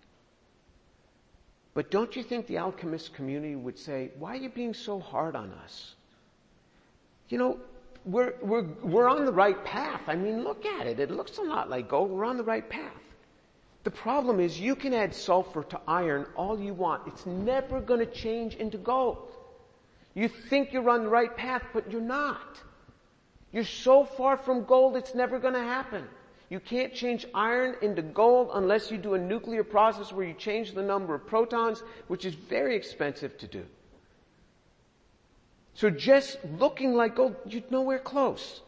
But 1.73 1.89
don't 1.89 2.15
you 2.15 2.23
think 2.23 2.47
the 2.47 2.59
alchemist 2.59 3.13
community 3.13 3.55
would 3.55 3.77
say, 3.77 4.11
why 4.17 4.33
are 4.33 4.41
you 4.41 4.49
being 4.49 4.73
so 4.73 4.99
hard 4.99 5.35
on 5.35 5.51
us? 5.51 5.95
You 7.29 7.39
know, 7.39 7.59
we're, 8.05 8.33
we're, 8.41 8.63
we're 8.81 9.07
on 9.07 9.25
the 9.25 9.31
right 9.31 9.63
path. 9.63 10.01
I 10.07 10.15
mean, 10.15 10.43
look 10.43 10.65
at 10.65 10.87
it. 10.87 10.99
It 10.99 11.11
looks 11.11 11.37
a 11.37 11.43
lot 11.43 11.69
like 11.69 11.87
gold. 11.89 12.11
We're 12.11 12.25
on 12.25 12.37
the 12.37 12.43
right 12.43 12.67
path. 12.67 12.91
The 13.83 13.91
problem 13.91 14.39
is 14.39 14.59
you 14.59 14.75
can 14.75 14.93
add 14.93 15.13
sulfur 15.13 15.63
to 15.63 15.81
iron 15.87 16.25
all 16.35 16.59
you 16.59 16.73
want. 16.73 17.03
It's 17.07 17.25
never 17.25 17.81
going 17.81 17.99
to 17.99 18.05
change 18.05 18.55
into 18.55 18.77
gold. 18.77 19.31
You 20.13 20.27
think 20.27 20.71
you're 20.71 20.89
on 20.89 21.03
the 21.03 21.09
right 21.09 21.35
path, 21.35 21.63
but 21.73 21.91
you're 21.91 22.01
not. 22.01 22.61
You're 23.51 23.65
so 23.65 24.03
far 24.03 24.37
from 24.37 24.63
gold, 24.65 24.95
it's 24.95 25.13
never 25.13 25.37
going 25.39 25.53
to 25.53 25.59
happen. 25.59 26.07
You 26.49 26.59
can't 26.59 26.93
change 26.93 27.25
iron 27.33 27.75
into 27.81 28.01
gold 28.01 28.51
unless 28.53 28.91
you 28.91 28.97
do 28.97 29.15
a 29.15 29.19
nuclear 29.19 29.63
process 29.63 30.11
where 30.11 30.25
you 30.25 30.33
change 30.33 30.73
the 30.73 30.83
number 30.83 31.15
of 31.15 31.25
protons, 31.25 31.83
which 32.07 32.25
is 32.25 32.35
very 32.35 32.75
expensive 32.75 33.37
to 33.39 33.47
do. 33.47 33.65
So 35.75 35.89
just 35.89 36.37
looking 36.59 36.93
like 36.93 37.15
gold, 37.15 37.35
you're 37.45 37.63
nowhere 37.69 37.99
close. 37.99 38.61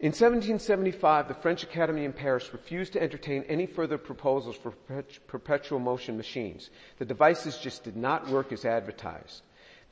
In 0.00 0.12
1775, 0.12 1.26
the 1.26 1.34
French 1.34 1.64
Academy 1.64 2.04
in 2.04 2.12
Paris 2.12 2.52
refused 2.52 2.92
to 2.92 3.02
entertain 3.02 3.42
any 3.48 3.66
further 3.66 3.98
proposals 3.98 4.56
for 4.56 4.70
perpetual 5.26 5.80
motion 5.80 6.16
machines. 6.16 6.70
The 6.98 7.04
devices 7.04 7.58
just 7.58 7.82
did 7.82 7.96
not 7.96 8.28
work 8.28 8.52
as 8.52 8.64
advertised. 8.64 9.42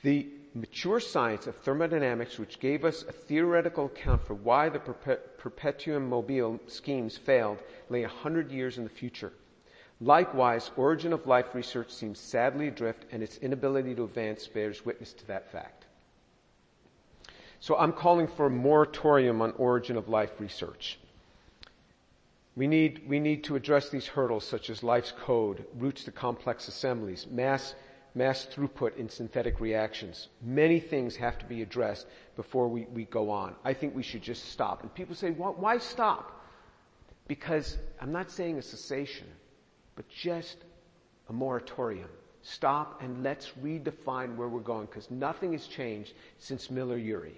The 0.03 0.29
mature 0.55 1.01
science 1.01 1.49
of 1.49 1.57
thermodynamics, 1.57 2.39
which 2.39 2.61
gave 2.61 2.85
us 2.85 3.03
a 3.03 3.12
theoretical 3.12 3.87
account 3.87 4.25
for 4.25 4.35
why 4.35 4.69
the 4.69 4.79
perpetuum 4.79 6.09
mobile 6.09 6.61
schemes 6.69 7.17
failed, 7.17 7.59
lay 7.91 8.05
a 8.05 8.09
hundred 8.09 8.53
years 8.53 8.79
in 8.79 8.85
the 8.85 8.91
future. 8.91 9.33
Likewise, 10.01 10.70
origin 10.76 11.12
of 11.12 11.26
life 11.26 11.55
research 11.55 11.90
seems 11.90 12.18
sadly 12.18 12.68
adrift 12.68 13.07
and 13.12 13.22
its 13.22 13.38
inability 13.38 13.94
to 13.94 14.05
advance 14.05 14.47
bears 14.47 14.84
witness 14.84 15.12
to 15.14 15.26
that 15.26 15.51
fact. 15.51 15.86
So 17.61 17.76
I'm 17.76 17.92
calling 17.92 18.28
for 18.28 18.47
a 18.47 18.51
moratorium 18.51 19.40
on 19.40 19.53
origin 19.53 19.97
of 19.97 20.09
life 20.09 20.32
research. 20.38 20.99
We 22.55 22.66
need, 22.66 23.09
we 23.09 23.20
need 23.20 23.44
to 23.44 23.57
address 23.57 23.88
these 23.88 24.07
hurdles 24.07 24.47
such 24.47 24.68
as 24.68 24.82
life's 24.82 25.12
code, 25.12 25.64
routes 25.78 26.05
to 26.05 26.12
complex 26.12 26.68
assemblies, 26.68 27.26
mass, 27.30 27.74
mass 28.14 28.47
throughput 28.47 28.97
in 28.97 29.09
synthetic 29.09 29.61
reactions. 29.61 30.28
Many 30.42 30.78
things 30.78 31.16
have 31.16 31.38
to 31.38 31.47
be 31.47 31.62
addressed 31.62 32.07
before 32.34 32.68
we, 32.68 32.86
we 32.92 33.05
go 33.07 33.30
on. 33.30 33.55
I 33.64 33.72
think 33.72 33.94
we 33.94 34.03
should 34.03 34.22
just 34.22 34.51
stop. 34.51 34.82
And 34.82 34.94
people 34.94 35.14
say, 35.14 35.30
why 35.30 35.78
stop? 35.78 36.42
Because 37.28 37.78
I'm 38.01 38.12
not 38.12 38.30
saying 38.30 38.59
a 38.59 38.62
cessation 38.62 39.26
but 39.97 40.09
just 40.09 40.59
a 41.28 41.32
moratorium. 41.32 42.09
Stop 42.42 43.03
and 43.03 43.24
let's 43.24 43.53
redefine 43.61 44.36
where 44.36 44.49
we're 44.49 44.61
going 44.61 44.86
because 44.86 45.11
nothing 45.11 45.53
has 45.53 45.66
changed 45.66 46.12
since 46.38 46.70
Miller-Urey. 46.70 47.32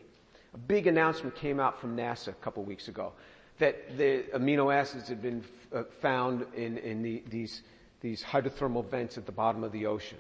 A 0.53 0.59
big 0.59 0.87
announcement 0.87 1.35
came 1.35 1.61
out 1.61 1.81
from 1.81 1.97
NASA 1.97 2.29
a 2.29 2.33
couple 2.33 2.63
weeks 2.65 2.89
ago 2.89 3.13
that 3.59 3.97
the 3.97 4.25
amino 4.35 4.75
acids 4.75 5.09
had 5.09 5.23
been 5.23 5.43
uh, 5.73 5.83
found 6.01 6.45
in, 6.55 6.79
in 6.79 7.03
the, 7.03 7.23
these, 7.29 7.63
these 8.01 8.23
hydrothermal 8.23 8.89
vents 8.89 9.19
at 9.19 9.27
the 9.27 9.33
bottom 9.33 9.65
of 9.65 9.73
the 9.73 9.87
ocean. 9.87 10.19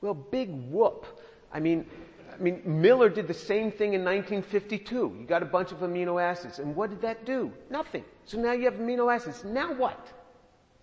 Well, 0.00 0.14
big 0.14 0.50
whoop. 0.70 1.06
I 1.52 1.60
mean, 1.60 1.86
I 2.32 2.40
mean, 2.40 2.62
Miller 2.64 3.08
did 3.08 3.26
the 3.26 3.34
same 3.34 3.70
thing 3.70 3.94
in 3.94 4.04
1952. 4.04 5.16
You 5.20 5.26
got 5.26 5.42
a 5.42 5.46
bunch 5.46 5.72
of 5.72 5.78
amino 5.78 6.22
acids, 6.22 6.60
and 6.60 6.74
what 6.74 6.90
did 6.90 7.00
that 7.02 7.26
do? 7.26 7.52
Nothing. 7.70 8.04
So 8.24 8.38
now 8.38 8.52
you 8.52 8.64
have 8.64 8.74
amino 8.74 9.12
acids. 9.12 9.44
Now 9.44 9.74
what? 9.74 10.06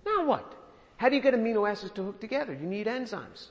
Now 0.06 0.26
what? 0.26 0.54
How 0.98 1.10
do 1.10 1.16
you 1.16 1.22
get 1.22 1.34
amino 1.34 1.70
acids 1.70 1.92
to 1.94 2.04
hook 2.04 2.20
together? 2.20 2.54
You 2.54 2.68
need 2.68 2.88
enzymes. 2.88 3.48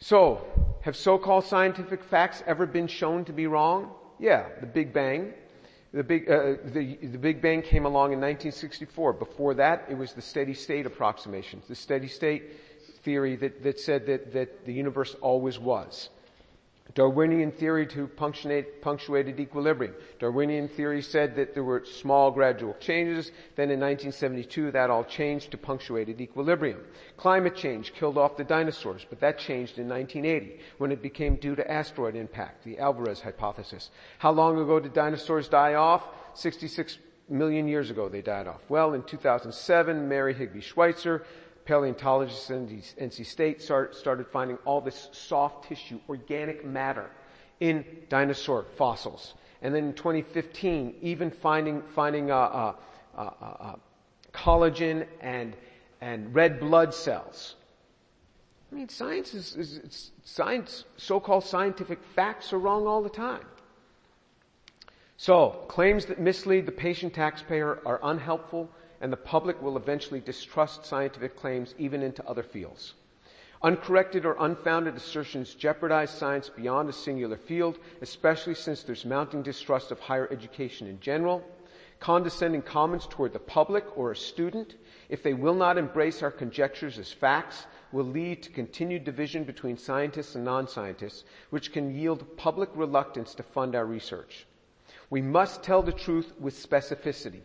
So, 0.00 0.44
have 0.82 0.96
so-called 0.96 1.44
scientific 1.44 2.02
facts 2.02 2.42
ever 2.46 2.66
been 2.66 2.88
shown 2.88 3.24
to 3.26 3.32
be 3.32 3.46
wrong? 3.46 3.92
Yeah, 4.18 4.48
the 4.60 4.66
Big 4.66 4.92
Bang. 4.92 5.32
The 5.94 6.02
Big, 6.02 6.28
uh, 6.28 6.54
the, 6.64 6.96
the 7.02 7.18
Big 7.18 7.40
Bang 7.40 7.62
came 7.62 7.86
along 7.86 8.12
in 8.12 8.20
1964. 8.20 9.12
Before 9.12 9.54
that, 9.54 9.86
it 9.88 9.96
was 9.96 10.12
the 10.12 10.22
steady 10.22 10.54
state 10.54 10.86
approximation. 10.86 11.62
the 11.68 11.74
steady 11.74 12.08
state 12.08 12.42
theory 13.02 13.36
that, 13.36 13.62
that 13.62 13.78
said 13.78 14.06
that, 14.06 14.32
that 14.32 14.64
the 14.64 14.72
universe 14.72 15.14
always 15.20 15.58
was. 15.58 16.08
Darwinian 16.94 17.50
theory 17.52 17.86
to 17.86 18.06
punctuated 18.06 19.40
equilibrium. 19.40 19.94
Darwinian 20.18 20.68
theory 20.68 21.00
said 21.00 21.34
that 21.36 21.54
there 21.54 21.64
were 21.64 21.84
small 21.84 22.30
gradual 22.30 22.74
changes. 22.80 23.30
Then 23.56 23.70
in 23.70 23.80
1972 23.80 24.72
that 24.72 24.90
all 24.90 25.04
changed 25.04 25.50
to 25.52 25.56
punctuated 25.56 26.20
equilibrium. 26.20 26.80
Climate 27.16 27.56
change 27.56 27.94
killed 27.94 28.18
off 28.18 28.36
the 28.36 28.44
dinosaurs, 28.44 29.06
but 29.08 29.20
that 29.20 29.38
changed 29.38 29.78
in 29.78 29.88
1980 29.88 30.60
when 30.78 30.92
it 30.92 31.00
became 31.00 31.36
due 31.36 31.54
to 31.54 31.70
asteroid 31.70 32.14
impact, 32.14 32.64
the 32.64 32.78
Alvarez 32.78 33.20
hypothesis. 33.20 33.90
How 34.18 34.30
long 34.30 34.58
ago 34.58 34.78
did 34.78 34.92
dinosaurs 34.92 35.48
die 35.48 35.74
off? 35.74 36.06
66 36.34 36.98
million 37.28 37.68
years 37.68 37.90
ago 37.90 38.08
they 38.08 38.20
died 38.20 38.46
off. 38.46 38.60
Well, 38.68 38.92
in 38.92 39.02
2007, 39.02 40.08
Mary 40.08 40.34
Higby 40.34 40.60
Schweitzer 40.60 41.24
paleontologists 41.64 42.50
in 42.50 42.66
NC 42.66 43.26
State 43.26 43.62
start, 43.62 43.94
started 43.94 44.26
finding 44.26 44.58
all 44.64 44.80
this 44.80 45.08
soft 45.12 45.68
tissue, 45.68 46.00
organic 46.08 46.64
matter 46.64 47.10
in 47.60 47.84
dinosaur 48.08 48.64
fossils. 48.76 49.34
And 49.62 49.74
then 49.74 49.84
in 49.84 49.92
2015, 49.92 50.96
even 51.02 51.30
finding, 51.30 51.82
finding 51.94 52.30
uh, 52.30 52.36
uh, 52.36 52.74
uh, 53.16 53.30
uh, 53.40 53.74
collagen 54.32 55.06
and, 55.20 55.54
and 56.00 56.34
red 56.34 56.58
blood 56.58 56.92
cells. 56.92 57.54
I 58.72 58.74
mean, 58.74 58.88
science 58.88 59.34
is, 59.34 59.54
is 59.56 60.10
science, 60.24 60.84
so-called 60.96 61.44
scientific 61.44 62.02
facts 62.16 62.52
are 62.52 62.58
wrong 62.58 62.86
all 62.86 63.02
the 63.02 63.10
time. 63.10 63.44
So, 65.18 65.64
claims 65.68 66.06
that 66.06 66.18
mislead 66.18 66.66
the 66.66 66.72
patient 66.72 67.14
taxpayer 67.14 67.78
are 67.86 68.00
unhelpful 68.02 68.68
and 69.02 69.12
the 69.12 69.16
public 69.16 69.60
will 69.60 69.76
eventually 69.76 70.20
distrust 70.20 70.86
scientific 70.86 71.36
claims 71.36 71.74
even 71.76 72.02
into 72.02 72.24
other 72.26 72.44
fields. 72.44 72.94
Uncorrected 73.64 74.24
or 74.24 74.36
unfounded 74.38 74.96
assertions 74.96 75.54
jeopardize 75.54 76.10
science 76.10 76.48
beyond 76.48 76.88
a 76.88 76.92
singular 76.92 77.36
field, 77.36 77.78
especially 78.00 78.54
since 78.54 78.82
there's 78.82 79.04
mounting 79.04 79.42
distrust 79.42 79.90
of 79.90 79.98
higher 79.98 80.28
education 80.32 80.86
in 80.86 80.98
general. 81.00 81.44
Condescending 81.98 82.62
comments 82.62 83.06
toward 83.08 83.32
the 83.32 83.38
public 83.38 83.84
or 83.96 84.12
a 84.12 84.16
student, 84.16 84.76
if 85.08 85.22
they 85.22 85.34
will 85.34 85.54
not 85.54 85.78
embrace 85.78 86.22
our 86.22 86.30
conjectures 86.30 86.98
as 86.98 87.12
facts, 87.12 87.66
will 87.92 88.04
lead 88.04 88.42
to 88.42 88.50
continued 88.50 89.04
division 89.04 89.44
between 89.44 89.76
scientists 89.76 90.34
and 90.34 90.44
non-scientists, 90.44 91.24
which 91.50 91.72
can 91.72 91.94
yield 91.94 92.36
public 92.36 92.70
reluctance 92.74 93.34
to 93.34 93.42
fund 93.42 93.74
our 93.74 93.86
research. 93.86 94.46
We 95.10 95.22
must 95.22 95.62
tell 95.62 95.82
the 95.82 95.92
truth 95.92 96.32
with 96.40 96.54
specificity. 96.54 97.42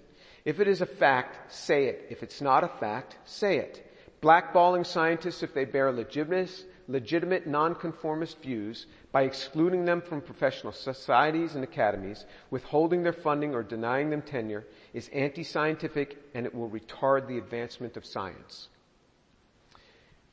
If 0.47 0.61
it 0.61 0.69
is 0.69 0.79
a 0.79 0.85
fact, 0.85 1.51
say 1.51 1.87
it. 1.87 2.07
If 2.09 2.23
it's 2.23 2.39
not 2.39 2.63
a 2.63 2.69
fact, 2.69 3.17
say 3.25 3.57
it. 3.57 3.85
Blackballing 4.21 4.85
scientists 4.85 5.43
if 5.43 5.53
they 5.53 5.65
bear 5.65 5.91
legitimate, 5.91 6.63
legitimate 6.87 7.47
nonconformist 7.47 8.41
views 8.41 8.85
by 9.11 9.23
excluding 9.23 9.83
them 9.83 9.99
from 9.99 10.21
professional 10.21 10.71
societies 10.71 11.55
and 11.55 11.65
academies, 11.65 12.23
withholding 12.49 13.03
their 13.03 13.11
funding 13.11 13.53
or 13.53 13.61
denying 13.61 14.09
them 14.09 14.21
tenure 14.21 14.65
is 14.93 15.09
anti-scientific 15.09 16.15
and 16.33 16.45
it 16.45 16.55
will 16.55 16.69
retard 16.69 17.27
the 17.27 17.37
advancement 17.37 17.97
of 17.97 18.05
science. 18.05 18.69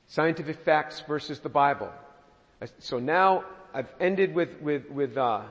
Scientific 0.06 0.60
facts 0.64 1.02
versus 1.08 1.40
the 1.40 1.48
Bible. 1.48 1.90
So 2.78 3.00
now 3.00 3.46
I've 3.74 3.92
ended 3.98 4.32
with, 4.32 4.60
with, 4.62 4.88
with 4.90 5.16
uh, 5.16 5.42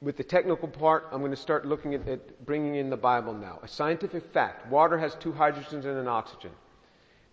with 0.00 0.16
the 0.16 0.24
technical 0.24 0.68
part, 0.68 1.08
I'm 1.10 1.20
going 1.20 1.32
to 1.32 1.36
start 1.36 1.66
looking 1.66 1.94
at, 1.94 2.06
at, 2.06 2.46
bringing 2.46 2.76
in 2.76 2.90
the 2.90 2.96
Bible 2.96 3.34
now. 3.34 3.58
A 3.62 3.68
scientific 3.68 4.32
fact. 4.32 4.70
Water 4.70 4.98
has 4.98 5.14
two 5.16 5.32
hydrogens 5.32 5.84
and 5.84 5.98
an 5.98 6.08
oxygen. 6.08 6.52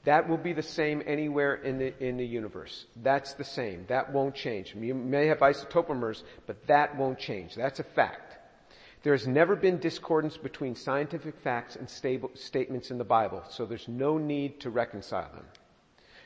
That 0.05 0.28
will 0.30 0.38
be 0.38 0.53
the 0.53 0.63
same 0.63 1.01
anywhere 1.05 1.55
in 1.55 1.80
the, 1.80 1.93
in 2.03 2.18
the 2.18 2.26
universe. 2.26 2.86
That's 3.01 3.34
the 3.34 3.43
same. 3.43 3.86
That 3.88 4.11
won't 4.13 4.36
change. 4.36 4.76
You 4.76 4.93
may 4.93 5.28
have 5.28 5.39
isotopomers, 5.39 6.24
but 6.45 6.68
that 6.68 6.95
won't 6.95 7.20
change. 7.20 7.55
That's 7.55 7.80
a 7.80 7.84
fact. 7.84 8.38
There 9.03 9.13
has 9.13 9.28
never 9.28 9.55
been 9.55 9.80
discordance 9.80 10.38
between 10.38 10.76
scientific 10.76 11.39
facts 11.39 11.76
and 11.76 11.88
stable, 11.88 12.32
statements 12.34 12.89
in 12.89 12.97
the 12.97 13.03
Bible, 13.03 13.43
so 13.49 13.66
there's 13.66 13.88
no 13.88 14.18
need 14.18 14.59
to 14.61 14.72
reconcile 14.72 15.30
them. 15.32 15.45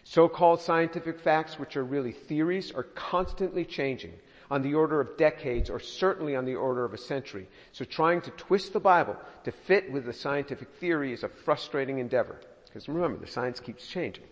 So-called 0.04 0.62
scientific 0.62 1.20
facts, 1.20 1.60
which 1.60 1.76
are 1.76 1.84
really 1.84 2.14
theories, 2.14 2.72
are 2.72 2.84
constantly 2.84 3.66
changing 3.66 4.14
on 4.52 4.62
the 4.62 4.74
order 4.74 5.00
of 5.00 5.18
decades 5.18 5.70
or 5.70 5.80
certainly 5.80 6.36
on 6.36 6.46
the 6.46 6.56
order 6.56 6.84
of 6.84 6.94
a 6.94 6.98
century. 6.98 7.48
So 7.72 7.86
trying 7.86 8.22
to 8.22 8.32
twist 8.32 8.74
the 8.74 8.80
Bible 8.80 9.16
to 9.44 9.52
fit 9.52 9.92
with 9.92 10.06
the 10.06 10.14
scientific 10.14 10.70
theory 10.80 11.14
is 11.14 11.24
a 11.24 11.30
frustrating 11.30 12.00
endeavor. 12.00 12.40
Because 12.66 12.88
remember, 12.88 13.18
the 13.18 13.32
science 13.32 13.60
keeps 13.60 13.88
changing. 13.88 14.26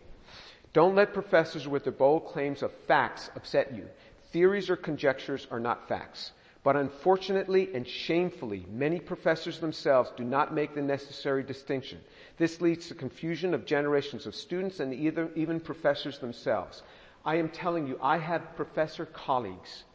Don't 0.74 0.96
let 0.96 1.14
professors 1.14 1.68
with 1.68 1.84
their 1.84 1.94
bold 1.94 2.28
claims 2.28 2.62
of 2.64 2.72
facts 2.88 3.30
upset 3.36 3.74
you. 3.74 3.88
Theories 4.32 4.70
or 4.70 4.76
conjectures 4.76 5.48
are 5.52 5.60
not 5.60 5.88
facts. 5.88 6.32
But 6.64 6.76
unfortunately 6.76 7.70
and 7.74 7.88
shamefully, 7.88 8.66
many 8.70 9.00
professors 9.00 9.60
themselves 9.60 10.12
do 10.18 10.24
not 10.24 10.54
make 10.54 10.76
the 10.76 10.82
necessary 10.82 11.42
distinction. 11.42 12.00
This 12.38 12.60
leads 12.60 12.88
to 12.88 12.96
confusion 12.96 13.54
of 13.54 13.66
generations 13.66 14.26
of 14.26 14.36
students 14.36 14.80
and 14.80 14.94
either, 14.94 15.30
even 15.36 15.60
professors 15.60 16.20
themselves. 16.20 16.84
I 17.24 17.36
am 17.36 17.50
telling 17.50 17.88
you, 17.88 17.98
I 18.02 18.18
have 18.18 18.56
professor 18.56 19.06
colleagues 19.06 19.86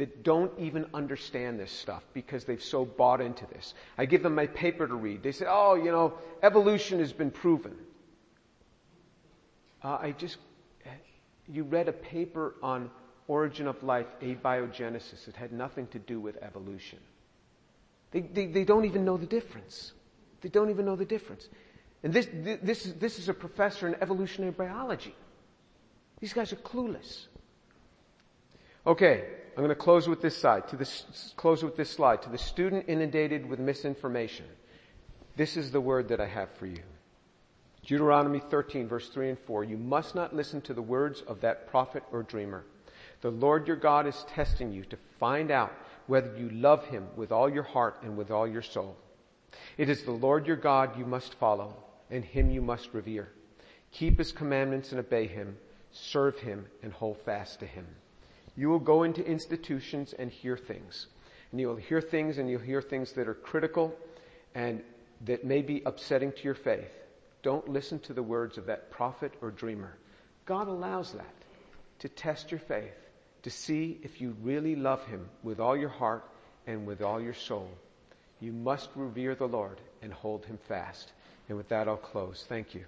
that 0.00 0.22
don't 0.22 0.50
even 0.58 0.86
understand 0.94 1.60
this 1.60 1.70
stuff 1.70 2.02
because 2.14 2.44
they've 2.44 2.62
so 2.62 2.86
bought 2.86 3.20
into 3.20 3.46
this. 3.48 3.74
I 3.98 4.06
give 4.06 4.22
them 4.22 4.34
my 4.34 4.46
paper 4.46 4.88
to 4.88 4.94
read. 4.94 5.22
They 5.22 5.32
say, 5.32 5.44
oh, 5.46 5.74
you 5.74 5.92
know, 5.92 6.14
evolution 6.42 7.00
has 7.00 7.12
been 7.12 7.30
proven. 7.30 7.76
Uh, 9.84 9.98
I 10.00 10.12
just, 10.12 10.38
you 11.46 11.64
read 11.64 11.88
a 11.88 11.92
paper 11.92 12.54
on 12.62 12.90
origin 13.28 13.66
of 13.66 13.82
life, 13.82 14.06
abiogenesis. 14.22 15.28
It 15.28 15.36
had 15.36 15.52
nothing 15.52 15.86
to 15.88 15.98
do 15.98 16.18
with 16.18 16.38
evolution. 16.42 16.98
They, 18.10 18.20
they, 18.22 18.46
they 18.46 18.64
don't 18.64 18.86
even 18.86 19.04
know 19.04 19.18
the 19.18 19.26
difference. 19.26 19.92
They 20.40 20.48
don't 20.48 20.70
even 20.70 20.86
know 20.86 20.96
the 20.96 21.04
difference. 21.04 21.46
And 22.02 22.10
this, 22.10 22.26
this, 22.32 22.86
is, 22.86 22.94
this 22.94 23.18
is 23.18 23.28
a 23.28 23.34
professor 23.34 23.86
in 23.86 23.96
evolutionary 24.00 24.52
biology. 24.52 25.14
These 26.20 26.32
guys 26.32 26.54
are 26.54 26.56
clueless. 26.56 27.26
Okay, 28.86 29.24
I'm 29.56 29.64
going 29.64 29.68
to 29.68 29.74
close 29.74 30.08
with 30.08 30.22
this 30.22 30.36
slide. 30.36 30.68
To 30.68 30.76
this, 30.76 31.34
close 31.36 31.62
with 31.62 31.76
this 31.76 31.90
slide. 31.90 32.22
To 32.22 32.30
the 32.30 32.38
student 32.38 32.86
inundated 32.88 33.48
with 33.48 33.58
misinformation, 33.58 34.46
this 35.36 35.56
is 35.56 35.70
the 35.70 35.80
word 35.80 36.08
that 36.08 36.20
I 36.20 36.26
have 36.26 36.50
for 36.52 36.66
you. 36.66 36.82
Deuteronomy 37.84 38.40
13, 38.40 38.88
verse 38.88 39.08
3 39.08 39.30
and 39.30 39.38
4. 39.38 39.64
You 39.64 39.76
must 39.76 40.14
not 40.14 40.34
listen 40.34 40.60
to 40.62 40.74
the 40.74 40.82
words 40.82 41.22
of 41.22 41.40
that 41.40 41.68
prophet 41.68 42.02
or 42.12 42.22
dreamer. 42.22 42.64
The 43.22 43.30
Lord 43.30 43.66
your 43.66 43.76
God 43.76 44.06
is 44.06 44.24
testing 44.28 44.72
you 44.72 44.84
to 44.84 44.96
find 45.18 45.50
out 45.50 45.72
whether 46.06 46.36
you 46.36 46.50
love 46.50 46.86
him 46.86 47.06
with 47.16 47.32
all 47.32 47.48
your 47.48 47.62
heart 47.62 47.98
and 48.02 48.16
with 48.16 48.30
all 48.30 48.46
your 48.46 48.62
soul. 48.62 48.96
It 49.76 49.88
is 49.88 50.04
the 50.04 50.12
Lord 50.12 50.46
your 50.46 50.56
God 50.56 50.98
you 50.98 51.04
must 51.04 51.34
follow, 51.34 51.74
and 52.10 52.24
him 52.24 52.50
you 52.50 52.62
must 52.62 52.92
revere. 52.92 53.28
Keep 53.92 54.18
his 54.18 54.32
commandments 54.32 54.90
and 54.90 55.00
obey 55.00 55.26
him. 55.26 55.56
Serve 55.90 56.38
him 56.38 56.66
and 56.82 56.92
hold 56.92 57.18
fast 57.18 57.60
to 57.60 57.66
him. 57.66 57.86
You 58.56 58.68
will 58.68 58.78
go 58.78 59.02
into 59.02 59.24
institutions 59.24 60.14
and 60.18 60.30
hear 60.30 60.56
things. 60.56 61.06
And 61.50 61.60
you'll 61.60 61.76
hear 61.76 62.00
things 62.00 62.38
and 62.38 62.48
you'll 62.48 62.60
hear 62.60 62.82
things 62.82 63.12
that 63.12 63.28
are 63.28 63.34
critical 63.34 63.94
and 64.54 64.82
that 65.22 65.44
may 65.44 65.62
be 65.62 65.82
upsetting 65.84 66.32
to 66.32 66.42
your 66.42 66.54
faith. 66.54 66.90
Don't 67.42 67.68
listen 67.68 67.98
to 68.00 68.12
the 68.12 68.22
words 68.22 68.58
of 68.58 68.66
that 68.66 68.90
prophet 68.90 69.32
or 69.40 69.50
dreamer. 69.50 69.96
God 70.46 70.68
allows 70.68 71.12
that 71.12 71.34
to 72.00 72.08
test 72.08 72.50
your 72.50 72.60
faith 72.60 72.94
to 73.42 73.50
see 73.50 73.98
if 74.02 74.20
you 74.20 74.36
really 74.42 74.76
love 74.76 75.04
Him 75.06 75.28
with 75.42 75.60
all 75.60 75.76
your 75.76 75.88
heart 75.88 76.24
and 76.66 76.86
with 76.86 77.02
all 77.02 77.20
your 77.20 77.34
soul. 77.34 77.70
You 78.40 78.52
must 78.52 78.90
revere 78.94 79.34
the 79.34 79.48
Lord 79.48 79.80
and 80.02 80.12
hold 80.12 80.44
Him 80.44 80.58
fast. 80.68 81.12
And 81.48 81.56
with 81.56 81.68
that, 81.68 81.88
I'll 81.88 81.96
close. 81.96 82.44
Thank 82.48 82.74
you. 82.74 82.84